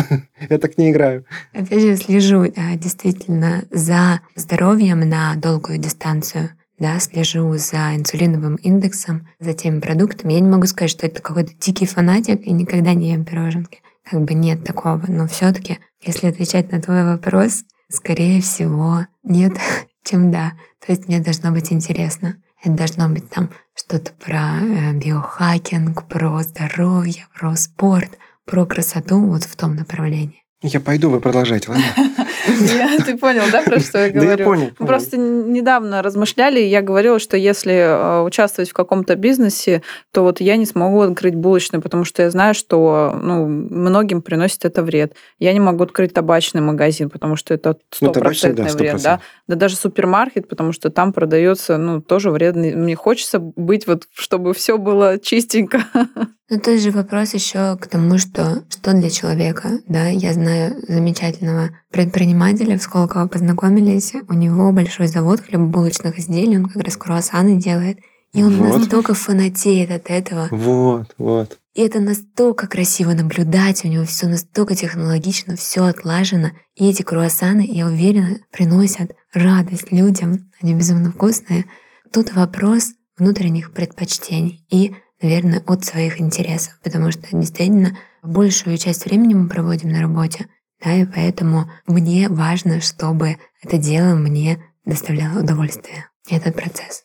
Я 0.49 0.59
так 0.59 0.79
не 0.79 0.91
играю. 0.91 1.25
Опять 1.53 1.81
же, 1.81 1.97
слежу 1.97 2.47
действительно 2.77 3.65
за 3.71 4.21
здоровьем 4.37 5.01
на 5.01 5.35
долгую 5.37 5.79
дистанцию. 5.79 6.51
Да, 6.79 6.99
слежу 6.99 7.53
за 7.57 7.95
инсулиновым 7.95 8.57
индексом, 8.57 9.29
за 9.39 9.53
теми 9.53 9.81
продуктами. 9.81 10.33
Я 10.33 10.41
не 10.41 10.49
могу 10.49 10.67
сказать, 10.67 10.91
что 10.91 11.07
это 11.07 11.23
какой-то 11.23 11.53
дикий 11.59 11.87
фанатик 11.87 12.47
и 12.47 12.53
никогда 12.53 12.95
не 12.95 13.13
ем 13.13 13.25
пироженки. 13.25 13.81
Как 14.09 14.21
бы 14.23 14.35
нет 14.35 14.65
такого. 14.65 15.03
Но 15.07 15.29
все 15.29 15.53
таки 15.53 15.79
если 16.07 16.27
отвечать 16.27 16.71
на 16.71 16.83
твой 16.83 17.05
вопрос, 17.05 17.65
скорее 17.89 18.43
всего, 18.43 19.07
нет, 19.23 19.55
чем 20.05 20.31
да. 20.31 20.53
То 20.85 20.93
есть 20.93 21.09
мне 21.09 21.21
должно 21.21 21.51
быть 21.51 21.73
интересно. 21.73 22.37
Это 22.65 22.73
должно 22.73 23.09
быть 23.11 23.29
там 23.29 23.51
что-то 23.75 24.13
про 24.25 24.59
э, 24.61 24.93
биохакинг, 24.95 26.09
про 26.09 26.43
здоровье, 26.43 27.27
про 27.39 27.55
спорт, 27.57 28.19
про 28.47 28.65
красоту 28.65 29.21
вот 29.21 29.45
в 29.45 29.55
том 29.55 29.77
направлении. 29.77 30.45
Я 30.67 30.81
пойду, 30.81 31.11
вы 31.11 31.21
продолжайте, 31.21 31.69
ладно? 31.69 31.85
Ты 33.05 33.19
понял, 33.19 33.43
да, 33.53 33.61
про 33.61 33.79
что 33.81 33.99
я 33.99 34.11
говорю? 34.11 34.31
Да 34.37 34.43
я 34.43 34.45
понял. 34.45 34.71
Мы 34.79 34.87
просто 34.87 35.19
недавно 35.19 36.03
размышляли, 36.03 36.59
и 36.59 36.67
я 36.67 36.81
говорила, 36.81 37.19
что 37.19 37.37
если 37.37 37.75
э, 37.75 38.23
участвовать 38.23 38.71
в 38.71 38.73
каком-то 38.73 39.15
бизнесе, 39.15 39.83
то 40.11 40.23
вот 40.23 40.41
я 40.41 40.57
не 40.57 40.65
смогу 40.65 41.03
открыть 41.03 41.35
булочную, 41.35 41.83
потому 41.83 42.05
что 42.05 42.23
я 42.23 42.31
знаю, 42.31 42.55
что 42.55 43.15
ну, 43.23 43.47
многим 43.47 44.23
приносит 44.23 44.65
это 44.65 44.83
вред. 44.83 45.15
Я 45.39 45.53
не 45.53 45.61
могу 45.61 45.85
открыть 45.85 46.15
табачный 46.15 46.63
магазин, 46.63 47.11
потому 47.11 47.37
что 47.37 47.53
это 47.53 47.77
ну, 48.01 48.09
стопроцентный 48.09 48.73
вред. 48.73 49.03
Да? 49.03 49.21
Да 49.47 49.57
даже 49.57 49.77
супермаркет, 49.77 50.49
потому 50.49 50.73
что 50.73 50.91
там 50.91 51.13
продается 51.13 51.77
ну, 51.77 52.01
тоже 52.01 52.31
вредный. 52.31 52.75
Мне 52.75 52.95
хочется 52.95 53.39
быть 53.39 53.87
вот, 53.87 54.09
чтобы 54.13 54.55
все 54.55 54.79
было 54.79 55.19
чистенько. 55.19 55.85
Ну, 56.51 56.61
тот 56.61 56.79
же 56.79 56.91
вопрос 56.91 57.33
еще 57.33 57.79
к 57.79 57.87
тому, 57.87 58.19
что 58.19 58.65
что 58.69 58.93
для 58.93 59.09
человека, 59.09 59.81
да, 59.89 60.09
я 60.09 60.35
знаю 60.35 60.77
замечательного 60.87 61.71
предпринимателя, 61.91 62.77
в 62.77 62.83
Сколково 62.83 63.27
познакомились, 63.29 64.13
у 64.29 64.35
него 64.35 64.71
большой 64.71 65.07
завод 65.07 65.41
хлебобулочных 65.41 66.19
изделий, 66.19 66.59
он 66.59 66.67
как 66.67 66.83
раз 66.83 66.99
круассаны 66.99 67.57
делает, 67.57 67.99
и 68.35 68.43
он 68.43 68.57
вот. 68.57 68.77
настолько 68.77 69.15
фанатеет 69.15 69.91
от 69.91 70.11
этого. 70.11 70.49
Вот, 70.51 71.15
вот. 71.17 71.59
И 71.75 71.83
это 71.83 72.01
настолько 72.01 72.69
красиво 72.69 73.13
наблюдать, 73.13 73.85
у 73.85 73.89
него 73.89 74.05
все 74.05 74.29
настолько 74.29 74.77
технологично, 74.77 75.57
все 75.57 75.85
отлажено. 75.85 76.51
И 76.77 76.89
эти 76.89 77.03
круассаны, 77.03 77.67
я 77.69 77.87
уверена, 77.87 78.39
приносят 78.53 79.13
радость 79.33 79.91
людям, 79.91 80.51
они 80.61 80.75
безумно 80.75 81.11
вкусные. 81.11 81.65
Тут 82.13 82.33
вопрос 82.33 82.91
внутренних 83.19 83.73
предпочтений 83.73 84.65
и 84.71 84.95
наверное, 85.25 85.63
от 85.67 85.85
своих 85.85 86.21
интересов, 86.21 86.79
потому 86.83 87.11
что 87.11 87.23
действительно 87.33 87.97
большую 88.23 88.77
часть 88.77 89.07
времени 89.07 89.35
мы 89.35 89.49
проводим 89.49 89.89
на 89.89 90.01
работе, 90.01 90.47
да, 90.85 90.95
и 90.95 91.07
поэтому 91.07 91.71
мне 91.87 92.29
важно, 92.29 92.81
чтобы 92.81 93.39
это 93.63 93.79
дело 93.79 94.15
мне 94.15 94.63
доставляло 94.85 95.41
удовольствие, 95.41 96.11
этот 96.29 96.55
процесс. 96.55 97.05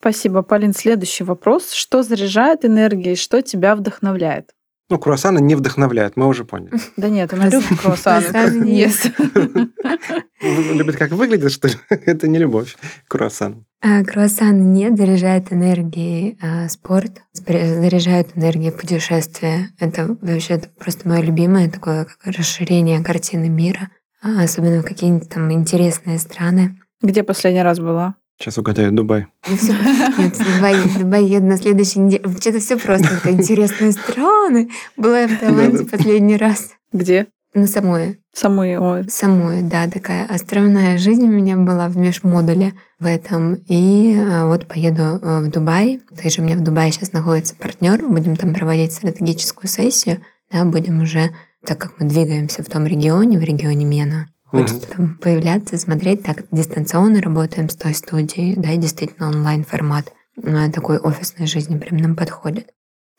Спасибо, 0.00 0.42
Полин. 0.42 0.72
Следующий 0.72 1.24
вопрос. 1.24 1.72
Что 1.72 2.02
заряжает 2.02 2.64
энергией, 2.64 3.16
что 3.16 3.42
тебя 3.42 3.76
вдохновляет? 3.76 4.50
Ну, 4.90 4.98
круассаны 4.98 5.38
не 5.40 5.54
вдохновляют, 5.54 6.16
мы 6.16 6.26
уже 6.26 6.44
поняли. 6.44 6.72
Да 6.96 7.08
нет, 7.08 7.32
она 7.32 7.48
любит 7.48 7.78
круассаны. 7.80 8.66
Ест. 8.66 9.10
Любит, 10.42 10.96
как 10.96 11.12
выглядит, 11.12 11.52
что 11.52 11.68
ли? 11.68 11.74
Это 11.90 12.26
не 12.26 12.38
любовь 12.38 12.76
к 13.06 13.10
круассанам. 13.10 13.66
А, 13.82 14.02
круассан 14.04 14.72
нет, 14.72 14.96
заряжает 14.96 15.52
энергией 15.52 16.38
а, 16.42 16.68
спорт, 16.68 17.22
заряжает 17.32 18.36
энергией 18.36 18.72
путешествия. 18.72 19.68
Это 19.78 20.16
вообще 20.20 20.54
это 20.54 20.68
просто 20.78 21.08
мое 21.08 21.22
любимое 21.22 21.70
такое 21.70 22.04
как 22.04 22.18
расширение 22.36 23.02
картины 23.02 23.48
мира, 23.48 23.90
а, 24.22 24.42
особенно 24.42 24.82
в 24.82 24.84
какие-нибудь 24.84 25.28
там 25.28 25.50
интересные 25.52 26.18
страны. 26.18 26.78
Где 27.00 27.22
последний 27.22 27.62
раз 27.62 27.78
была? 27.78 28.16
Сейчас 28.40 28.56
угадаю, 28.56 28.90
Дубай. 28.90 29.26
Ну, 29.46 29.56
все, 29.56 29.74
нет, 30.16 30.34
Дубай, 30.38 30.74
Дубай 30.98 31.24
еду 31.26 31.44
на 31.44 31.58
следующей 31.58 31.98
неделе. 31.98 32.22
Вообще-то 32.24 32.58
все 32.58 32.78
просто. 32.78 33.08
Это 33.16 33.32
интересные 33.32 33.92
страны. 33.92 34.70
Была 34.96 35.20
я 35.20 35.28
в 35.28 35.38
Таиланде 35.38 35.84
последний 35.84 36.38
раз. 36.38 36.70
Где? 36.90 37.26
На 37.52 37.66
Самуэ. 37.66 38.14
Самуэ, 38.32 38.78
ой. 38.78 39.10
Самуэ, 39.10 39.60
да, 39.60 39.88
такая 39.88 40.24
островная 40.24 40.96
жизнь 40.96 41.24
у 41.24 41.30
меня 41.30 41.58
была 41.58 41.88
в 41.88 41.98
межмодуле 41.98 42.72
в 42.98 43.04
этом. 43.04 43.56
И 43.68 44.16
а, 44.16 44.46
вот 44.46 44.66
поеду 44.66 45.02
э, 45.02 45.40
в 45.40 45.50
Дубай. 45.50 46.00
Также 46.16 46.40
у 46.40 46.44
меня 46.44 46.56
в 46.56 46.62
Дубае 46.62 46.92
сейчас 46.92 47.12
находится 47.12 47.54
партнер. 47.54 48.02
Будем 48.06 48.36
там 48.36 48.54
проводить 48.54 48.92
стратегическую 48.92 49.68
сессию. 49.68 50.22
Да, 50.50 50.64
будем 50.64 51.02
уже, 51.02 51.30
так 51.66 51.78
как 51.78 52.00
мы 52.00 52.08
двигаемся 52.08 52.62
в 52.62 52.70
том 52.70 52.86
регионе, 52.86 53.38
в 53.38 53.42
регионе 53.42 53.84
Мена, 53.84 54.28
Хочется 54.50 54.86
угу. 54.88 54.96
там 54.96 55.18
появляться, 55.18 55.78
смотреть, 55.78 56.22
так 56.22 56.44
дистанционно 56.50 57.22
работаем 57.22 57.68
с 57.68 57.76
той 57.76 57.94
студией, 57.94 58.54
да, 58.56 58.72
и 58.72 58.78
действительно 58.78 59.28
онлайн 59.28 59.64
формат 59.64 60.12
такой 60.72 60.98
офисной 60.98 61.46
жизни 61.46 61.78
прям 61.78 61.98
нам 61.98 62.16
подходит. 62.16 62.68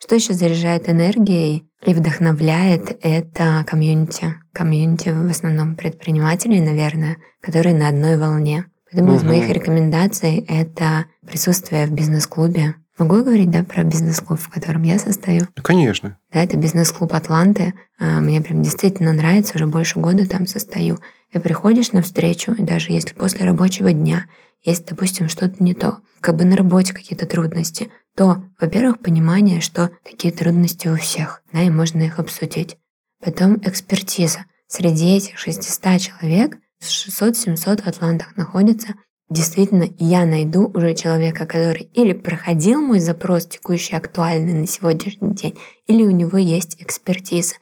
Что 0.02 0.16
еще 0.16 0.32
заряжает 0.32 0.88
энергией 0.88 1.64
и 1.86 1.94
вдохновляет, 1.94 2.98
это 3.02 3.64
комьюнити. 3.66 4.34
Комьюнити 4.52 5.10
в 5.10 5.30
основном 5.30 5.76
предпринимателей, 5.76 6.60
наверное, 6.60 7.18
которые 7.40 7.74
на 7.74 7.88
одной 7.88 8.16
волне. 8.16 8.66
Поэтому 8.90 9.12
угу. 9.12 9.20
из 9.20 9.22
моих 9.24 9.48
рекомендаций 9.48 10.44
это 10.48 11.06
присутствие 11.26 11.86
в 11.86 11.92
бизнес-клубе. 11.92 12.74
Могу 12.98 13.16
я 13.16 13.22
говорить, 13.22 13.50
да, 13.50 13.64
про 13.64 13.84
бизнес-клуб, 13.84 14.38
в 14.38 14.50
котором 14.50 14.82
я 14.82 14.98
состою? 14.98 15.48
Ну, 15.56 15.62
конечно. 15.62 16.18
Да, 16.32 16.42
это 16.42 16.56
бизнес-клуб 16.58 17.14
Атланты. 17.14 17.72
А, 17.98 18.20
мне 18.20 18.40
прям 18.42 18.62
действительно 18.62 19.12
нравится, 19.12 19.54
уже 19.54 19.66
больше 19.66 19.98
года 19.98 20.28
там 20.28 20.46
состою. 20.46 20.98
И 21.32 21.38
приходишь 21.38 21.92
на 21.92 22.02
встречу, 22.02 22.54
даже 22.58 22.92
если 22.92 23.14
после 23.14 23.44
рабочего 23.46 23.92
дня, 23.92 24.26
если, 24.62 24.84
допустим, 24.84 25.28
что-то 25.28 25.62
не 25.62 25.74
то, 25.74 25.98
как 26.20 26.36
бы 26.36 26.44
на 26.44 26.56
работе 26.56 26.92
какие-то 26.92 27.26
трудности, 27.26 27.90
то, 28.16 28.44
во-первых, 28.60 29.00
понимание, 29.00 29.60
что 29.60 29.90
такие 30.04 30.32
трудности 30.32 30.88
у 30.88 30.96
всех, 30.96 31.42
да, 31.52 31.62
и 31.62 31.70
можно 31.70 32.02
их 32.02 32.18
обсудить. 32.18 32.76
Потом 33.20 33.56
экспертиза. 33.56 34.44
Среди 34.66 35.16
этих 35.16 35.38
600 35.38 36.00
человек 36.00 36.58
600-700 36.82 37.82
в 37.82 37.86
Атлантах 37.86 38.36
находится. 38.36 38.94
Действительно, 39.30 39.88
я 39.98 40.26
найду 40.26 40.70
уже 40.74 40.94
человека, 40.94 41.46
который 41.46 41.88
или 41.94 42.12
проходил 42.12 42.82
мой 42.82 43.00
запрос 43.00 43.46
текущий, 43.46 43.96
актуальный 43.96 44.52
на 44.52 44.66
сегодняшний 44.66 45.34
день, 45.34 45.58
или 45.86 46.02
у 46.02 46.10
него 46.10 46.36
есть 46.36 46.76
экспертиза. 46.82 47.54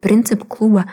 Принцип 0.00 0.44
клуба 0.46 0.90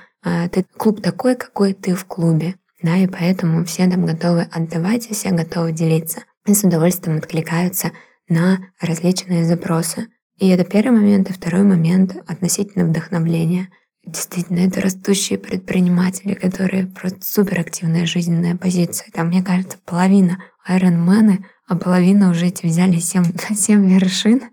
ты 0.51 0.65
клуб 0.78 1.01
такой, 1.01 1.36
какой 1.36 1.73
ты 1.73 1.95
в 1.95 2.05
клубе. 2.05 2.55
Да, 2.82 2.97
и 2.97 3.07
поэтому 3.07 3.63
все 3.65 3.89
там 3.89 4.05
готовы 4.05 4.41
отдавать, 4.51 5.07
и 5.09 5.13
все 5.13 5.32
готовы 5.32 5.71
делиться. 5.71 6.23
И 6.45 6.53
с 6.53 6.63
удовольствием 6.63 7.17
откликаются 7.17 7.91
на 8.28 8.59
различные 8.80 9.45
запросы. 9.45 10.07
И 10.38 10.49
это 10.49 10.63
первый 10.63 10.99
момент. 10.99 11.30
И 11.30 11.34
второй 11.34 11.63
момент 11.63 12.15
относительно 12.28 12.86
вдохновления. 12.86 13.69
Действительно, 14.05 14.59
это 14.59 14.82
растущие 14.82 15.39
предприниматели, 15.39 16.36
которые 16.36 16.86
просто 16.86 17.21
суперактивная 17.23 18.05
жизненная 18.05 18.55
позиция. 18.55 19.09
Там, 19.11 19.28
мне 19.28 19.41
кажется, 19.41 19.80
половина 19.84 20.38
айронмены, 20.63 21.45
а 21.67 21.76
половина 21.76 22.30
уже 22.30 22.47
эти 22.47 22.67
взяли 22.67 22.99
7, 22.99 23.23
7 23.55 23.89
вершин 23.93 24.43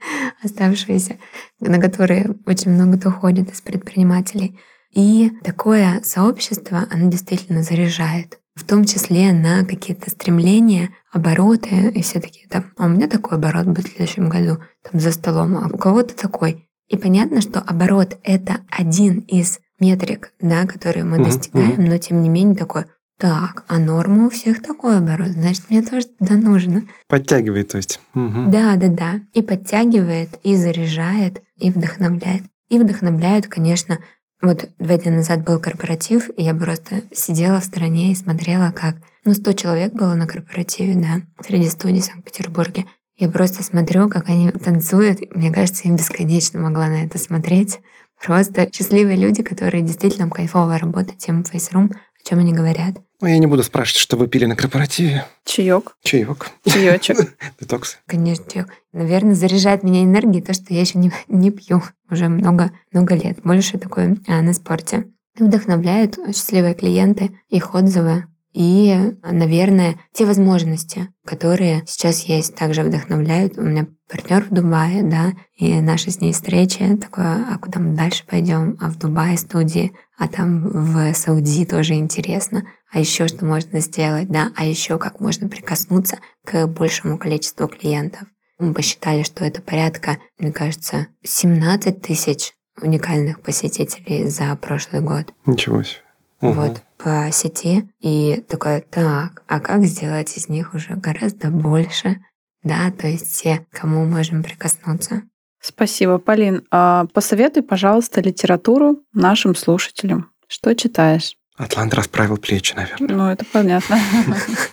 оставшиеся, 0.42 1.18
на 1.60 1.78
которые 1.78 2.34
очень 2.46 2.70
много 2.70 2.98
кто 2.98 3.10
ходит 3.10 3.52
из 3.52 3.60
предпринимателей. 3.60 4.58
И 4.92 5.32
такое 5.42 6.00
сообщество, 6.04 6.86
оно 6.90 7.10
действительно 7.10 7.62
заряжает 7.62 8.38
в 8.54 8.64
том 8.64 8.84
числе 8.84 9.32
на 9.32 9.64
какие-то 9.64 10.10
стремления, 10.10 10.90
обороты, 11.10 11.90
и 11.94 12.02
все 12.02 12.20
таки 12.20 12.46
там, 12.48 12.66
а 12.76 12.86
у 12.86 12.88
меня 12.88 13.08
такой 13.08 13.38
оборот 13.38 13.66
будет 13.66 13.86
в 13.86 13.96
следующем 13.96 14.28
году, 14.28 14.58
там 14.82 15.00
за 15.00 15.12
столом, 15.12 15.56
а 15.56 15.68
у 15.72 15.78
кого-то 15.78 16.14
такой. 16.14 16.68
И 16.88 16.96
понятно, 16.96 17.40
что 17.40 17.60
оборот— 17.60 18.18
это 18.22 18.58
один 18.70 19.20
из 19.20 19.58
метрик, 19.80 20.32
да, 20.40 20.66
которые 20.66 21.04
мы 21.04 21.24
достигаем, 21.24 21.84
но 21.84 21.96
тем 21.98 22.22
не 22.22 22.28
менее 22.28 22.56
такой, 22.56 22.84
так, 23.18 23.64
а 23.68 23.78
норма 23.78 24.26
у 24.26 24.30
всех 24.30 24.62
такой 24.62 24.98
оборот, 24.98 25.28
значит, 25.28 25.70
мне 25.70 25.82
тоже 25.82 26.06
туда 26.18 26.34
нужно. 26.34 26.82
Подтягивает, 27.08 27.68
то 27.68 27.76
есть. 27.78 28.00
Угу. 28.14 28.50
Да, 28.50 28.76
да, 28.76 28.88
да. 28.88 29.20
И 29.32 29.42
подтягивает, 29.42 30.30
и 30.42 30.56
заряжает, 30.56 31.42
и 31.56 31.70
вдохновляет. 31.70 32.42
И 32.68 32.78
вдохновляют, 32.78 33.46
конечно, 33.46 33.98
вот 34.42 34.68
два 34.78 34.98
дня 34.98 35.12
назад 35.12 35.44
был 35.44 35.58
корпоратив, 35.60 36.28
и 36.36 36.42
я 36.42 36.54
просто 36.54 37.02
сидела 37.12 37.60
в 37.60 37.64
стороне 37.64 38.12
и 38.12 38.16
смотрела, 38.16 38.72
как... 38.72 38.96
Ну, 39.24 39.34
100 39.34 39.52
человек 39.52 39.92
было 39.92 40.14
на 40.14 40.26
корпоративе, 40.26 40.94
да, 40.96 41.22
среди 41.46 41.68
студий 41.68 42.00
в 42.00 42.04
Санкт-Петербурге. 42.04 42.86
Я 43.16 43.28
просто 43.28 43.62
смотрю, 43.62 44.08
как 44.08 44.28
они 44.28 44.50
танцуют. 44.50 45.20
Мне 45.32 45.52
кажется, 45.52 45.86
я 45.86 45.94
бесконечно 45.94 46.58
могла 46.58 46.88
на 46.88 47.04
это 47.04 47.18
смотреть. 47.18 47.78
Просто 48.20 48.68
счастливые 48.72 49.16
люди, 49.16 49.44
которые 49.44 49.84
действительно 49.84 50.28
кайфово 50.28 50.76
работают 50.76 51.18
тем 51.18 51.44
фейсрум, 51.44 51.92
о 51.92 52.28
чем 52.28 52.40
они 52.40 52.52
говорят. 52.52 52.96
Ну, 53.22 53.28
я 53.28 53.38
не 53.38 53.46
буду 53.46 53.62
спрашивать, 53.62 54.00
что 54.00 54.16
вы 54.16 54.26
пили 54.26 54.46
на 54.46 54.56
корпоративе. 54.56 55.24
Чаек. 55.44 55.94
Чаек. 56.02 56.50
Чаечек. 56.66 57.36
Детокс. 57.60 57.98
Конечно, 58.06 58.44
чаек. 58.50 58.66
Наверное, 58.92 59.36
заряжает 59.36 59.84
меня 59.84 60.02
энергией 60.02 60.42
то, 60.42 60.52
что 60.52 60.74
я 60.74 60.80
еще 60.80 60.98
не, 60.98 61.12
не 61.28 61.52
пью 61.52 61.84
уже 62.10 62.28
много, 62.28 62.72
много 62.90 63.14
лет. 63.14 63.38
Больше 63.44 63.78
такой 63.78 64.18
а, 64.26 64.42
на 64.42 64.52
спорте. 64.52 65.06
Вдохновляют 65.38 66.18
счастливые 66.34 66.74
клиенты, 66.74 67.30
их 67.48 67.76
отзывы, 67.76 68.24
и, 68.52 69.14
наверное, 69.22 69.96
те 70.12 70.26
возможности, 70.26 71.08
которые 71.24 71.84
сейчас 71.86 72.24
есть, 72.24 72.54
также 72.54 72.82
вдохновляют. 72.82 73.56
У 73.56 73.62
меня 73.62 73.86
партнер 74.10 74.44
в 74.44 74.50
Дубае, 74.50 75.02
да, 75.02 75.32
и 75.56 75.80
наша 75.80 76.10
с 76.10 76.20
ней 76.20 76.32
встреча 76.32 76.96
такое, 76.98 77.46
а 77.50 77.58
куда 77.58 77.80
мы 77.80 77.96
дальше 77.96 78.24
пойдем? 78.26 78.76
А 78.80 78.90
в 78.90 78.98
Дубае 78.98 79.38
студии, 79.38 79.92
а 80.18 80.28
там 80.28 80.68
в 80.68 81.14
Сауди 81.14 81.64
тоже 81.64 81.94
интересно. 81.94 82.64
А 82.92 82.98
еще 82.98 83.26
что 83.26 83.46
можно 83.46 83.80
сделать, 83.80 84.28
да, 84.28 84.52
а 84.54 84.66
еще 84.66 84.98
как 84.98 85.18
можно 85.18 85.48
прикоснуться 85.48 86.18
к 86.44 86.66
большему 86.66 87.16
количеству 87.16 87.66
клиентов. 87.66 88.28
Мы 88.58 88.74
посчитали, 88.74 89.22
что 89.22 89.44
это 89.44 89.62
порядка, 89.62 90.18
мне 90.38 90.52
кажется, 90.52 91.06
17 91.24 92.02
тысяч 92.02 92.52
уникальных 92.80 93.40
посетителей 93.40 94.28
за 94.28 94.54
прошлый 94.56 95.00
год. 95.00 95.32
Ничего 95.46 95.82
себе. 95.82 96.02
Угу. 96.42 96.52
Вот 96.52 96.82
по 96.98 97.30
сети 97.32 97.88
и 98.00 98.44
такое, 98.48 98.82
так, 98.82 99.42
а 99.46 99.60
как 99.60 99.84
сделать 99.84 100.36
из 100.36 100.48
них 100.48 100.74
уже 100.74 100.94
гораздо 100.94 101.48
больше, 101.48 102.18
да, 102.62 102.90
то 102.90 103.06
есть 103.06 103.42
те, 103.42 103.66
кому 103.70 104.04
можем 104.04 104.42
прикоснуться. 104.42 105.22
Спасибо, 105.60 106.18
Полин. 106.18 106.66
А 106.70 107.06
посоветуй, 107.14 107.62
пожалуйста, 107.62 108.20
литературу 108.20 108.98
нашим 109.12 109.54
слушателям. 109.54 110.30
Что 110.48 110.74
читаешь? 110.74 111.36
Атлант 111.56 111.94
расправил 111.94 112.38
плечи, 112.38 112.74
наверное. 112.74 113.16
Ну, 113.16 113.30
это 113.30 113.44
понятно. 113.52 113.98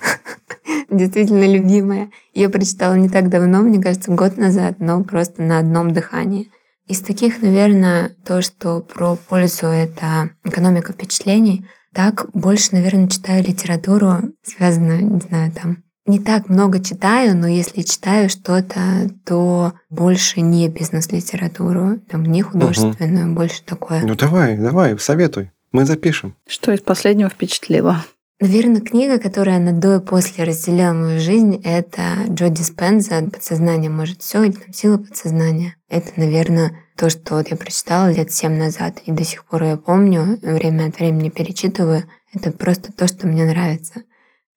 Действительно 0.89 1.45
любимая. 1.45 2.09
Я 2.33 2.49
прочитала 2.49 2.93
не 2.95 3.09
так 3.09 3.29
давно, 3.29 3.59
мне 3.61 3.81
кажется, 3.81 4.11
год 4.11 4.37
назад, 4.37 4.79
но 4.79 5.03
просто 5.03 5.41
на 5.41 5.59
одном 5.59 5.93
дыхании. 5.93 6.51
Из 6.87 7.01
таких, 7.01 7.41
наверное, 7.41 8.15
то, 8.25 8.41
что 8.41 8.79
про 8.79 9.15
пользу 9.15 9.67
это 9.67 10.31
экономика 10.43 10.93
впечатлений, 10.93 11.67
так 11.93 12.27
больше, 12.33 12.69
наверное, 12.71 13.07
читаю 13.07 13.43
литературу, 13.43 14.33
связанную, 14.43 15.05
не 15.05 15.19
знаю, 15.19 15.51
там, 15.51 15.83
не 16.07 16.19
так 16.19 16.49
много 16.49 16.83
читаю, 16.83 17.37
но 17.37 17.47
если 17.47 17.83
читаю 17.83 18.29
что-то, 18.29 19.11
то 19.25 19.73
больше 19.91 20.41
не 20.41 20.67
бизнес-литературу, 20.67 21.99
там 22.09 22.23
не 22.25 22.41
художественную, 22.41 23.27
угу. 23.27 23.35
больше 23.35 23.61
такое. 23.63 24.01
Ну 24.01 24.15
давай, 24.15 24.57
давай, 24.57 24.97
советуй, 24.97 25.51
мы 25.71 25.85
запишем. 25.85 26.35
Что 26.47 26.71
из 26.71 26.81
последнего 26.81 27.29
впечатлило? 27.29 28.03
Наверное, 28.41 28.79
книга, 28.79 29.19
которая 29.19 29.59
на 29.59 29.73
до 29.73 29.97
и 29.97 29.99
после 29.99 30.45
разделила 30.45 30.93
мою 30.93 31.19
жизнь, 31.19 31.61
это 31.65 32.01
Джо 32.29 32.47
Диспенза 32.47 33.21
«Подсознание 33.29 33.89
может 33.89 34.21
все» 34.21 34.43
или 34.43 34.53
там 34.53 34.71
«Сила 34.71 34.97
подсознания». 34.97 35.75
Это, 35.89 36.11
наверное, 36.15 36.79
то, 36.95 37.09
что 37.09 37.35
вот 37.35 37.49
я 37.49 37.57
прочитала 37.57 38.09
лет 38.09 38.31
семь 38.31 38.57
назад, 38.57 39.01
и 39.05 39.11
до 39.11 39.25
сих 39.25 39.43
пор 39.43 39.63
я 39.63 39.75
помню, 39.75 40.39
время 40.41 40.87
от 40.87 40.99
времени 40.99 41.29
перечитываю. 41.29 42.05
Это 42.33 42.51
просто 42.51 42.93
то, 42.93 43.07
что 43.07 43.27
мне 43.27 43.43
нравится. 43.43 44.03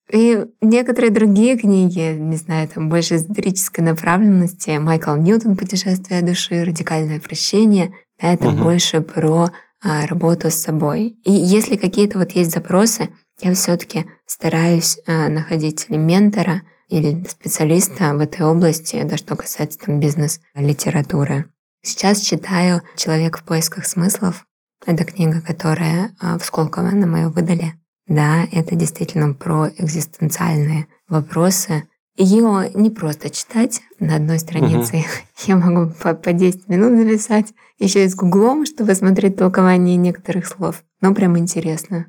И 0.09 0.45
некоторые 0.61 1.11
другие 1.11 1.57
книги, 1.57 2.15
не 2.17 2.37
знаю, 2.37 2.69
там 2.69 2.87
больше 2.87 3.15
эзотерической 3.15 3.83
направленности, 3.83 4.77
Майкл 4.77 5.15
Ньютон 5.15 5.57
«Путешествие 5.57 6.21
души», 6.21 6.63
«Радикальное 6.63 7.19
прощение», 7.19 7.93
да, 8.21 8.33
это 8.33 8.49
угу. 8.49 8.63
больше 8.63 9.01
про 9.01 9.49
работу 9.83 10.49
с 10.49 10.55
собой. 10.55 11.17
И 11.23 11.31
если 11.31 11.75
какие-то 11.75 12.19
вот 12.19 12.31
есть 12.31 12.51
запросы, 12.51 13.09
я 13.41 13.53
все-таки 13.53 14.05
стараюсь 14.25 14.97
э, 15.05 15.27
находить 15.27 15.85
или 15.89 15.97
ментора, 15.97 16.61
или 16.89 17.23
специалиста 17.27 18.13
в 18.13 18.19
этой 18.19 18.45
области, 18.45 19.01
да, 19.03 19.17
что 19.17 19.35
касается 19.35 19.79
там 19.79 19.99
бизнес-литературы. 19.99 21.45
Сейчас 21.81 22.19
читаю 22.21 22.81
«Человек 22.95 23.39
в 23.39 23.43
поисках 23.43 23.85
смыслов». 23.85 24.45
Это 24.85 25.03
книга, 25.03 25.41
которая 25.41 26.11
э, 26.21 26.37
в 26.37 26.45
Сколково 26.45 26.91
на 26.91 27.07
мою 27.07 27.29
выдали. 27.29 27.73
Да, 28.07 28.45
это 28.51 28.75
действительно 28.75 29.33
про 29.33 29.69
экзистенциальные 29.69 30.87
вопросы. 31.07 31.83
Ее 32.15 32.69
не 32.75 32.91
просто 32.91 33.31
читать 33.31 33.81
на 33.99 34.17
одной 34.17 34.37
странице. 34.37 34.97
Угу. 34.97 35.05
Я 35.47 35.55
могу 35.55 35.91
по, 35.99 36.13
по 36.13 36.31
10 36.31 36.69
минут 36.69 36.95
зависать. 36.95 37.53
Еще 37.79 38.05
и 38.05 38.07
с 38.07 38.13
гуглом, 38.13 38.67
чтобы 38.67 38.93
смотреть 38.93 39.37
толкование 39.37 39.95
некоторых 39.95 40.45
слов. 40.45 40.83
Но 41.01 41.15
прям 41.15 41.39
интересно. 41.39 42.05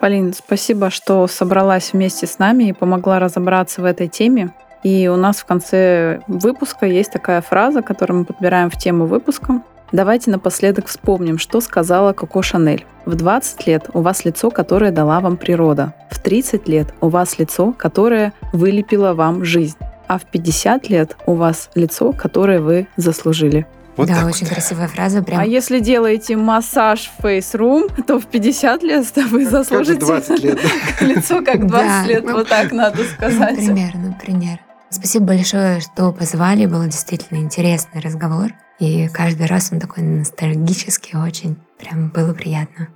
Полин, 0.00 0.34
спасибо, 0.34 0.90
что 0.90 1.28
собралась 1.28 1.92
вместе 1.92 2.26
с 2.26 2.40
нами 2.40 2.70
и 2.70 2.72
помогла 2.72 3.20
разобраться 3.20 3.82
в 3.82 3.84
этой 3.84 4.08
теме. 4.08 4.52
И 4.82 5.06
у 5.06 5.14
нас 5.14 5.36
в 5.36 5.44
конце 5.44 6.22
выпуска 6.26 6.86
есть 6.86 7.12
такая 7.12 7.40
фраза, 7.40 7.82
которую 7.82 8.20
мы 8.20 8.24
подбираем 8.24 8.68
в 8.68 8.76
тему 8.76 9.06
выпуска. 9.06 9.62
Давайте 9.92 10.30
напоследок 10.30 10.86
вспомним, 10.86 11.38
что 11.38 11.60
сказала 11.60 12.14
Коко 12.14 12.40
Шанель. 12.40 12.86
В 13.04 13.14
20 13.14 13.66
лет 13.66 13.90
у 13.92 14.00
вас 14.00 14.24
лицо, 14.24 14.50
которое 14.50 14.90
дала 14.90 15.20
вам 15.20 15.36
природа. 15.36 15.94
В 16.10 16.18
30 16.18 16.66
лет 16.66 16.94
у 17.02 17.08
вас 17.08 17.38
лицо, 17.38 17.74
которое 17.76 18.32
вылепила 18.54 19.12
вам 19.12 19.44
жизнь. 19.44 19.76
А 20.08 20.18
в 20.18 20.24
50 20.24 20.88
лет 20.88 21.16
у 21.26 21.34
вас 21.34 21.68
лицо, 21.74 22.12
которое 22.12 22.60
вы 22.60 22.86
заслужили. 22.96 23.66
Вот 23.96 24.08
да, 24.08 24.24
очень 24.24 24.46
вот. 24.46 24.54
красивая 24.54 24.88
фраза. 24.88 25.22
Прям. 25.22 25.40
А 25.40 25.44
если 25.44 25.78
делаете 25.78 26.36
массаж 26.36 27.10
в 27.18 27.22
фейс-рум, 27.22 27.88
то 28.06 28.18
в 28.18 28.24
50 28.24 28.82
лет 28.82 29.06
вы 29.30 29.44
заслужите 29.44 30.00
лицо 31.02 31.42
как 31.44 31.66
20 31.66 32.08
лет. 32.08 32.24
Ну, 32.24 32.32
вот 32.32 32.48
так 32.48 32.72
надо 32.72 33.04
сказать. 33.04 33.56
Примерно, 33.56 34.18
примерно. 34.18 34.71
Спасибо 34.92 35.24
большое, 35.24 35.80
что 35.80 36.12
позвали. 36.12 36.66
Был 36.66 36.84
действительно 36.84 37.38
интересный 37.38 38.02
разговор. 38.02 38.52
И 38.78 39.08
каждый 39.08 39.46
раз 39.46 39.72
он 39.72 39.80
такой 39.80 40.04
ностальгический 40.04 41.18
очень. 41.18 41.56
Прям 41.78 42.10
было 42.10 42.34
приятно. 42.34 42.88